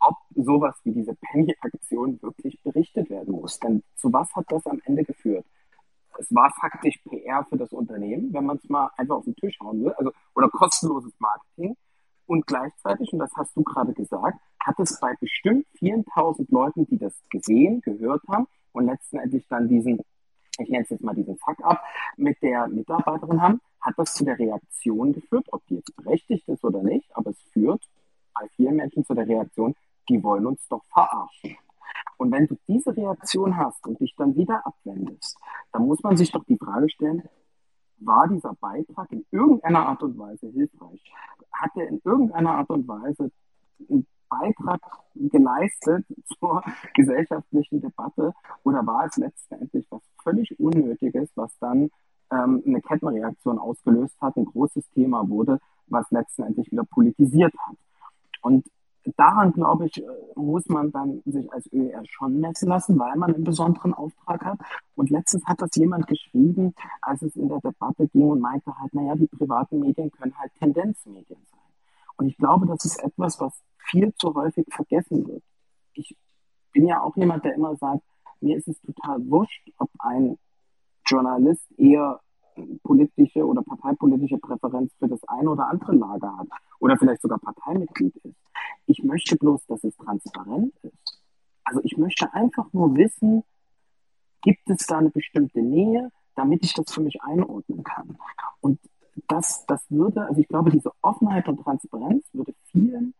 [0.00, 3.58] ob sowas wie diese Penny-Aktion wirklich berichtet werden muss.
[3.60, 5.44] Denn zu was hat das am Ende geführt?
[6.18, 9.58] Es war faktisch PR für das Unternehmen, wenn man es mal einfach auf den Tisch
[9.60, 11.76] hauen will, also oder kostenloses Marketing.
[12.26, 16.98] Und gleichzeitig, und das hast du gerade gesagt, hat es bei bestimmt 4000 Leuten, die
[16.98, 20.00] das gesehen, gehört haben und letztendlich dann diesen,
[20.58, 21.82] ich nenne es jetzt mal diesen Fuck-up
[22.16, 26.64] mit der Mitarbeiterin haben, hat das zu der Reaktion geführt, ob die jetzt berechtigt ist
[26.64, 27.82] oder nicht, aber es führt
[28.34, 29.74] bei vielen Menschen zu der Reaktion,
[30.08, 31.56] die wollen uns doch verarschen.
[32.18, 35.38] Und wenn du diese Reaktion hast und dich dann wieder abwendest,
[35.72, 37.22] dann muss man sich doch die Frage stellen,
[37.98, 41.02] war dieser Beitrag in irgendeiner Art und Weise hilfreich?
[41.52, 43.30] Hat er in irgendeiner Art und Weise
[43.88, 44.80] einen Beitrag
[45.14, 46.04] geleistet
[46.38, 46.62] zur
[46.94, 48.32] gesellschaftlichen Debatte
[48.64, 51.90] oder war es letztendlich was völlig Unnötiges, was dann
[52.30, 57.76] ähm, eine Kettenreaktion ausgelöst hat, ein großes Thema wurde, was letztendlich wieder politisiert hat.
[58.42, 58.66] Und
[59.16, 63.34] daran, glaube ich, äh, muss man dann sich als ÖER schon messen lassen, weil man
[63.34, 64.58] einen besonderen Auftrag hat.
[64.94, 68.92] Und letztens hat das jemand geschrieben, als es in der Debatte ging und meinte halt,
[68.94, 71.65] naja, die privaten Medien können halt Tendenzmedien sein.
[72.16, 75.42] Und ich glaube, das ist etwas, was viel zu häufig vergessen wird.
[75.92, 76.16] Ich
[76.72, 78.02] bin ja auch jemand, der immer sagt,
[78.40, 80.38] mir ist es total wurscht, ob ein
[81.06, 82.20] Journalist eher
[82.82, 86.48] politische oder parteipolitische Präferenz für das eine oder andere Lager hat
[86.80, 88.36] oder vielleicht sogar Parteimitglied ist.
[88.86, 91.20] Ich möchte bloß, dass es transparent ist.
[91.64, 93.42] Also ich möchte einfach nur wissen,
[94.42, 98.16] gibt es da eine bestimmte Nähe, damit ich das für mich einordnen kann.
[98.60, 98.78] Und
[99.28, 103.14] das, das würde, also ich glaube, diese Offenheit und Transparenz würde vielen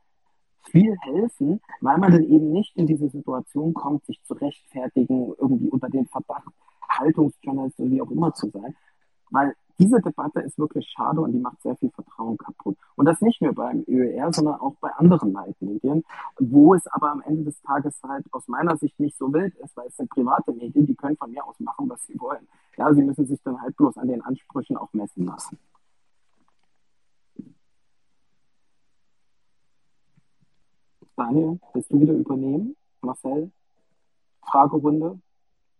[0.71, 5.69] viel helfen, weil man dann eben nicht in diese Situation kommt, sich zu rechtfertigen, irgendwie
[5.69, 6.53] unter den Verdacht
[6.89, 8.75] Haltungsjournalist oder wie auch immer zu sein.
[9.31, 12.79] Weil diese Debatte ist wirklich schade und die macht sehr viel Vertrauen kaputt.
[12.95, 16.05] Und das nicht nur beim ÖER, sondern auch bei anderen Leitmedien,
[16.39, 19.77] wo es aber am Ende des Tages halt aus meiner Sicht nicht so wild ist,
[19.77, 22.49] weil es sind private Medien, die können von mir aus machen, was sie wollen.
[22.79, 25.59] Ja, sie müssen sich dann halt bloß an den Ansprüchen auch messen lassen.
[31.17, 32.77] Daniel, willst du wieder übernehmen?
[33.01, 33.51] Marcel?
[34.43, 35.19] Fragerunde?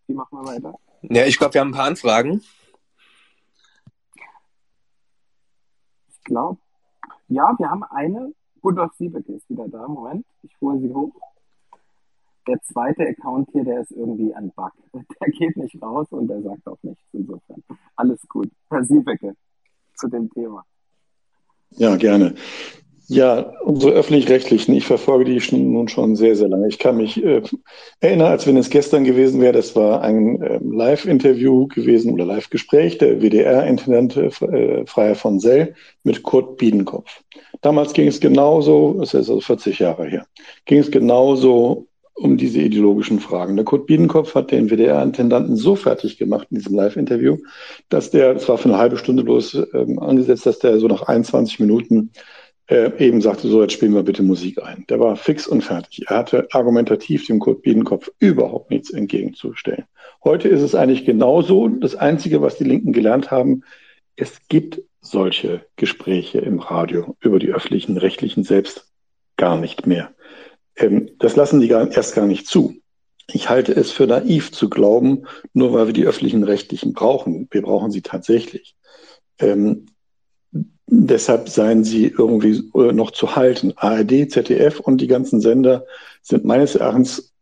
[0.07, 0.75] Wie machen wir weiter?
[1.03, 2.43] Ja, ich glaube, wir haben ein paar Anfragen.
[6.09, 6.59] Ich glaube,
[7.29, 8.33] ja, wir haben eine.
[8.65, 9.87] Rudolf Siebeke ist wieder da.
[9.87, 11.15] Moment, ich hole sie hoch.
[12.49, 14.73] Der zweite Account hier, der ist irgendwie ein Bug.
[14.93, 17.03] Der geht nicht raus und der sagt auch nichts.
[17.13, 17.63] Insofern
[17.97, 18.51] alles gut.
[18.71, 19.37] Herr Siebeke,
[19.97, 20.65] zu dem Thema.
[21.71, 22.35] Ja, gerne.
[23.09, 26.67] Ja, unsere öffentlich-rechtlichen, ich verfolge die schon, nun schon sehr, sehr lange.
[26.67, 27.41] Ich kann mich äh,
[28.01, 32.99] erinnern, als wenn es gestern gewesen wäre, das war ein äh, Live-Interview gewesen oder Live-Gespräch
[32.99, 37.23] der WDR-Intendant äh, Freier von Sell mit Kurt Biedenkopf.
[37.61, 40.27] Damals ging es genauso, das ist also 40 Jahre her,
[40.65, 43.57] ging es genauso um diese ideologischen Fragen.
[43.57, 47.37] Der Kurt Biedenkopf hat den WDR-Intendanten so fertig gemacht in diesem Live-Interview,
[47.89, 51.03] dass der, das war für eine halbe Stunde bloß ähm, angesetzt, dass der so nach
[51.03, 52.11] 21 Minuten
[52.69, 54.85] äh, eben sagte, so, jetzt spielen wir bitte Musik ein.
[54.89, 56.05] Der war fix und fertig.
[56.09, 59.85] Er hatte argumentativ dem Kurt Biedenkopf überhaupt nichts entgegenzustellen.
[60.25, 61.69] Heute ist es eigentlich genauso.
[61.69, 63.63] Das Einzige, was die Linken gelernt haben,
[64.17, 68.91] es gibt solche Gespräche im Radio über die öffentlichen Rechtlichen selbst
[69.37, 70.11] gar nicht mehr.
[70.77, 72.75] Ähm, das lassen die gar, erst gar nicht zu.
[73.29, 77.49] Ich halte es für naiv zu glauben, nur weil wir die öffentlichen Rechtlichen brauchen.
[77.51, 78.77] Wir brauchen sie tatsächlich.
[79.39, 79.87] Ähm,
[80.87, 83.73] deshalb seien sie irgendwie äh, noch zu halten.
[83.77, 85.85] ARD, ZDF und die ganzen Sender
[86.23, 87.33] sind meines Erachtens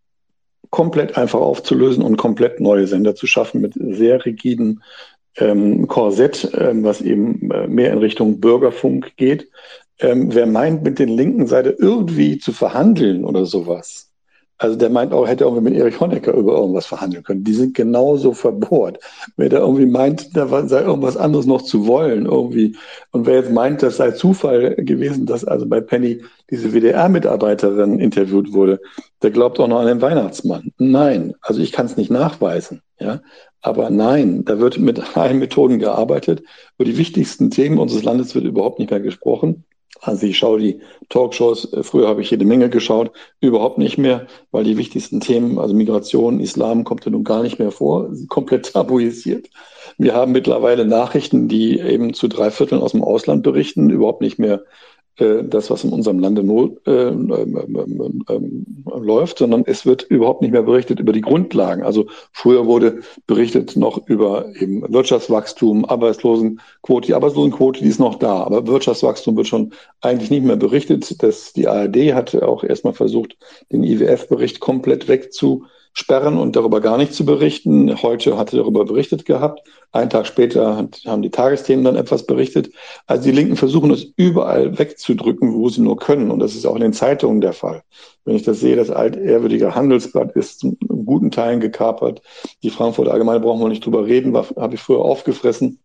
[0.71, 4.83] komplett einfach aufzulösen und komplett neue Sender zu schaffen mit sehr rigiden
[5.37, 9.49] ähm, Korsett, ähm, was eben äh, mehr in Richtung Bürgerfunk geht.
[10.01, 14.11] Ähm, wer meint, mit den linken Seite irgendwie zu verhandeln oder sowas,
[14.65, 17.45] also der meint auch, hätte irgendwie mit Erich Honecker über irgendwas verhandeln können.
[17.45, 18.99] Die sind genauso verbohrt.
[19.37, 22.75] Wer da irgendwie meint, da sei irgendwas anderes noch zu wollen irgendwie.
[23.11, 28.55] Und wer jetzt meint, das sei Zufall gewesen, dass also bei Penny diese WDR-Mitarbeiterin interviewt
[28.55, 28.81] wurde,
[29.21, 30.73] der glaubt auch noch an den Weihnachtsmann.
[30.79, 32.81] Nein, also ich kann es nicht nachweisen.
[32.99, 33.21] Ja,
[33.61, 36.43] aber nein, da wird mit allen Methoden gearbeitet.
[36.79, 39.65] Über die wichtigsten Themen unseres Landes wird überhaupt nicht mehr gesprochen.
[40.05, 43.11] Also ich schaue die Talkshows, äh, früher habe ich jede Menge geschaut,
[43.41, 47.59] überhaupt nicht mehr, weil die wichtigsten Themen, also Migration, Islam, kommt ja nun gar nicht
[47.59, 49.49] mehr vor, komplett tabuisiert.
[49.97, 54.39] Wir haben mittlerweile Nachrichten, die eben zu drei Vierteln aus dem Ausland berichten, überhaupt nicht
[54.39, 54.65] mehr
[55.17, 60.63] das, was in unserem Lande äh, ähm, ähm, läuft, sondern es wird überhaupt nicht mehr
[60.63, 61.85] berichtet über die Grundlagen.
[61.85, 67.07] Also früher wurde berichtet noch über eben Wirtschaftswachstum, Arbeitslosenquote.
[67.07, 71.23] Die Arbeitslosenquote, die ist noch da, aber Wirtschaftswachstum wird schon eigentlich nicht mehr berichtet.
[71.23, 73.37] Das, die ARD hat auch erstmal versucht,
[73.71, 78.03] den IWF-Bericht komplett wegzu sperren und darüber gar nicht zu berichten.
[78.03, 79.67] Heute hatte darüber berichtet gehabt.
[79.93, 82.71] Einen Tag später haben die Tagesthemen dann etwas berichtet.
[83.07, 86.33] Also die Linken versuchen es überall wegzudrücken, wo sie nur können.
[86.33, 87.83] Und das ist auch in den Zeitungen der Fall.
[88.25, 92.23] Wenn ich das sehe, das altehrwürdige Handelsblatt ist zum guten Teilen gekapert.
[92.65, 95.79] Die Frankfurter Allgemeine brauchen wir nicht drüber reden, habe ich früher aufgefressen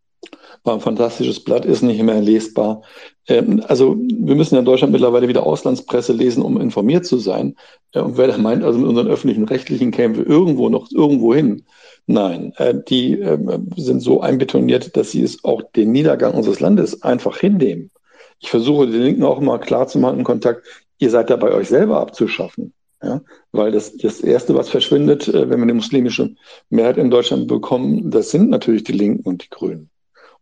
[0.64, 2.81] war ein fantastisches Blatt, ist nicht mehr lesbar.
[3.30, 7.56] Ähm, also wir müssen ja in Deutschland mittlerweile wieder Auslandspresse lesen, um informiert zu sein.
[7.94, 11.34] Ja, und wer da meint, also mit unseren öffentlichen Rechtlichen kämen wir irgendwo noch irgendwo
[11.34, 11.64] hin.
[12.08, 13.38] Nein, äh, die äh,
[13.78, 17.92] sind so einbetoniert, dass sie es auch den Niedergang unseres Landes einfach hinnehmen.
[18.40, 20.66] Ich versuche den Linken auch immer klar zu machen im Kontakt,
[20.98, 22.74] ihr seid dabei, euch selber abzuschaffen.
[23.02, 23.22] Ja,
[23.54, 26.36] weil das, das Erste, was verschwindet, äh, wenn wir eine muslimische
[26.70, 29.90] Mehrheit in Deutschland bekommen, das sind natürlich die Linken und die Grünen.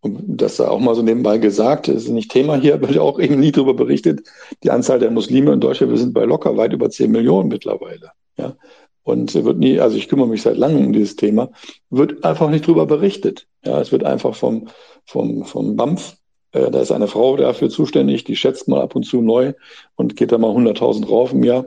[0.02, 3.40] Und das sei auch mal so nebenbei gesagt, ist nicht Thema hier, wird auch eben
[3.40, 4.22] nie darüber berichtet,
[4.64, 8.12] die Anzahl der Muslime in Deutschland, wir sind bei locker weit über 10 Millionen mittlerweile.
[8.38, 8.56] Ja.
[9.04, 11.50] Und wird nie, also ich kümmere mich seit langem um dieses Thema,
[11.90, 13.48] wird einfach nicht darüber berichtet.
[13.64, 14.68] Ja, es wird einfach vom,
[15.06, 16.18] vom, vom BAMF,
[16.52, 19.54] äh, da ist eine Frau dafür zuständig, die schätzt mal ab und zu neu
[19.96, 21.66] und geht da mal 100.000 rauf im Jahr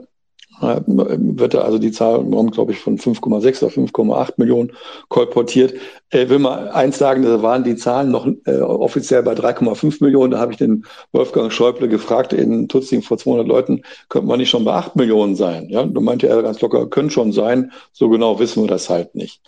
[0.61, 4.71] wird da also die Zahl, glaube ich, von 5,6 oder 5,8 Millionen
[5.09, 5.73] kolportiert.
[6.09, 10.31] Äh, will mal eins sagen, da waren die Zahlen noch äh, offiziell bei 3,5 Millionen.
[10.31, 14.49] Da habe ich den Wolfgang Schäuble gefragt, in Tutzing vor 200 Leuten, könnte man nicht
[14.49, 15.69] schon bei 8 Millionen sein?
[15.69, 17.71] Ja, da meinte er ganz locker, können schon sein.
[17.91, 19.41] So genau wissen wir das halt nicht.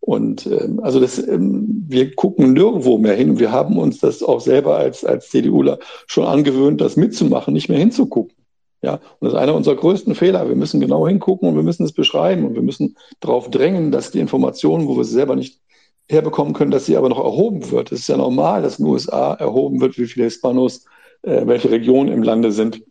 [0.00, 3.38] Und äh, also das, ähm, wir gucken nirgendwo mehr hin.
[3.38, 7.78] Wir haben uns das auch selber als, als CDUler schon angewöhnt, das mitzumachen, nicht mehr
[7.78, 8.37] hinzugucken.
[8.80, 10.48] Ja, und das ist einer unserer größten Fehler.
[10.48, 14.12] Wir müssen genau hingucken und wir müssen es beschreiben und wir müssen darauf drängen, dass
[14.12, 15.60] die Informationen, wo wir sie selber nicht
[16.08, 17.92] herbekommen können, dass sie aber noch erhoben wird.
[17.92, 20.84] Es ist ja normal, dass in den USA erhoben wird, wie viele Hispanos,
[21.22, 22.82] äh, welche Regionen im Lande sind.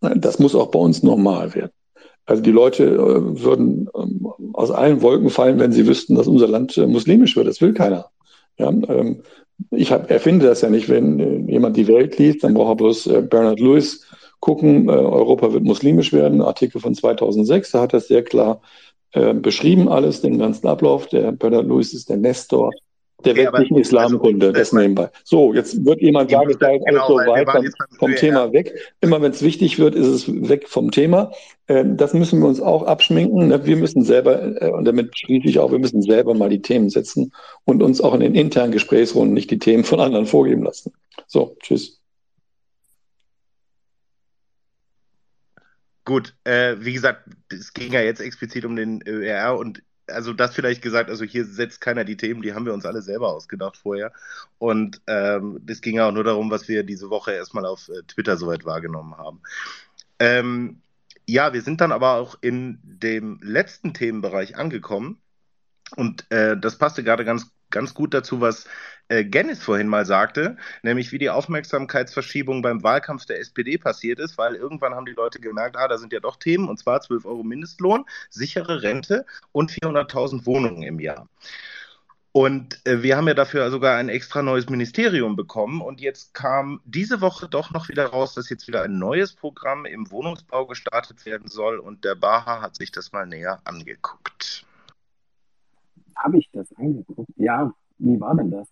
[0.00, 1.72] Das muss auch bei uns normal werden.
[2.26, 6.48] Also die Leute äh, würden ähm, aus allen Wolken fallen, wenn sie wüssten, dass unser
[6.48, 7.46] Land äh, muslimisch wird.
[7.46, 8.06] Das will keiner.
[8.58, 9.22] Ja, ähm,
[9.70, 10.88] ich hab, erfinde das ja nicht.
[10.88, 14.05] Wenn äh, jemand die Welt liest, dann braucht er bloß äh, Bernard Lewis
[14.40, 18.60] gucken, äh, Europa wird muslimisch werden, Artikel von 2006, da hat er sehr klar
[19.12, 21.06] äh, beschrieben alles, den ganzen Ablauf.
[21.06, 22.70] Der Bernard Lewis ist der Nestor
[23.24, 25.08] der okay, westlichen Islamkunde, also, das nebenbei.
[25.24, 27.66] So, jetzt wird jemand sagen, es sei genau, so weit vom,
[27.98, 28.74] vom Thema weg.
[29.00, 31.32] Immer wenn es wichtig wird, ist es weg vom Thema.
[31.66, 33.48] Äh, das müssen wir uns auch abschminken.
[33.48, 33.64] Ne?
[33.64, 36.90] Wir müssen selber, äh, und damit schließe ich auch, wir müssen selber mal die Themen
[36.90, 37.32] setzen
[37.64, 40.92] und uns auch in den internen Gesprächsrunden nicht die Themen von anderen vorgeben lassen.
[41.26, 42.00] So, tschüss.
[46.06, 50.54] Gut, äh, wie gesagt, es ging ja jetzt explizit um den ÖR und also das
[50.54, 53.76] vielleicht gesagt, also hier setzt keiner die Themen, die haben wir uns alle selber ausgedacht
[53.76, 54.12] vorher.
[54.58, 58.04] Und ähm, das ging ja auch nur darum, was wir diese Woche erstmal auf äh,
[58.06, 59.42] Twitter soweit wahrgenommen haben.
[60.20, 60.80] Ähm,
[61.26, 65.20] ja, wir sind dann aber auch in dem letzten Themenbereich angekommen.
[65.96, 68.66] Und äh, das passte gerade ganz, ganz gut dazu, was
[69.08, 74.36] äh, Gennis vorhin mal sagte, nämlich wie die Aufmerksamkeitsverschiebung beim Wahlkampf der SPD passiert ist,
[74.38, 77.24] weil irgendwann haben die Leute gemerkt, ah, da sind ja doch Themen, und zwar 12
[77.24, 81.28] Euro Mindestlohn, sichere Rente und 400.000 Wohnungen im Jahr.
[82.32, 85.80] Und äh, wir haben ja dafür sogar ein extra neues Ministerium bekommen.
[85.80, 89.86] Und jetzt kam diese Woche doch noch wieder raus, dass jetzt wieder ein neues Programm
[89.86, 91.78] im Wohnungsbau gestartet werden soll.
[91.78, 94.65] Und der Baha hat sich das mal näher angeguckt.
[96.16, 97.30] Habe ich das angeguckt?
[97.36, 98.68] Ja, wie war denn das?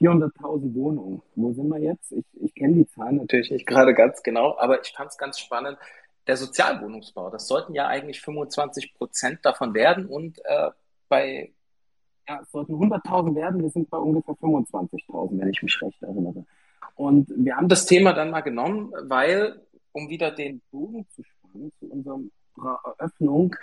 [0.00, 1.22] 400.000 Wohnungen.
[1.34, 2.12] Wo sind wir jetzt?
[2.12, 5.38] Ich, ich kenne die Zahlen natürlich nicht gerade ganz genau, aber ich fand es ganz
[5.38, 5.78] spannend.
[6.26, 10.70] Der Sozialwohnungsbau, das sollten ja eigentlich 25 Prozent davon werden und äh,
[11.08, 11.52] bei
[12.28, 16.44] ja, es sollten 100.000 werden, wir sind bei ungefähr 25.000, wenn ich mich recht erinnere.
[16.94, 19.62] Und wir haben das Thema dann mal genommen, weil,
[19.92, 22.20] um wieder den Bogen zu spannen zu unserer
[22.84, 23.56] Eröffnung,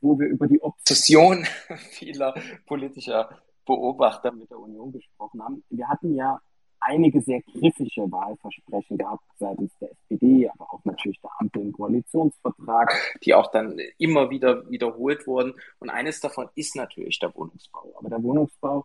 [0.00, 1.46] wo wir über die Obsession
[1.90, 2.34] vieler
[2.66, 3.28] politischer
[3.66, 5.62] Beobachter mit der Union gesprochen haben.
[5.70, 6.40] Wir hatten ja
[6.80, 12.94] einige sehr griffige Wahlversprechen gehabt seitens der SPD, aber auch natürlich der Ampel im Koalitionsvertrag,
[13.22, 15.54] die auch dann immer wieder wiederholt wurden.
[15.78, 17.92] Und eines davon ist natürlich der Wohnungsbau.
[17.96, 18.84] Aber der Wohnungsbau,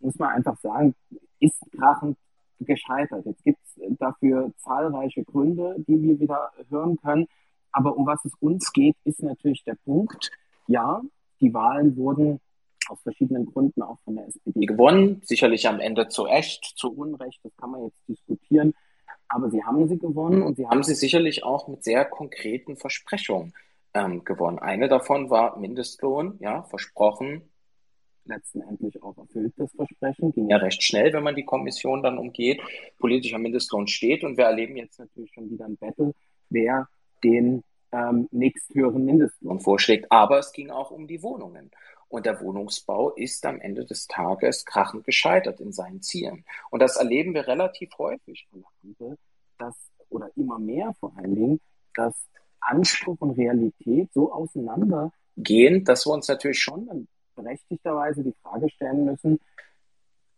[0.00, 0.94] muss man einfach sagen,
[1.38, 2.16] ist krachend
[2.60, 3.26] gescheitert.
[3.26, 7.26] Jetzt gibt es dafür zahlreiche Gründe, die wir wieder hören können.
[7.72, 10.30] Aber um was es uns geht, ist natürlich der Punkt,
[10.66, 11.02] ja,
[11.40, 12.40] die Wahlen wurden
[12.88, 15.20] aus verschiedenen Gründen auch von der SPD gewonnen.
[15.24, 18.74] Sicherlich am Ende zu Recht, zu Unrecht, das kann man jetzt diskutieren.
[19.28, 23.54] Aber sie haben sie gewonnen und sie haben sie sicherlich auch mit sehr konkreten Versprechungen
[23.92, 24.58] ähm, gewonnen.
[24.58, 27.42] Eine davon war Mindestlohn, ja, versprochen,
[28.24, 30.32] letztendlich auch erfüllt, das Versprechen.
[30.32, 32.60] Ging ja recht schnell, wenn man die Kommission dann umgeht.
[32.98, 36.12] Politischer Mindestlohn steht und wir erleben jetzt natürlich schon wieder ein Battle,
[36.50, 36.88] wer
[37.24, 37.64] den
[37.96, 40.10] ähm, nächsthöheren Mindestlohn vorschlägt.
[40.10, 41.70] Aber es ging auch um die Wohnungen.
[42.08, 46.44] Und der Wohnungsbau ist am Ende des Tages krachend gescheitert in seinen Zielen.
[46.70, 49.18] Und das erleben wir relativ häufig von der Ampel,
[49.58, 49.74] dass,
[50.08, 51.60] oder immer mehr vor allen Dingen,
[51.94, 52.14] dass
[52.60, 59.40] Anspruch und Realität so auseinandergehen, dass wir uns natürlich schon berechtigterweise die Frage stellen müssen,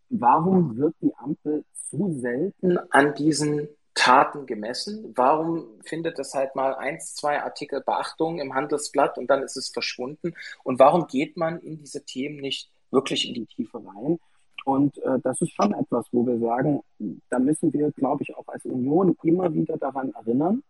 [0.09, 3.69] warum wird die Ampel zu selten an diesen
[3.99, 5.13] Taten gemessen?
[5.17, 9.69] Warum findet es halt mal eins, zwei Artikel Beachtung im Handelsblatt und dann ist es
[9.71, 10.35] verschwunden?
[10.63, 14.21] Und warum geht man in diese Themen nicht wirklich in die Tiefe rein?
[14.65, 16.81] Und äh, das ist schon etwas, wo wir sagen,
[17.29, 20.63] da müssen wir, glaube ich, auch als Union immer wieder daran erinnern,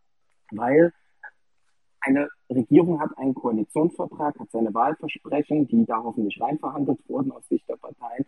[0.51, 0.93] weil
[2.01, 7.69] eine Regierung hat einen Koalitionsvertrag, hat seine Wahlversprechen, die da hoffentlich reinverhandelt wurden aus Sicht
[7.69, 8.25] der Parteien.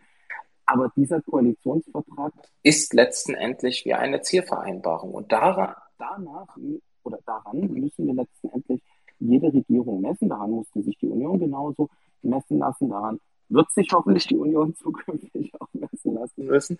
[0.71, 2.31] Aber dieser Koalitionsvertrag
[2.63, 5.13] ist letztendlich wie eine Zielvereinbarung.
[5.13, 6.55] Und daran, danach
[7.03, 8.81] oder daran müssen wir letztendlich
[9.19, 10.29] jede Regierung messen.
[10.29, 11.89] Daran musste sich die Union genauso
[12.21, 12.87] messen lassen.
[12.87, 13.19] Daran
[13.49, 16.77] wird sich hoffentlich die Union zukünftig auch messen lassen müssen.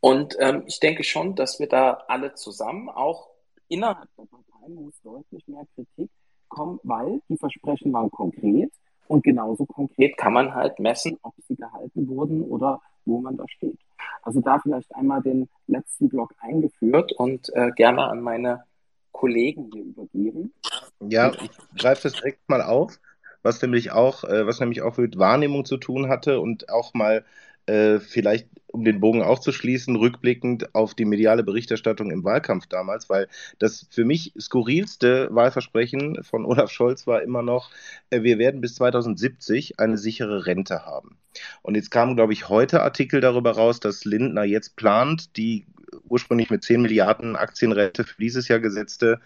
[0.00, 3.28] Und ähm, ich denke schon, dass wir da alle zusammen, auch
[3.68, 6.10] innerhalb der Parteien, muss deutlich mehr Kritik
[6.48, 8.72] kommen, weil die Versprechen waren konkret.
[9.08, 13.44] Und genauso konkret kann man halt messen, ob sie gehalten wurden oder wo man da
[13.48, 13.78] steht.
[14.22, 18.64] Also da vielleicht einmal den letzten Block eingeführt und äh, gerne an meine
[19.12, 20.52] Kollegen hier übergeben.
[21.00, 22.98] Ja, ich greife das direkt mal auf,
[23.42, 27.24] was nämlich auch, äh, was nämlich auch mit Wahrnehmung zu tun hatte und auch mal
[27.66, 33.26] äh, vielleicht um den Bogen aufzuschließen, rückblickend auf die mediale Berichterstattung im Wahlkampf damals, weil
[33.58, 37.70] das für mich skurrilste Wahlversprechen von Olaf Scholz war immer noch,
[38.10, 41.16] äh, wir werden bis 2070 eine sichere Rente haben.
[41.62, 45.66] Und jetzt kamen, glaube ich, heute Artikel darüber raus, dass Lindner jetzt plant, die
[46.08, 49.20] ursprünglich mit 10 Milliarden Aktienrente für dieses Jahr gesetzte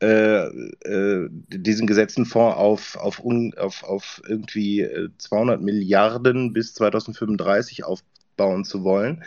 [0.00, 4.86] äh, äh, diesen gesetzten Fonds auf, auf, un, auf, auf irgendwie
[5.18, 9.24] 200 äh, Milliarden bis 2035 aufbauen zu wollen.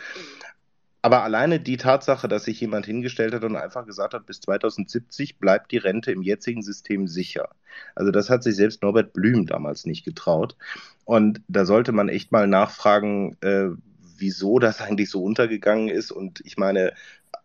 [1.02, 5.38] Aber alleine die Tatsache, dass sich jemand hingestellt hat und einfach gesagt hat, bis 2070
[5.38, 7.48] bleibt die Rente im jetzigen System sicher.
[7.94, 10.56] Also das hat sich selbst Norbert Blüm damals nicht getraut.
[11.04, 13.70] Und da sollte man echt mal nachfragen, äh,
[14.18, 16.12] wieso das eigentlich so untergegangen ist.
[16.12, 16.92] Und ich meine,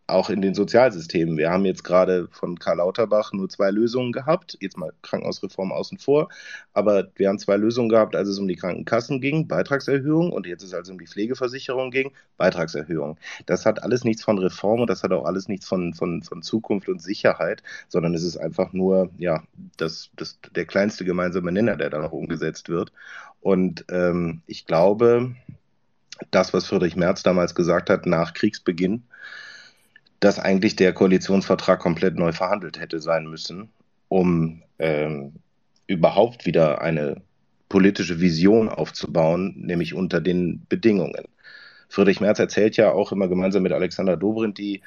[0.07, 1.37] auch in den Sozialsystemen.
[1.37, 5.97] Wir haben jetzt gerade von Karl Lauterbach nur zwei Lösungen gehabt, jetzt mal Krankenhausreform außen
[5.97, 6.29] vor,
[6.73, 10.61] aber wir haben zwei Lösungen gehabt, als es um die Krankenkassen ging, Beitragserhöhung und jetzt
[10.61, 13.17] ist es also um die Pflegeversicherung ging, Beitragserhöhung.
[13.47, 16.43] Das hat alles nichts von Reform und das hat auch alles nichts von, von, von
[16.43, 19.43] Zukunft und Sicherheit, sondern es ist einfach nur, ja,
[19.77, 22.91] das, das, der kleinste gemeinsame Nenner, der da noch umgesetzt wird.
[23.41, 25.35] Und ähm, ich glaube,
[26.31, 29.03] das, was Friedrich Merz damals gesagt hat, nach Kriegsbeginn,
[30.25, 33.69] dass eigentlich der Koalitionsvertrag komplett neu verhandelt hätte sein müssen,
[34.07, 35.33] um ähm,
[35.85, 37.21] überhaupt wieder eine
[37.69, 41.25] politische Vision aufzubauen, nämlich unter den Bedingungen.
[41.89, 44.81] Friedrich Merz erzählt ja auch immer gemeinsam mit Alexander Dobrindt die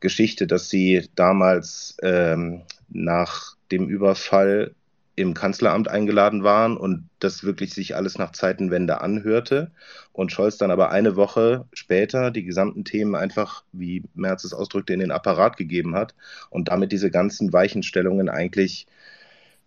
[0.00, 4.74] Geschichte, dass sie damals ähm, nach dem Überfall
[5.20, 9.70] im Kanzleramt eingeladen waren und das wirklich sich alles nach Zeitenwende anhörte
[10.12, 14.92] und Scholz dann aber eine Woche später die gesamten Themen einfach, wie Merz es ausdrückte,
[14.92, 16.14] in den Apparat gegeben hat
[16.50, 18.86] und damit diese ganzen Weichenstellungen eigentlich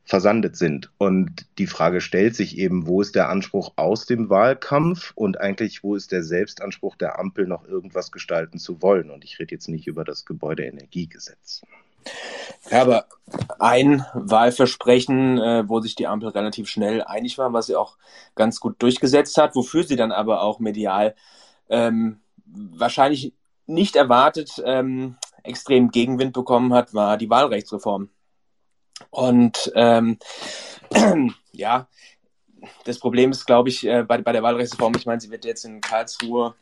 [0.05, 0.91] versandet sind.
[0.97, 5.83] Und die Frage stellt sich eben, wo ist der Anspruch aus dem Wahlkampf und eigentlich,
[5.83, 9.09] wo ist der Selbstanspruch der Ampel, noch irgendwas gestalten zu wollen?
[9.09, 11.61] Und ich rede jetzt nicht über das Gebäudeenergiegesetz.
[12.69, 13.07] Ja, aber
[13.59, 17.97] ein Wahlversprechen, äh, wo sich die Ampel relativ schnell einig war, was sie auch
[18.35, 21.15] ganz gut durchgesetzt hat, wofür sie dann aber auch medial
[21.69, 23.33] ähm, wahrscheinlich
[23.65, 28.09] nicht erwartet ähm, extrem Gegenwind bekommen hat, war die Wahlrechtsreform.
[29.09, 30.19] Und ähm,
[31.51, 31.87] ja,
[32.85, 35.65] das Problem ist, glaube ich, äh, bei, bei der Wahlrechtsreform, ich meine, sie wird jetzt
[35.65, 36.55] in Karlsruhe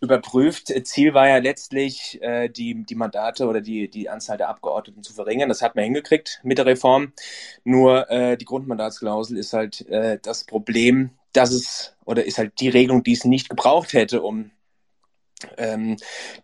[0.00, 0.72] überprüft.
[0.86, 5.12] Ziel war ja letztlich, äh, die, die Mandate oder die, die Anzahl der Abgeordneten zu
[5.12, 5.48] verringern.
[5.48, 7.12] Das hat man hingekriegt mit der Reform.
[7.64, 12.70] Nur äh, die Grundmandatsklausel ist halt äh, das Problem, dass es, oder ist halt die
[12.70, 14.50] Regelung, die es nicht gebraucht hätte, um
[15.56, 15.96] ähm,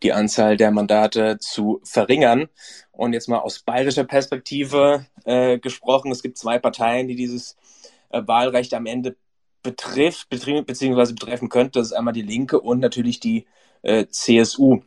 [0.02, 2.48] die Anzahl der Mandate zu verringern.
[2.92, 7.56] Und jetzt mal aus bayerischer Perspektive äh, gesprochen, es gibt zwei Parteien, die dieses
[8.10, 9.16] äh, Wahlrecht am Ende
[9.66, 11.80] betrifft, beziehungsweise betreffen könnte.
[11.80, 13.46] Das ist einmal die Linke und natürlich die
[13.82, 14.80] äh, CSU.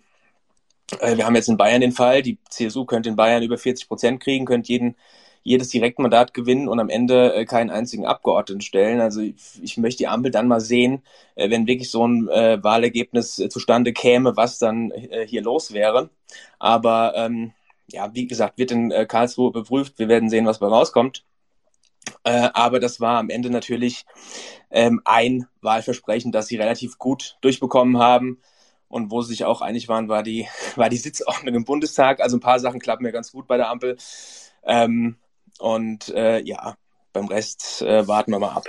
[1.00, 3.88] Äh, wir haben jetzt in Bayern den Fall, die CSU könnte in Bayern über 40
[3.88, 4.96] Prozent kriegen, könnte jeden,
[5.44, 9.02] jedes Direktmandat gewinnen und am Ende äh, keinen einzigen Abgeordneten stellen.
[9.02, 11.04] Also ich, ich, möchte die Ampel dann mal sehen,
[11.36, 14.92] äh, wenn wirklich so ein äh, Wahlergebnis äh, zustande käme, was dann
[15.28, 16.10] hier los wäre.
[16.60, 17.54] Aber ähm,
[17.92, 19.98] ja, wie gesagt, wird in Karlsruhe beprüft.
[19.98, 21.24] Wir werden sehen, was bei rauskommt.
[22.30, 24.06] Äh, aber das war am Ende natürlich
[24.70, 28.40] ähm, ein Wahlversprechen, das sie relativ gut durchbekommen haben.
[28.88, 32.22] Und wo sie sich auch einig waren, war die, war die Sitzordnung im Bundestag.
[32.22, 33.98] Also ein paar Sachen klappen mir ganz gut bei der Ampel.
[34.64, 35.16] Ähm,
[35.58, 36.76] und äh, ja,
[37.14, 38.66] beim Rest äh, warten wir mal ab.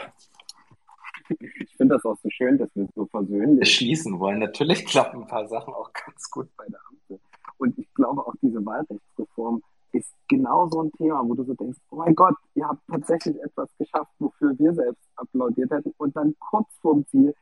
[1.28, 4.38] Ich finde das auch so schön, dass wir so versöhnlich schließen wollen.
[4.38, 7.20] Natürlich klappen ein paar Sachen auch ganz gut bei der Ampel.
[7.58, 9.62] Und ich glaube auch diese Wahlrechtsreform
[9.92, 13.40] ist genau so ein Thema, wo du so denkst, oh mein Gott, ihr habt tatsächlich
[13.42, 15.92] etwas geschafft, wofür wir selbst applaudiert hätten.
[15.98, 17.34] Und dann kurz vorm Ziel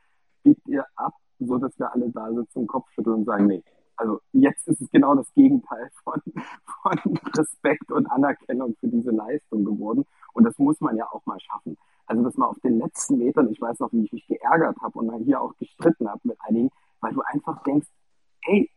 [0.43, 3.63] biegt ihr ab, so dass wir alle da sitzen, Kopf schütteln und sagen, nee.
[3.97, 6.21] Also jetzt ist es genau das Gegenteil von,
[6.81, 10.05] von Respekt und Anerkennung für diese Leistung geworden.
[10.33, 11.77] Und das muss man ja auch mal schaffen.
[12.05, 14.97] Also dass man auf den letzten Metern, ich weiß noch, wie ich mich geärgert habe
[14.97, 16.69] und dann hier auch gestritten habe mit einigen,
[17.01, 17.87] weil du einfach denkst,
[18.41, 18.69] hey,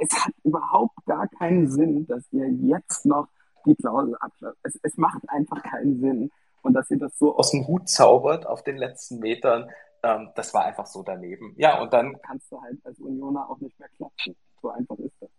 [0.00, 3.28] es hat überhaupt gar keinen Sinn, dass ihr jetzt noch
[3.66, 4.56] die Klausel abschließt.
[4.62, 6.30] Es, es macht einfach keinen Sinn.
[6.62, 9.70] Und dass ihr das so aus dem Hut zaubert auf den letzten Metern,
[10.02, 11.54] ähm, das war einfach so daneben.
[11.56, 14.36] Ja, und dann kannst du halt als Unioner auch nicht mehr klatschen.
[14.62, 15.30] So einfach ist das.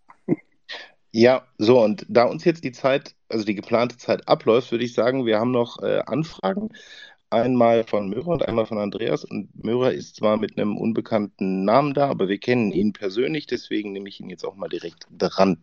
[1.14, 4.94] Ja, so und da uns jetzt die Zeit, also die geplante Zeit abläuft, würde ich
[4.94, 6.70] sagen, wir haben noch äh, Anfragen
[7.32, 9.24] einmal von Möhrer und einmal von Andreas.
[9.24, 13.94] Und Möhrer ist zwar mit einem unbekannten Namen da, aber wir kennen ihn persönlich, deswegen
[13.94, 15.58] nehme ich ihn jetzt auch mal direkt dran.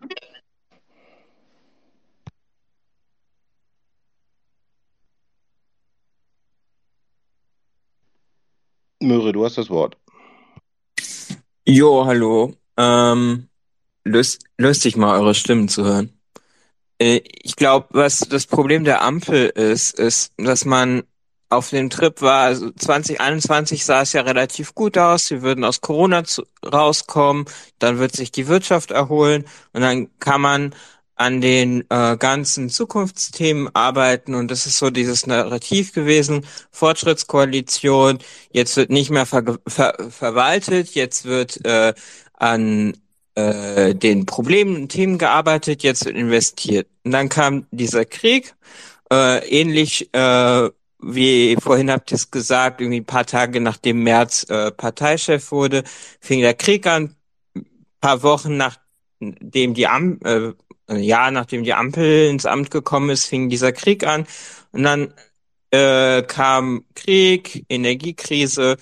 [9.00, 9.96] Möhre, du hast das Wort.
[11.64, 12.54] Jo, hallo.
[12.76, 13.48] Ähm,
[14.04, 16.18] lust, lustig mal eure Stimmen zu hören.
[16.98, 21.04] Äh, ich glaube, was das Problem der Ampel ist, ist, dass man
[21.50, 25.80] auf dem Trip war, also 2021 sah es ja relativ gut aus, wir würden aus
[25.80, 27.46] Corona zu, rauskommen,
[27.78, 29.44] dann wird sich die Wirtschaft erholen.
[29.72, 30.74] Und dann kann man
[31.18, 34.34] an den äh, ganzen Zukunftsthemen arbeiten.
[34.34, 38.18] Und das ist so dieses Narrativ gewesen, Fortschrittskoalition,
[38.52, 41.92] jetzt wird nicht mehr ver ver verwaltet, jetzt wird äh,
[42.34, 42.96] an
[43.34, 46.88] äh, den Problemen und Themen gearbeitet, jetzt wird investiert.
[47.04, 48.54] Und dann kam dieser Krieg,
[49.12, 50.70] äh, ähnlich äh,
[51.00, 55.84] wie vorhin habt ihr es gesagt, irgendwie ein paar Tage nachdem Merz äh, Parteichef wurde,
[56.20, 57.14] fing der Krieg an.
[57.54, 57.66] Ein
[58.00, 60.52] paar Wochen nachdem die Am äh,
[60.90, 64.26] ja, nachdem die Ampel ins Amt gekommen ist, fing dieser Krieg an.
[64.72, 65.12] Und dann
[65.70, 68.76] äh, kam Krieg, Energiekrise,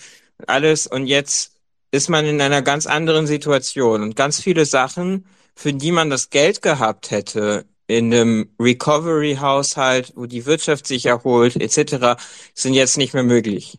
[0.46, 0.86] alles.
[0.86, 1.56] Und jetzt
[1.90, 4.02] ist man in einer ganz anderen Situation.
[4.02, 10.26] Und ganz viele Sachen, für die man das Geld gehabt hätte, in einem Recovery-Haushalt, wo
[10.26, 12.20] die Wirtschaft sich erholt, etc.,
[12.54, 13.78] sind jetzt nicht mehr möglich.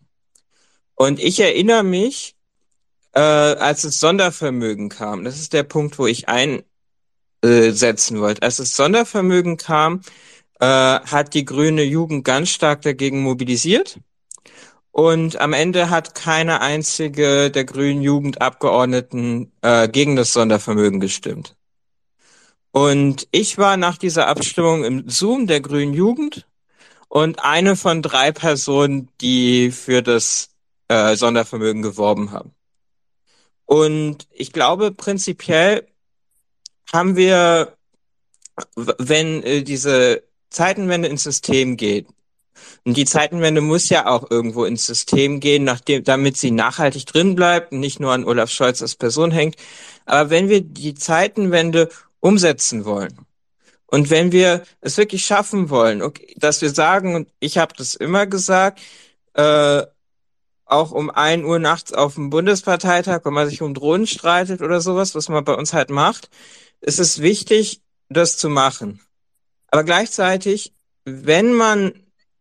[0.95, 2.35] Und ich erinnere mich,
[3.13, 8.41] äh, als das Sondervermögen kam, das ist der Punkt, wo ich einsetzen wollte.
[8.43, 10.01] Als das Sondervermögen kam,
[10.59, 13.99] äh, hat die grüne Jugend ganz stark dagegen mobilisiert.
[14.91, 21.56] Und am Ende hat keine einzige der grünen Jugendabgeordneten äh, gegen das Sondervermögen gestimmt.
[22.71, 26.47] Und ich war nach dieser Abstimmung im Zoom der Grünen Jugend
[27.07, 30.49] und eine von drei Personen, die für das
[30.87, 32.53] äh, Sondervermögen geworben haben.
[33.65, 35.87] Und ich glaube, prinzipiell
[36.93, 37.75] haben wir,
[38.75, 42.07] wenn äh, diese Zeitenwende ins System geht,
[42.85, 47.35] und die Zeitenwende muss ja auch irgendwo ins System gehen, nachdem, damit sie nachhaltig drin
[47.35, 49.55] bleibt und nicht nur an Olaf Scholz als Person hängt.
[50.05, 51.89] Aber wenn wir die Zeitenwende
[52.19, 53.27] umsetzen wollen
[53.87, 57.95] und wenn wir es wirklich schaffen wollen, okay, dass wir sagen, und ich habe das
[57.95, 58.81] immer gesagt,
[59.33, 59.83] äh,
[60.65, 64.81] auch um ein Uhr nachts auf dem Bundesparteitag, wenn man sich um Drohnen streitet oder
[64.81, 66.29] sowas, was man bei uns halt macht,
[66.81, 68.99] ist es wichtig, das zu machen.
[69.69, 70.73] Aber gleichzeitig,
[71.05, 71.93] wenn man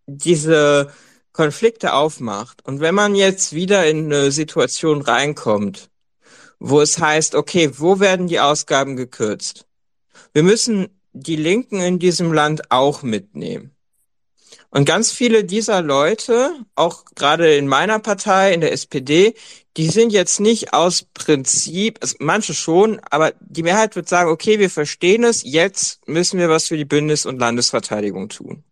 [0.06, 0.92] diese
[1.32, 5.90] Konflikte aufmacht und wenn man jetzt wieder in eine Situation reinkommt,
[6.58, 9.65] wo es heißt, okay, wo werden die Ausgaben gekürzt?
[10.36, 13.74] Wir müssen die Linken in diesem Land auch mitnehmen.
[14.68, 19.32] Und ganz viele dieser Leute, auch gerade in meiner Partei, in der SPD,
[19.78, 24.58] die sind jetzt nicht aus Prinzip, also manche schon, aber die Mehrheit wird sagen, okay,
[24.58, 28.62] wir verstehen es, jetzt müssen wir was für die Bundes- und Landesverteidigung tun.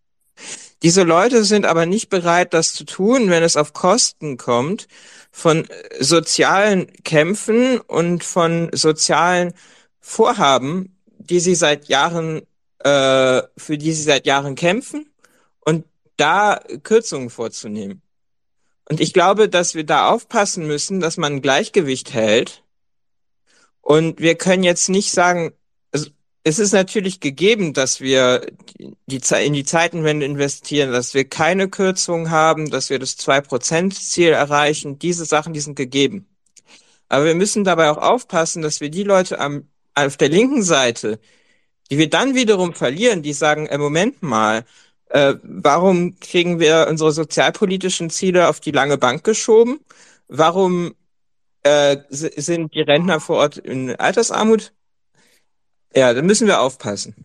[0.83, 4.87] Diese Leute sind aber nicht bereit, das zu tun, wenn es auf Kosten kommt
[5.31, 5.67] von
[5.99, 9.55] sozialen Kämpfen und von sozialen
[9.99, 10.94] Vorhaben,
[11.29, 12.41] die sie seit Jahren,
[12.79, 15.09] äh, für die sie seit Jahren kämpfen
[15.61, 15.85] und
[16.17, 18.01] da Kürzungen vorzunehmen.
[18.87, 22.63] Und ich glaube, dass wir da aufpassen müssen, dass man ein Gleichgewicht hält.
[23.81, 25.53] Und wir können jetzt nicht sagen,
[26.47, 28.45] es ist natürlich gegeben, dass wir
[28.77, 34.99] die, in die Zeitenwende investieren, dass wir keine Kürzungen haben, dass wir das 2%-Ziel erreichen.
[34.99, 36.27] Diese Sachen, die sind gegeben.
[37.09, 41.19] Aber wir müssen dabei auch aufpassen, dass wir die Leute am, auf der linken Seite,
[41.89, 44.65] die wir dann wiederum verlieren, die sagen, äh, Moment mal,
[45.09, 49.79] äh, warum kriegen wir unsere sozialpolitischen Ziele auf die lange Bank geschoben?
[50.27, 50.95] Warum
[51.63, 54.73] äh, sind die Rentner vor Ort in Altersarmut?
[55.95, 57.15] Ja, da müssen wir aufpassen.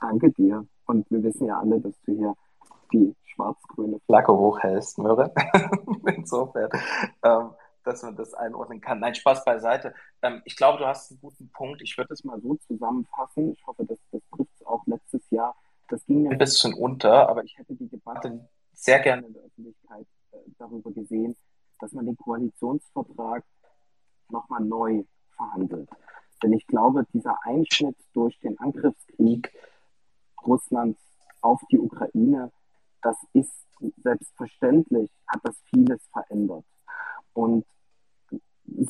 [0.00, 0.66] Danke dir.
[0.86, 2.34] Und wir wissen ja alle, dass du hier
[2.92, 5.32] die schwarz-grüne Flagge hochhältst, Möre.
[6.16, 6.70] Insofern,
[7.22, 7.50] ähm,
[7.88, 9.00] dass man das einordnen kann.
[9.00, 9.94] Nein, Spaß beiseite.
[10.22, 11.82] Ähm, ich glaube, du hast einen guten Punkt.
[11.82, 13.52] Ich würde es mal so zusammenfassen.
[13.52, 15.56] Ich hoffe, dass das trifft es auch letztes Jahr.
[15.88, 19.42] Das ging mir ein bisschen unter, aber ich hätte die Debatte sehr gerne in der
[19.42, 21.36] Öffentlichkeit äh, darüber gesehen,
[21.80, 23.44] dass man den Koalitionsvertrag
[24.28, 25.04] nochmal neu
[25.36, 25.88] verhandelt.
[26.42, 29.52] Denn ich glaube, dieser Einschnitt durch den Angriffskrieg
[30.46, 31.00] Russlands
[31.40, 32.52] auf die Ukraine,
[33.02, 33.52] das ist
[33.96, 36.64] selbstverständlich, hat das vieles verändert.
[37.32, 37.64] Und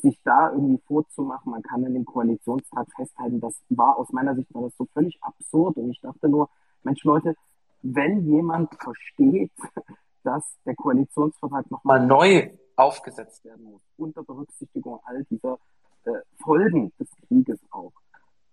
[0.01, 4.53] sich da irgendwie vorzumachen, man kann in dem Koalitionstag festhalten, das war aus meiner Sicht
[4.53, 5.77] war so völlig absurd.
[5.77, 6.49] Und ich dachte nur,
[6.83, 7.35] Mensch Leute,
[7.81, 9.51] wenn jemand versteht,
[10.23, 15.57] dass der Koalitionsvertrag nochmal neu aufgesetzt werden muss, unter Berücksichtigung all dieser
[16.05, 16.11] äh,
[16.43, 17.93] Folgen des Krieges auch,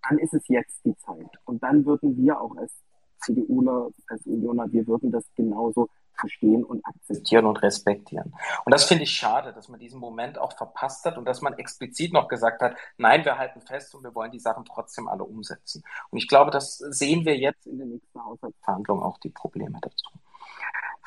[0.08, 1.30] dann ist es jetzt die Zeit.
[1.44, 2.72] Und dann würden wir auch als
[3.20, 5.88] CDUler, als Unioner, wir würden das genauso
[6.18, 8.34] verstehen und akzeptieren und respektieren.
[8.64, 11.54] Und das finde ich schade, dass man diesen Moment auch verpasst hat und dass man
[11.54, 15.24] explizit noch gesagt hat, nein, wir halten fest und wir wollen die Sachen trotzdem alle
[15.24, 15.82] umsetzen.
[16.10, 20.06] Und ich glaube, das sehen wir jetzt in den nächsten Haushaltsverhandlungen auch die Probleme dazu.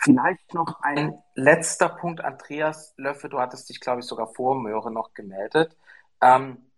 [0.01, 4.91] Vielleicht noch ein letzter Punkt, Andreas Löffe, du hattest dich, glaube ich, sogar vor Möhre
[4.91, 5.75] noch gemeldet.
[6.21, 6.68] Ähm,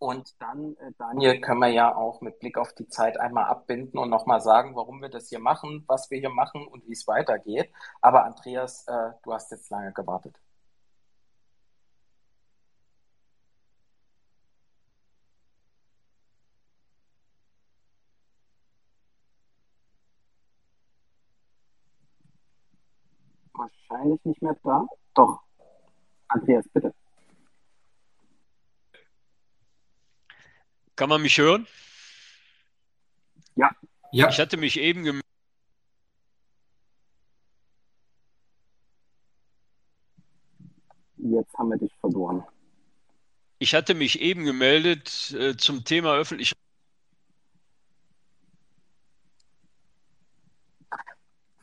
[0.00, 3.98] und dann, äh, Daniel, können wir ja auch mit Blick auf die Zeit einmal abbinden
[3.98, 7.06] und nochmal sagen, warum wir das hier machen, was wir hier machen und wie es
[7.06, 7.70] weitergeht.
[8.00, 10.40] Aber Andreas, äh, du hast jetzt lange gewartet.
[23.52, 24.86] Wahrscheinlich nicht mehr da.
[25.14, 25.40] Doch.
[26.28, 26.94] Andreas, bitte.
[31.00, 31.66] Kann man mich hören?
[33.54, 33.70] Ja.
[34.12, 34.28] ja.
[34.28, 35.24] Ich hatte mich eben gemeldet.
[41.16, 42.44] Jetzt haben wir dich verloren.
[43.58, 46.52] Ich hatte mich eben gemeldet äh, zum Thema öffentlich.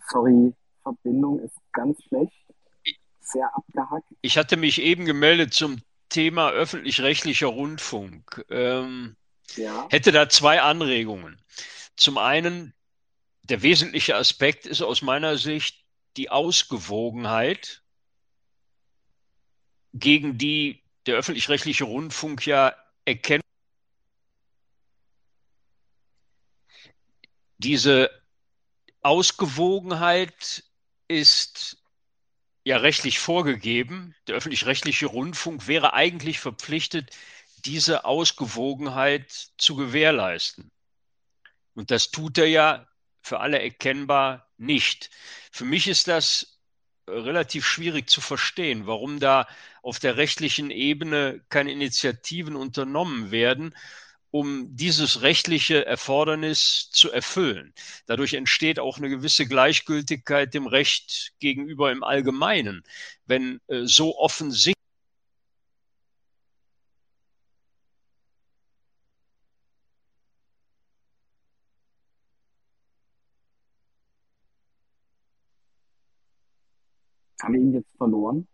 [0.10, 0.52] Sorry,
[0.82, 2.34] Verbindung ist ganz schlecht.
[3.20, 4.16] Sehr abgehackt.
[4.22, 8.44] Ich hatte mich eben gemeldet zum Thema öffentlich-rechtlicher Rundfunk.
[8.50, 9.16] Ähm,
[9.56, 9.88] ja.
[9.90, 11.42] Hätte da zwei Anregungen.
[11.96, 12.74] Zum einen,
[13.44, 15.84] der wesentliche Aspekt ist aus meiner Sicht
[16.18, 17.82] die Ausgewogenheit,
[19.94, 22.76] gegen die der öffentlich-rechtliche Rundfunk ja
[23.06, 23.44] erkennt.
[27.58, 28.12] Diese
[29.02, 30.64] Ausgewogenheit
[31.08, 31.82] ist
[32.64, 34.14] ja rechtlich vorgegeben.
[34.28, 37.16] Der öffentlich-rechtliche Rundfunk wäre eigentlich verpflichtet,
[37.68, 40.72] diese Ausgewogenheit zu gewährleisten.
[41.76, 42.88] Und das tut er ja
[43.22, 45.10] für alle erkennbar nicht.
[45.52, 46.60] Für mich ist das
[47.08, 49.48] relativ schwierig zu verstehen, warum da
[49.82, 53.76] auf der rechtlichen Ebene keine Initiativen unternommen werden,
[54.32, 57.74] um dieses rechtliche Erfordernis zu erfüllen.
[58.06, 62.84] Dadurch entsteht auch eine gewisse Gleichgültigkeit dem Recht gegenüber im Allgemeinen.
[63.26, 64.78] Wenn äh, so offensichtlich
[77.48, 78.46] Haben wir ihn jetzt verloren?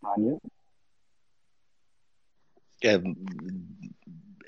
[0.00, 0.38] Daniel?
[2.84, 3.00] Ja,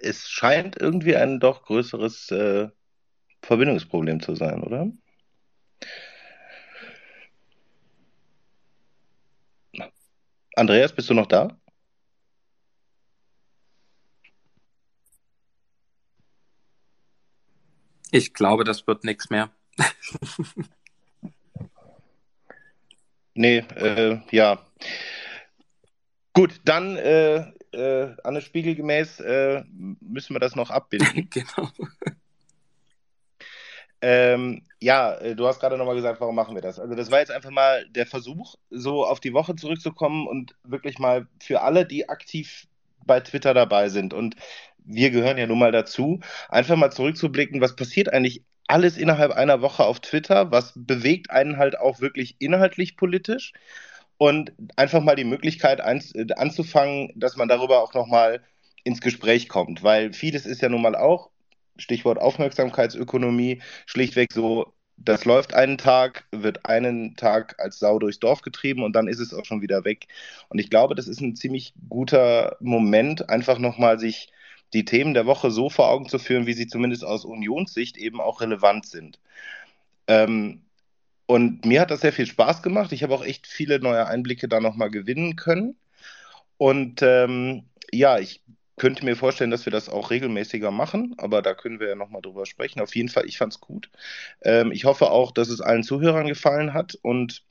[0.00, 2.68] es scheint irgendwie ein doch größeres äh,
[3.42, 4.92] Verbindungsproblem zu sein, oder?
[10.54, 11.48] Andreas, bist du noch da?
[18.15, 19.51] Ich glaube, das wird nichts mehr.
[23.35, 24.65] nee, äh, ja.
[26.32, 27.39] Gut, dann äh,
[27.73, 29.65] äh, Anne Spiegel gemäß äh,
[30.01, 31.28] müssen wir das noch abbilden.
[31.32, 31.70] genau.
[34.01, 36.78] Ähm, ja, äh, du hast gerade nochmal gesagt, warum machen wir das?
[36.78, 41.01] Also das war jetzt einfach mal der Versuch, so auf die Woche zurückzukommen und wirklich
[41.01, 42.69] mal für alle, die aktiv
[43.04, 44.14] bei Twitter dabei sind.
[44.14, 44.36] Und
[44.84, 49.60] wir gehören ja nun mal dazu, einfach mal zurückzublicken, was passiert eigentlich alles innerhalb einer
[49.62, 53.52] Woche auf Twitter, was bewegt einen halt auch wirklich inhaltlich politisch?
[54.16, 58.42] Und einfach mal die Möglichkeit äh, anzufangen, dass man darüber auch nochmal
[58.84, 61.30] ins Gespräch kommt, weil vieles ist ja nun mal auch,
[61.76, 68.42] Stichwort Aufmerksamkeitsökonomie, schlichtweg so, das läuft einen Tag, wird einen Tag als Sau durchs Dorf
[68.42, 70.06] getrieben und dann ist es auch schon wieder weg.
[70.48, 74.28] Und ich glaube, das ist ein ziemlich guter Moment, einfach nochmal sich
[74.72, 78.20] die Themen der Woche so vor Augen zu führen, wie sie zumindest aus Unionssicht eben
[78.20, 79.18] auch relevant sind.
[80.08, 80.62] Ähm,
[81.26, 82.92] und mir hat das sehr viel Spaß gemacht.
[82.92, 85.76] Ich habe auch echt viele neue Einblicke da nochmal gewinnen können.
[86.58, 88.42] Und ähm, ja, ich
[88.76, 92.22] könnte mir vorstellen, dass wir das auch regelmäßiger machen, aber da können wir ja nochmal
[92.22, 92.80] drüber sprechen.
[92.80, 93.90] Auf jeden Fall, ich fand es gut.
[94.42, 97.44] Ähm, ich hoffe auch, dass es allen Zuhörern gefallen hat und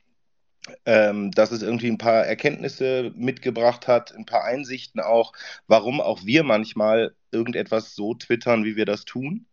[0.86, 5.34] ähm, dass es irgendwie ein paar Erkenntnisse mitgebracht hat, ein paar Einsichten auch,
[5.68, 9.48] warum auch wir manchmal irgendetwas so twittern, wie wir das tun.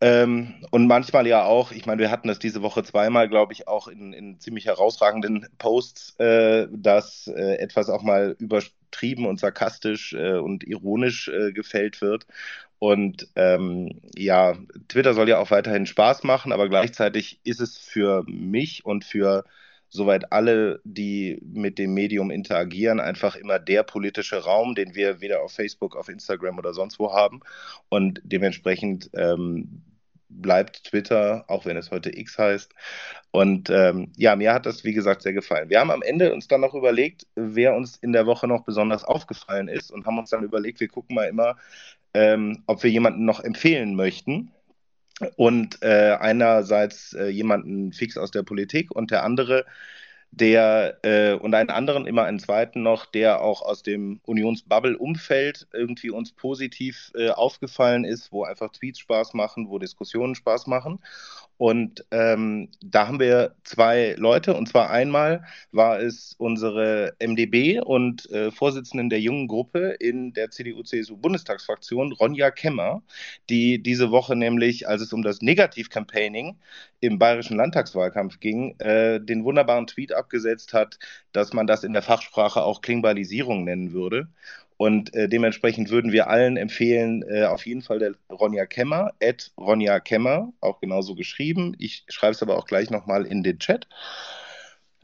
[0.00, 3.66] Ähm, und manchmal ja auch, ich meine, wir hatten das diese Woche zweimal, glaube ich,
[3.66, 8.36] auch in, in ziemlich herausragenden Posts, äh, dass äh, etwas auch mal
[8.88, 12.26] übertrieben und sarkastisch äh, und ironisch äh, gefällt wird.
[12.78, 14.56] Und ähm, ja,
[14.88, 19.44] Twitter soll ja auch weiterhin Spaß machen, aber gleichzeitig ist es für mich und für
[19.90, 25.42] soweit alle, die mit dem Medium interagieren, einfach immer der politische Raum, den wir weder
[25.42, 27.40] auf Facebook, auf Instagram oder sonst wo haben.
[27.88, 29.82] Und dementsprechend ähm,
[30.28, 32.72] bleibt Twitter, auch wenn es heute X heißt.
[33.30, 35.70] Und ähm, ja, mir hat das, wie gesagt, sehr gefallen.
[35.70, 39.04] Wir haben am Ende uns dann noch überlegt, wer uns in der Woche noch besonders
[39.04, 41.56] aufgefallen ist und haben uns dann überlegt, wir gucken mal immer,
[42.14, 44.52] ähm, ob wir jemanden noch empfehlen möchten
[45.36, 49.66] und äh, einerseits äh, jemanden fix aus der Politik und der andere,
[50.30, 56.10] der äh, und einen anderen, immer einen zweiten noch, der auch aus dem Unionsbubble-Umfeld irgendwie
[56.10, 61.00] uns positiv äh, aufgefallen ist, wo einfach Tweets Spaß machen, wo Diskussionen Spaß machen.
[61.58, 68.30] Und ähm, da haben wir zwei Leute, und zwar einmal war es unsere MdB und
[68.30, 73.02] äh, Vorsitzenden der jungen Gruppe in der CDU-CSU-Bundestagsfraktion, Ronja Kemmer,
[73.50, 76.56] die diese Woche nämlich, als es um das Negativ-Campaigning
[77.00, 80.98] im bayerischen Landtagswahlkampf ging, äh, den wunderbaren Tweet abgesetzt hat,
[81.32, 84.28] dass man das in der Fachsprache auch Klingbalisierung nennen würde.
[84.78, 89.50] Und äh, dementsprechend würden wir allen empfehlen, äh, auf jeden Fall der Ronja Kemmer, at
[89.58, 91.74] Ronja Kemmer, auch genauso geschrieben.
[91.78, 93.88] Ich schreibe es aber auch gleich nochmal in den Chat.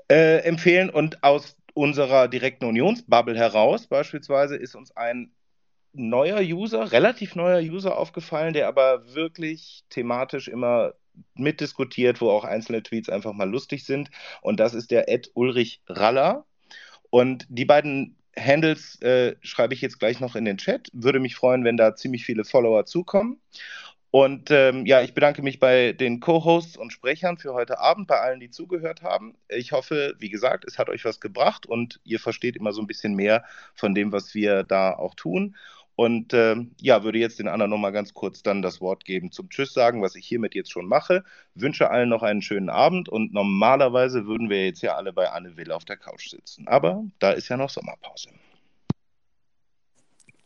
[0.08, 5.32] Äh, empfehlen und aus unserer direkten Unionsbubble heraus beispielsweise ist uns ein
[5.92, 10.94] neuer User, relativ neuer User aufgefallen, der aber wirklich thematisch immer
[11.34, 14.10] mitdiskutiert, wo auch einzelne Tweets einfach mal lustig sind.
[14.40, 16.44] Und das ist der Ed Ulrich Raller.
[17.10, 20.88] Und die beiden Handles äh, schreibe ich jetzt gleich noch in den Chat.
[20.92, 23.40] Würde mich freuen, wenn da ziemlich viele Follower zukommen.
[24.10, 28.20] Und ähm, ja, ich bedanke mich bei den Co-Hosts und Sprechern für heute Abend, bei
[28.20, 29.34] allen, die zugehört haben.
[29.48, 32.86] Ich hoffe, wie gesagt, es hat euch was gebracht und ihr versteht immer so ein
[32.86, 33.44] bisschen mehr
[33.74, 35.56] von dem, was wir da auch tun.
[35.96, 39.48] Und äh, ja, würde jetzt den anderen nochmal ganz kurz dann das Wort geben zum
[39.48, 41.22] Tschüss sagen, was ich hiermit jetzt schon mache.
[41.54, 45.56] Wünsche allen noch einen schönen Abend und normalerweise würden wir jetzt ja alle bei Anne
[45.56, 46.66] Will auf der Couch sitzen.
[46.66, 48.30] Aber da ist ja noch Sommerpause.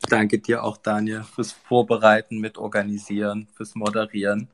[0.08, 4.48] Danke dir auch, Daniel, fürs Vorbereiten, mit Organisieren, fürs Moderieren.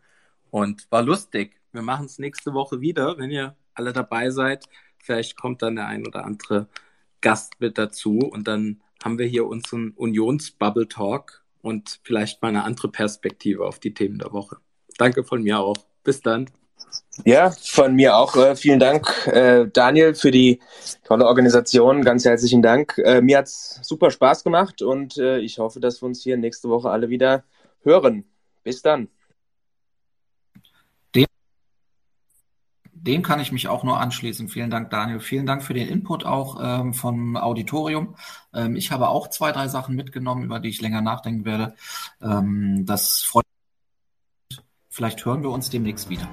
[0.51, 1.61] Und war lustig.
[1.73, 4.67] Wir machen es nächste Woche wieder, wenn ihr alle dabei seid.
[4.99, 6.69] Vielleicht kommt dann der ein oder andere
[7.21, 12.65] Gast mit dazu und dann haben wir hier unseren Unions-Bubble Talk und vielleicht mal eine
[12.65, 14.57] andere Perspektive auf die Themen der Woche.
[14.97, 15.77] Danke von mir auch.
[16.03, 16.47] Bis dann.
[17.25, 18.35] Ja, von mir auch.
[18.37, 20.61] Äh, vielen Dank, äh, Daniel, für die
[21.05, 22.03] tolle Organisation.
[22.03, 22.99] Ganz herzlichen Dank.
[22.99, 26.69] Äh, mir hat's super Spaß gemacht und äh, ich hoffe, dass wir uns hier nächste
[26.69, 27.45] Woche alle wieder
[27.83, 28.25] hören.
[28.63, 29.09] Bis dann.
[33.07, 34.49] Dem kann ich mich auch nur anschließen.
[34.49, 35.21] Vielen Dank, Daniel.
[35.21, 38.17] Vielen Dank für den Input auch ähm, vom Auditorium.
[38.55, 41.75] Ähm, ich habe auch zwei, drei Sachen mitgenommen, über die ich länger nachdenken werde.
[42.23, 43.45] Ähm, das freut
[44.51, 44.61] mich.
[44.89, 46.29] Vielleicht hören wir uns demnächst wieder.